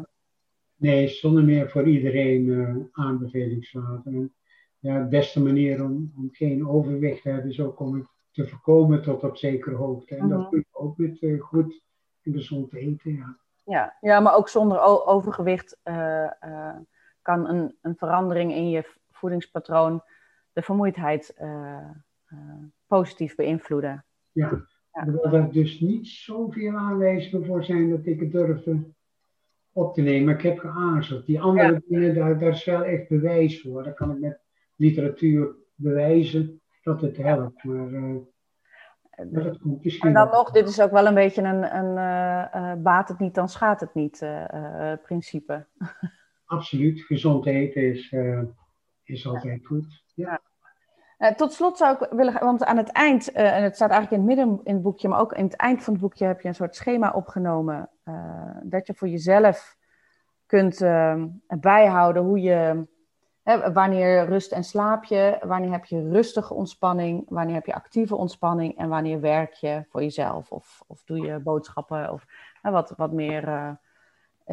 nee, 0.76 1.08
zonder 1.08 1.44
meer 1.44 1.70
voor 1.70 1.88
iedereen 1.88 2.88
aanbevelingswater 2.92 4.30
ja, 4.84 4.98
de 5.02 5.08
beste 5.08 5.42
manier 5.42 5.82
om, 5.84 6.12
om 6.16 6.28
geen 6.32 6.68
overwicht 6.68 7.22
te 7.22 7.28
hebben 7.28 7.50
is 7.50 7.60
ook 7.60 7.80
om 7.80 7.94
het 7.94 8.06
te 8.30 8.48
voorkomen 8.48 9.02
tot 9.02 9.22
op 9.22 9.36
zekere 9.36 9.74
hoogte. 9.76 10.16
En 10.16 10.28
dat 10.28 10.38
Mhm. 10.38 10.48
kun 10.48 10.58
je 10.58 10.78
ook 10.78 10.96
met 10.98 11.18
eh, 11.22 11.40
goed 11.40 11.82
en 12.22 12.32
gezond 12.32 12.72
eten. 12.74 13.12
Ja. 13.12 13.36
Ja, 13.64 13.96
ja 14.00 14.20
maar 14.20 14.34
ook 14.36 14.48
zonder 14.48 14.80
overgewicht 15.06 15.78
eh, 15.82 16.42
eh, 16.42 16.76
kan 17.22 17.48
een, 17.48 17.76
een 17.80 17.96
verandering 17.96 18.52
in 18.54 18.70
je 18.70 18.84
voedingspatroon 19.10 20.02
de 20.52 20.62
vermoeidheid 20.62 21.34
positief 22.86 23.34
beïnvloeden. 23.34 24.04
Ja, 24.32 24.66
Ja. 24.92 25.04
Terwijl 25.04 25.34
er 25.34 25.52
dus 25.52 25.80
niet 25.80 26.06
zoveel 26.06 26.76
aanwijzingen 26.76 27.46
voor 27.46 27.64
zijn 27.64 27.90
dat 27.90 28.06
ik 28.06 28.20
het 28.20 28.32
durfde 28.32 28.84
op 29.72 29.94
te 29.94 30.00
nemen. 30.02 30.34
Ik 30.34 30.42
heb 30.42 30.58
geaarzeld. 30.58 31.26
Die 31.26 31.40
andere 31.40 31.82
dingen, 31.88 32.14
daar, 32.14 32.38
daar 32.38 32.50
is 32.50 32.64
wel 32.64 32.82
echt 32.82 33.08
bewijs 33.08 33.60
voor. 33.62 33.82
Daar 33.82 33.94
kan 33.94 34.10
ik 34.10 34.18
met 34.18 34.40
literatuur 34.76 35.56
bewijzen 35.74 36.62
dat 36.82 37.00
het 37.00 37.16
helpt. 37.16 37.64
Maar 37.64 37.90
uh, 37.90 38.16
dat 39.16 39.58
komt 39.58 39.84
misschien. 39.84 40.08
En 40.08 40.14
dan 40.14 40.30
nog, 40.30 40.50
dit 40.50 40.68
is 40.68 40.80
ook 40.80 40.90
wel 40.90 41.06
een 41.06 41.14
beetje 41.14 41.42
een, 41.42 41.76
een 41.76 41.96
uh, 41.96 42.82
baat 42.82 43.08
het 43.08 43.18
niet, 43.18 43.34
dan 43.34 43.48
schaadt 43.48 43.80
het 43.80 43.94
niet 43.94 44.26
principe. 45.02 45.66
Absoluut. 46.46 47.00
Gezondheid 47.00 47.74
is, 47.74 48.14
is 49.02 49.26
altijd 49.26 49.66
goed. 49.66 50.02
Ja. 50.14 50.40
tot 51.36 51.52
slot 51.52 51.76
zou 51.76 51.96
ik 51.96 52.10
willen, 52.10 52.40
want 52.40 52.64
aan 52.64 52.76
het 52.76 52.92
eind, 52.92 53.32
en 53.32 53.62
het 53.62 53.74
staat 53.74 53.90
eigenlijk 53.90 54.22
in 54.22 54.28
het 54.28 54.36
midden 54.36 54.60
in 54.64 54.74
het 54.74 54.82
boekje, 54.82 55.08
maar 55.08 55.20
ook 55.20 55.32
in 55.32 55.44
het 55.44 55.56
eind 55.56 55.84
van 55.84 55.92
het 55.92 56.02
boekje 56.02 56.26
heb 56.26 56.40
je 56.40 56.48
een 56.48 56.54
soort 56.54 56.76
schema 56.76 57.10
opgenomen. 57.10 57.90
dat 58.62 58.86
je 58.86 58.94
voor 58.94 59.08
jezelf 59.08 59.76
kunt 60.46 60.78
bijhouden 61.60 62.22
hoe 62.22 62.40
je 62.40 62.86
wanneer 63.72 64.26
rust 64.26 64.52
en 64.52 64.64
slaap 64.64 65.04
je? 65.04 65.38
Wanneer 65.42 65.70
heb 65.70 65.84
je 65.84 66.08
rustige 66.10 66.54
ontspanning? 66.54 67.24
Wanneer 67.28 67.54
heb 67.54 67.66
je 67.66 67.74
actieve 67.74 68.16
ontspanning? 68.16 68.78
En 68.78 68.88
wanneer 68.88 69.20
werk 69.20 69.52
je 69.52 69.84
voor 69.88 70.02
jezelf? 70.02 70.50
Of, 70.50 70.82
of 70.86 71.02
doe 71.04 71.20
je 71.20 71.38
boodschappen 71.38 72.12
of 72.12 72.26
wat, 72.62 72.94
wat 72.96 73.12
meer 73.12 73.48
uh, 73.48 73.70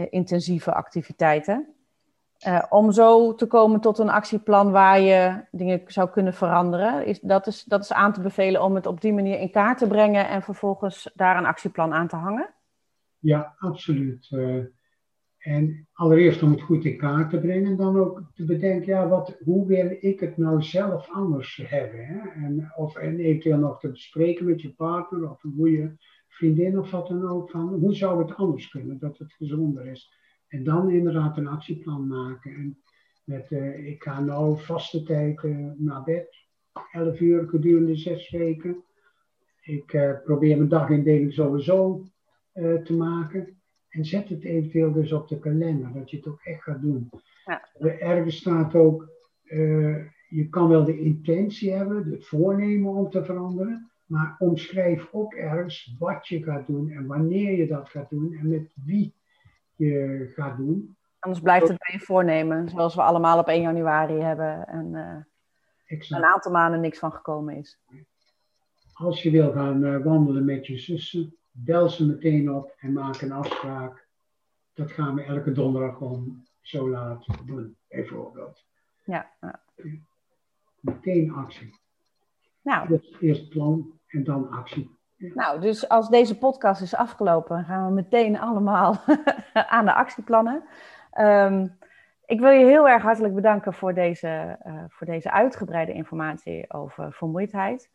intensieve 0.10 0.74
activiteiten? 0.74 1.74
Uh, 2.48 2.64
om 2.70 2.92
zo 2.92 3.36
te 3.36 3.46
komen 3.48 3.80
tot 3.80 3.98
een 3.98 4.10
actieplan 4.10 4.72
waar 4.72 5.00
je 5.00 5.46
dingen 5.52 5.82
zou 5.88 6.10
kunnen 6.10 6.34
veranderen. 6.34 7.06
Is, 7.06 7.20
dat, 7.20 7.48
is, 7.48 7.64
dat 7.64 7.82
is 7.82 7.94
aan 7.94 8.14
te 8.14 8.22
bevelen 8.22 8.64
om 8.64 8.76
het 8.76 8.86
op 8.86 9.02
die 9.02 9.14
manier 9.14 9.40
in 9.40 9.52
kaart 9.52 9.78
te 9.78 9.88
brengen 9.88 10.28
en 10.28 10.42
vervolgens 10.42 11.12
daar 11.14 11.38
een 11.38 11.46
actieplan 11.46 11.94
aan 11.94 12.08
te 12.08 12.16
hangen? 12.16 12.50
Ja, 13.20 13.56
absoluut. 13.58 14.30
En 15.42 15.88
allereerst 15.94 16.44
om 16.44 16.52
het 16.52 16.62
goed 16.62 16.86
in 16.86 16.98
kaart 16.98 17.30
te 17.30 17.40
brengen, 17.40 17.78
dan 17.78 17.98
ook 17.98 18.24
te 18.34 18.46
bedenken, 18.46 18.88
ja, 18.88 19.08
wat, 19.08 19.38
hoe 19.44 19.68
wil 19.68 19.98
ik 20.00 20.20
het 20.20 20.38
nou 20.38 20.64
zelf 20.64 21.10
anders 21.10 21.64
hebben? 21.64 22.06
Hè? 22.06 22.30
En, 22.46 22.72
of 22.76 22.96
en 22.96 23.20
eventueel 23.20 23.58
nog 23.58 23.80
te 23.80 23.92
bespreken 23.92 24.46
met 24.46 24.62
je 24.62 24.74
partner 24.74 25.30
of 25.30 25.44
een 25.44 25.54
goede 25.58 25.98
vriendin 26.28 26.80
of 26.80 26.92
wat 26.92 27.08
dan 27.08 27.28
ook, 27.28 27.50
van 27.50 27.68
hoe 27.68 27.96
zou 27.96 28.22
het 28.22 28.36
anders 28.36 28.70
kunnen, 28.70 29.00
dat 29.00 29.18
het 29.18 29.34
gezonder 29.34 29.86
is. 29.86 30.14
En 30.48 30.64
dan 30.64 30.90
inderdaad 30.90 31.38
een 31.38 31.48
actieplan 31.48 32.08
maken. 32.08 32.54
En 32.54 32.78
met, 33.24 33.52
uh, 33.52 33.88
ik 33.88 34.04
ga 34.04 34.20
nou 34.20 34.60
vaste 34.60 35.04
tijd 35.04 35.44
uh, 35.44 35.72
naar 35.78 36.04
bed, 36.04 36.36
11 36.92 37.20
uur 37.20 37.50
gedurende 37.50 37.96
zes 37.96 38.30
weken. 38.30 38.84
Ik 39.62 39.94
uh, 39.94 40.12
probeer 40.24 40.58
mijn 40.58 40.70
dagindeling 40.70 41.34
sowieso 41.34 42.06
te 42.84 42.94
maken. 42.98 43.61
En 43.92 44.06
zet 44.06 44.30
het 44.30 44.44
eventueel 44.44 44.92
dus 44.92 45.12
op 45.12 45.28
de 45.28 45.40
kalender, 45.40 45.94
dat 45.94 46.10
je 46.10 46.18
het 46.18 46.28
ook 46.28 46.42
echt 46.44 46.64
gaat 46.64 46.82
doen. 46.82 47.10
Ja. 47.46 47.68
Ergens 48.00 48.38
staat 48.38 48.76
ook, 48.76 49.10
uh, 49.46 50.06
je 50.30 50.50
kan 50.50 50.68
wel 50.68 50.86
de 50.86 51.00
intentie 51.00 51.72
hebben, 51.72 52.12
het 52.12 52.26
voornemen 52.26 52.94
om 52.94 53.10
te 53.10 53.26
veranderen, 53.26 53.92
maar 54.06 54.36
omschrijf 54.40 55.08
ook 55.12 55.34
ergens 55.34 55.96
wat 56.00 56.28
je 56.28 56.44
gaat 56.44 56.68
doen 56.68 56.90
en 56.90 57.06
wanneer 57.06 57.58
je 57.58 57.68
dat 57.68 57.90
gaat 57.90 58.10
doen 58.10 58.34
en 58.34 58.50
met 58.50 58.74
wie 58.86 59.14
je 59.76 60.32
gaat 60.36 60.58
doen. 60.58 60.96
Anders 61.20 61.44
blijft 61.44 61.68
het 61.68 61.78
bij 61.78 61.96
je 62.00 62.06
voornemen, 62.06 62.70
zoals 62.70 62.96
we 62.96 63.02
allemaal 63.02 63.40
op 63.40 63.48
1 63.48 63.62
januari 63.62 64.20
hebben 64.20 64.68
en 64.68 64.94
uh, 65.88 66.00
een 66.10 66.24
aantal 66.24 66.52
maanden 66.52 66.82
niks 66.82 67.00
van 67.00 67.12
gekomen 67.12 67.56
is. 67.56 67.80
Als 68.94 69.24
je 69.24 69.32
wil 69.32 69.52
gaan 69.52 70.04
wandelen 70.04 70.46
met 70.46 70.68
je 70.68 70.78
zussen, 70.78 71.36
bel 71.52 71.90
ze 71.90 72.06
meteen 72.06 72.52
op 72.52 72.76
en 72.80 72.94
maak 72.94 73.22
een 73.22 73.32
afspraak. 73.32 74.08
Dat 74.74 74.92
gaan 74.92 75.16
we 75.16 75.24
elke 75.24 75.52
donderdag 75.52 76.00
om 76.00 76.46
zo 76.62 76.90
laat 76.90 77.26
doen, 77.46 77.78
bijvoorbeeld. 77.88 78.66
Ja. 79.06 79.32
ja. 79.42 79.62
Meteen 80.80 81.32
actie. 81.32 81.80
Nou. 82.62 82.88
Dus 82.88 83.16
eerst 83.20 83.50
plan 83.50 84.00
en 84.08 84.24
dan 84.24 84.50
actie. 84.50 85.00
Nou, 85.18 85.60
dus 85.60 85.90
als 85.90 86.10
deze 86.10 86.38
podcast 86.38 86.82
is 86.82 86.96
afgelopen, 86.96 87.64
gaan 87.64 87.88
we 87.88 87.94
meteen 87.94 88.40
allemaal 88.40 89.04
aan 89.76 89.86
de 89.86 89.94
actieplannen. 89.94 90.64
Ehm, 91.12 91.68
ik 92.26 92.40
wil 92.40 92.50
je 92.50 92.66
heel 92.66 92.90
erg 92.90 93.04
hartelijk 93.04 93.36
bedanken 93.36 93.74
voor 93.74 93.94
deze, 93.94 94.58
uh, 94.68 94.84
voor 94.88 95.08
deze 95.08 95.32
uitgebreide 95.32 95.94
informatie 95.94 96.74
over 96.74 97.14
vermoeidheid. 97.14 97.90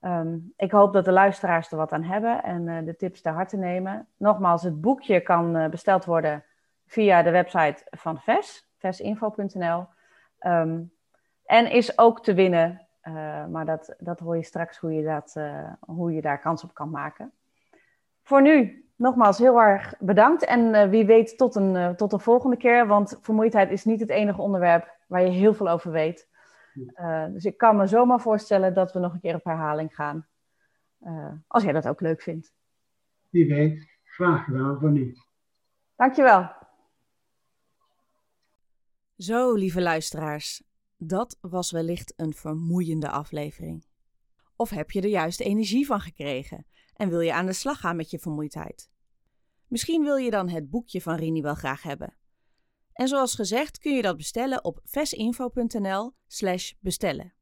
Ehm, 0.00 0.38
ik 0.56 0.70
hoop 0.70 0.92
dat 0.92 1.04
de 1.04 1.12
luisteraars 1.12 1.70
er 1.70 1.76
wat 1.76 1.92
aan 1.92 2.02
hebben 2.02 2.42
en 2.42 2.66
uh, 2.66 2.78
de 2.84 2.96
tips 2.96 3.20
ter 3.20 3.32
harte 3.32 3.56
nemen. 3.56 4.06
Nogmaals, 4.16 4.62
het 4.62 4.80
boekje 4.80 5.20
kan 5.20 5.56
uh, 5.56 5.68
besteld 5.68 6.04
worden 6.04 6.44
via 6.86 7.22
de 7.22 7.30
website 7.30 7.86
van 7.90 8.20
VES, 8.20 8.68
vesinfo.nl. 8.78 9.86
Um, 10.46 10.92
en 11.44 11.70
is 11.70 11.98
ook 11.98 12.22
te 12.22 12.34
winnen, 12.34 12.86
uh, 13.02 13.46
maar 13.46 13.64
dat, 13.64 13.94
dat 13.98 14.18
hoor 14.18 14.36
je 14.36 14.42
straks 14.42 14.78
hoe 14.78 14.92
je, 14.92 15.04
dat, 15.04 15.36
hoe 15.80 16.12
je 16.12 16.20
daar 16.20 16.40
kans 16.40 16.64
op 16.64 16.74
kan 16.74 16.90
maken. 16.90 17.32
Voor 18.22 18.42
nu, 18.42 18.84
nogmaals 18.96 19.38
heel 19.38 19.60
erg 19.60 19.94
bedankt 19.98 20.44
en 20.44 20.90
wie 20.90 21.04
weet 21.04 21.38
tot 21.38 21.54
een, 21.54 21.96
tot 21.96 22.12
een 22.12 22.20
volgende 22.20 22.56
keer, 22.56 22.86
want 22.86 23.18
vermoeidheid 23.22 23.70
is 23.70 23.84
niet 23.84 24.00
het 24.00 24.10
enige 24.10 24.40
onderwerp 24.40 24.90
waar 25.06 25.22
je 25.22 25.28
heel 25.28 25.54
veel 25.54 25.68
over 25.68 25.90
weet. 25.92 26.28
Uh, 26.80 27.26
dus 27.26 27.44
ik 27.44 27.56
kan 27.56 27.76
me 27.76 27.86
zomaar 27.86 28.20
voorstellen 28.20 28.74
dat 28.74 28.92
we 28.92 28.98
nog 28.98 29.12
een 29.12 29.20
keer 29.20 29.34
op 29.34 29.44
herhaling 29.44 29.94
gaan. 29.94 30.26
Uh, 31.00 31.32
als 31.46 31.62
jij 31.62 31.72
dat 31.72 31.88
ook 31.88 32.00
leuk 32.00 32.22
vindt. 32.22 32.54
Wie 33.28 33.46
weet, 33.46 33.98
graag 34.04 34.44
gedaan 34.44 34.78
van 34.80 34.96
u. 34.96 35.16
Dankjewel. 35.96 36.50
Zo, 39.16 39.54
lieve 39.54 39.80
luisteraars, 39.82 40.62
dat 40.96 41.38
was 41.40 41.70
wellicht 41.70 42.12
een 42.16 42.32
vermoeiende 42.32 43.10
aflevering. 43.10 43.86
Of 44.56 44.70
heb 44.70 44.90
je 44.90 45.00
er 45.00 45.08
juist 45.08 45.40
energie 45.40 45.86
van 45.86 46.00
gekregen 46.00 46.66
en 46.94 47.08
wil 47.08 47.20
je 47.20 47.34
aan 47.34 47.46
de 47.46 47.52
slag 47.52 47.80
gaan 47.80 47.96
met 47.96 48.10
je 48.10 48.18
vermoeidheid? 48.18 48.90
Misschien 49.66 50.02
wil 50.02 50.16
je 50.16 50.30
dan 50.30 50.48
het 50.48 50.70
boekje 50.70 51.00
van 51.00 51.14
Rini 51.14 51.42
wel 51.42 51.54
graag 51.54 51.82
hebben. 51.82 52.14
En 53.00 53.08
zoals 53.08 53.34
gezegd 53.34 53.78
kun 53.78 53.94
je 53.94 54.02
dat 54.02 54.16
bestellen 54.16 54.64
op 54.64 54.80
vesinfo.nl/slash 54.84 56.72
bestellen. 56.80 57.32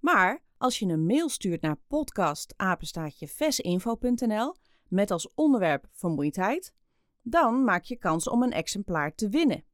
Maar 0.00 0.44
als 0.56 0.78
je 0.78 0.86
een 0.86 1.06
mail 1.06 1.28
stuurt 1.28 1.60
naar 1.60 1.76
podcast@vesinfo.nl 1.86 4.54
met 4.88 5.10
als 5.10 5.34
onderwerp 5.34 5.86
vermoeidheid, 5.90 6.74
dan 7.22 7.64
maak 7.64 7.84
je 7.84 7.96
kans 7.96 8.28
om 8.28 8.42
een 8.42 8.52
exemplaar 8.52 9.14
te 9.14 9.28
winnen. 9.28 9.64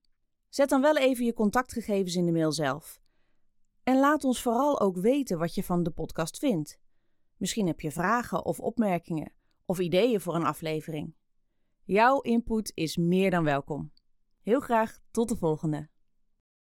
Zet 0.48 0.68
dan 0.68 0.80
wel 0.80 0.96
even 0.96 1.24
je 1.24 1.34
contactgegevens 1.34 2.14
in 2.14 2.26
de 2.26 2.32
mail 2.32 2.52
zelf. 2.52 3.00
En 3.82 3.98
laat 3.98 4.24
ons 4.24 4.42
vooral 4.42 4.80
ook 4.80 4.96
weten 4.96 5.38
wat 5.38 5.54
je 5.54 5.64
van 5.64 5.82
de 5.82 5.90
podcast 5.90 6.38
vindt. 6.38 6.80
Misschien 7.36 7.66
heb 7.66 7.80
je 7.80 7.90
vragen 7.90 8.44
of 8.44 8.60
opmerkingen 8.60 9.32
of 9.64 9.78
ideeën 9.78 10.20
voor 10.20 10.34
een 10.34 10.44
aflevering. 10.44 11.14
Jouw 11.84 12.20
input 12.20 12.72
is 12.74 12.96
meer 12.96 13.30
dan 13.30 13.44
welkom. 13.44 13.92
Heel 14.50 14.60
graag 14.60 14.98
tot 15.10 15.28
de 15.28 15.36
volgende. 15.36 15.88